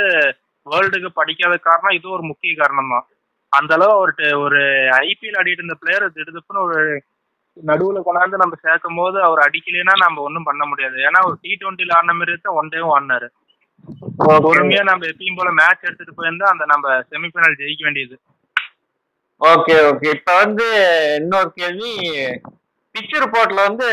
வேர்ல்டுக்கு 0.65 1.09
படிக்காத 1.13 1.57
காரணம் 1.57 1.95
இது 1.95 2.09
ஒரு 2.09 2.21
முக்கிய 2.21 2.55
காரணம் 2.55 2.89
தான் 2.89 3.05
அந்த 3.53 3.73
அளவு 3.73 3.97
ஒரு 3.97 4.13
ட- 4.17 4.37
ஒரு 4.37 4.59
ஐபிஎல் 4.99 5.37
ஆடிட்டு 5.39 5.59
இருந்த 5.59 5.75
பிளேயர் 5.79 6.11
திடுதுப்புன்னு 6.11 6.63
ஒரு 6.63 6.77
நடுவுல 7.63 7.99
கொண்டாந்து 8.05 8.35
நம்ம 8.35 8.55
சேர்க்கும் 8.61 8.95
போது 8.95 9.21
அவர் 9.21 9.39
அடிக்கலைன்னா 9.39 9.95
நம்ம 9.97 10.21
ஒன்றும் 10.21 10.43
பண்ண 10.43 10.65
முடியாது. 10.65 10.95
ஏன்னா 10.99 11.25
ஒரு 11.25 11.37
டி 11.41 11.57
டுவெண்ட்டில 11.61 11.93
ஆடின 11.93 12.13
மாதிரி 12.13 12.37
தான் 12.37 12.55
ஒன் 12.55 12.69
டேவும் 12.69 12.93
ஆடினாரு. 12.95 13.27
பொறுமையா 14.43 14.83
நம்ம 14.83 15.05
எப்பயும் 15.05 15.35
போல 15.35 15.51
மேட்ச் 15.51 15.83
எடுத்துட்டு 15.83 16.13
போயிருந்தா 16.17 16.47
அந்த 16.49 16.65
நம்ம 16.65 16.87
செமிஃபைனல் 17.11 17.59
ஜெயிக்க 17.59 17.83
வேண்டியது. 17.83 18.15
ஓகே 19.47 19.75
ஓகே 19.89 20.09
இப்ப 20.15 20.35
வந்து 20.43 20.65
இன்னொரு 21.21 21.49
கேள்வி. 21.55 21.93
பிச் 22.95 23.15
ரிப்போர்ட்ல 23.23 23.59
வந்து 23.67 23.87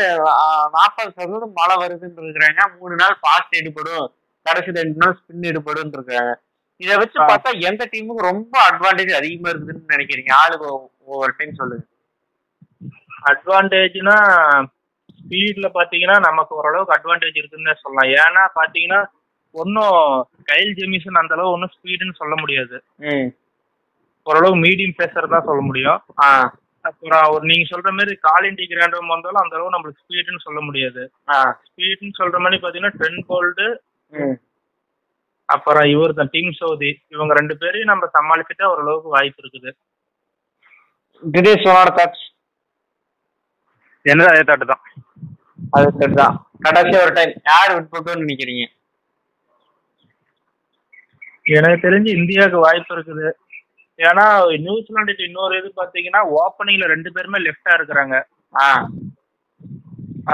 நாற்பது 0.75 1.11
சதவீதம் 1.15 1.55
மழை 1.59 1.75
வருதுன்னு 1.81 2.21
இருக்கிறாங்க. 2.25 2.61
மூணு 2.79 2.95
நாள் 2.95 3.17
ஃபாஸ்ட் 3.23 3.57
எடுபடும். 3.59 4.05
கடைசி 4.45 4.71
ரெண்டு 4.71 4.97
நாள் 5.01 5.17
ஸ்பின் 5.19 5.47
எடுபடும் 5.51 5.93
இருக்காங்க 5.97 6.33
இதை 6.81 6.97
வச்சு. 6.97 7.17
பார்த்தா 7.21 7.51
எந்த 7.69 7.89
டீமுக்கு 7.91 8.27
ரொம்ப 8.29 8.53
அட்வான்டேஜ் 8.69 9.19
அதிகமா 9.21 9.49
இருக்குதுன்னு 9.49 9.91
நினைக்கிறீங்க? 9.93 10.31
ஆளுக்கு 10.43 10.67
ஒவ்வொரு 11.05 11.33
டைம் 11.37 11.59
சொல்லுங்க. 11.61 11.85
அட்வான்டேஜ்னா 13.31 14.15
ஸ்பீட்ல 15.19 15.67
பாத்தீங்கன்னா 15.73 16.17
நமக்கு 16.19 16.55
ஓரளவுக்கு 16.55 16.95
அட்வான்டேஜ் 16.95 17.37
இருக்குன்னு 17.41 17.75
சொல்லலாம். 17.81 18.09
ஏன்னா 18.21 18.43
பாத்தீங்கன்னா 18.59 19.01
ஒன்றும் 19.51 19.99
கைல் 20.43 20.73
ஜெமிசன் 20.79 21.21
அந்த 21.21 21.33
அளவு 21.35 21.51
ஒன்றும் 21.51 21.75
ஸ்பீடுன்னு 21.77 22.19
சொல்ல 22.21 22.35
முடியாது. 22.39 22.77
ம். 23.11 23.29
ஓரளவு 24.27 24.61
மீடியம் 24.65 24.99
பேசர் 25.01 25.33
தான் 25.33 25.47
சொல்ல 25.49 25.61
முடியும். 25.69 25.99
அப்புறம் 26.85 27.25
ஒரு 27.33 27.43
நீங்க 27.49 27.65
சொல்ற 27.71 27.89
மாதிரி 27.97 28.13
காலிண்டி 28.27 28.65
கிராண்டம் 28.71 29.13
வந்தாலும் 29.13 29.41
அந்த 29.41 29.55
அளவு 29.57 29.73
நம்மளுக்கு 29.73 30.03
ஸ்பீடுன்னு 30.03 30.45
சொல்ல 30.45 30.59
முடியாது. 30.67 31.01
ஸ்பீடுன்னு 31.67 32.19
சொல்ற 32.21 32.37
மாதிரி 32.43 32.59
பாத்தீங்கன்னா 32.63 32.97
ட்ரென் 32.99 33.27
போல்டு 33.29 33.67
ம். 34.11 34.37
அப்புறம் 35.49 35.87
இவர் 35.93 36.17
தான் 36.19 36.31
டீம் 36.33 36.51
சவுதி 36.59 36.89
இவங்க 37.13 37.31
ரெண்டு 37.39 37.55
பேரையும் 37.61 37.91
நம்ம 37.91 38.07
சமாளிச்சுட்டா 38.17 38.65
ஓரளவுக்கு 38.73 39.15
வாய்ப்பு 39.15 39.41
இருக்குது. 39.43 39.71
என்னது 44.05 44.31
அதே 44.33 44.43
தாட்டு 44.49 44.67
தான். 44.71 44.83
அது 45.77 45.87
சரிதான் 45.99 46.35
கடைசி 46.65 46.93
ஒரு 47.03 47.11
டைம் 47.17 47.33
யார் 47.49 47.73
விட்டு 47.73 47.91
போட்டோம்னு 47.93 48.23
நினைக்கிறீங்க? 48.25 48.63
எனக்கு 51.57 51.85
தெரிஞ்சு 51.85 52.09
இந்தியாவுக்கு 52.19 52.65
வாய்ப்பு 52.65 52.93
இருக்குது. 52.95 53.27
ஏன்னா 54.09 54.25
நியூசிலாண்டு 54.65 55.13
இன்னொரு 55.27 55.55
இது 55.61 55.69
பாத்தீங்கன்னா 55.79 56.21
ஓப்பனிங்ல 56.41 56.85
ரெண்டு 56.93 57.09
பேருமே 57.15 57.39
லெஃப்டா 57.47 57.71
இருக்கிறாங்க. 57.77 58.15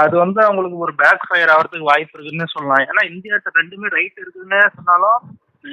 அது 0.02 0.14
வந்து 0.22 0.40
அவங்களுக்கு 0.46 0.78
ஒரு 0.86 0.92
பேக் 1.00 1.26
ஃபயர் 1.28 1.52
ஆகிறதுக்கு 1.54 1.90
வாய்ப்பு 1.90 2.16
இருக்குன்னு 2.16 2.52
சொல்லலாம். 2.54 2.84
ஏன்னா 2.90 3.02
இந்தியாட்ட 3.10 3.50
ரெண்டுமே 3.60 3.88
ரைட் 3.96 4.22
இருக்குதுன்னு 4.22 4.60
சொன்னாலும் 4.76 5.20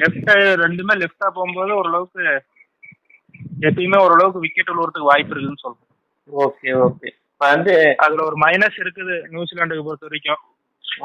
லெஃப்ட் 0.01 0.31
ரெண்டுமே 0.63 0.93
லெஃப்டா 1.01 1.27
போகும்போது 1.37 1.71
ஓரளவுக்கு 1.79 2.23
எப்பயுமே 3.67 3.97
ஓரளவுக்கு 4.05 4.43
விக்கெட் 4.45 4.71
விழுவுறதுக்கு 4.71 5.11
வாய்ப்பு 5.11 5.33
இருக்குதுன்னு 5.33 5.63
சொல்லலாம். 5.65 5.91
ஓகே 6.45 6.69
ஓகே 6.87 7.07
இப்போ 7.11 7.45
வந்து 7.53 7.73
அதுல 8.03 8.23
ஒரு 8.29 8.37
மைனஸ் 8.45 8.77
இருக்குது 8.83 9.15
நியூசிலாண்டுக்கு 9.33 9.87
பொறுத்த 9.87 10.07
வரைக்கும். 10.09 10.41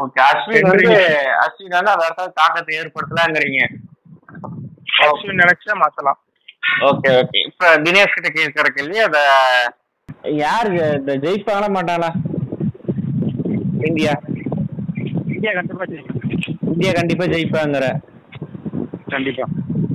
ஓகே 0.02 0.20
அஸ்வின் 0.30 0.68
வந்து 0.72 0.98
அஸ்வின் 1.44 1.76
வந்து 1.78 1.94
இடத்துல 2.06 2.32
தாக்கத்தை 2.40 2.74
ஏற்படுத்தலாங்கிறீங்க. 2.80 3.60
அஸ்வின் 5.06 5.40
நினைச்சா 5.42 5.74
மாத்தலாம். 5.82 6.20
Okay 6.78 7.08
okay. 7.08 7.44
இப்ப 7.44 7.76
தினேஷ் 7.76 8.12
கிட்ட 8.14 8.28
கேட்கிற 8.32 8.68
கேள்வி 8.74 8.98
அத 8.98 9.18
யாரு? 10.22 10.70
இந்த 10.70 11.16
ஜெயிப்பாங்களா 11.16 11.72
மாட்டாங்களா? 11.72 12.08
இந்தியா. 13.86 14.12
இந்தியா 15.26 15.52
கண்டிப்பா 15.52 15.84
இந்தியா 16.60 16.92
கண்டிப்பா 16.92 17.24
ஜெயிப்பாங்கிற. 17.24 17.98
கண்டிப்பா. 19.08 19.48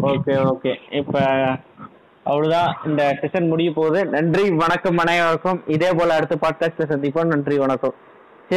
Okay 0.04 0.52
okay. 0.52 0.76
இப்ப 0.90 1.20
அவ்வளவுதான். 2.24 2.78
இந்த 2.86 3.18
செஷன் 3.22 3.48
முடிய 3.48 3.72
போகுது. 3.72 4.06
நன்றி 4.06 4.50
வணக்கம் 4.50 4.98
அனைவருக்கும். 4.98 5.64
இதே 5.68 5.92
போல 5.94 6.16
அடுத்த 6.16 6.38
பாட்காஸ்ட்ல 6.42 6.82
சந்திப்போம். 6.82 7.26
நன்றி 7.26 7.58
வணக்கம். 7.58 7.94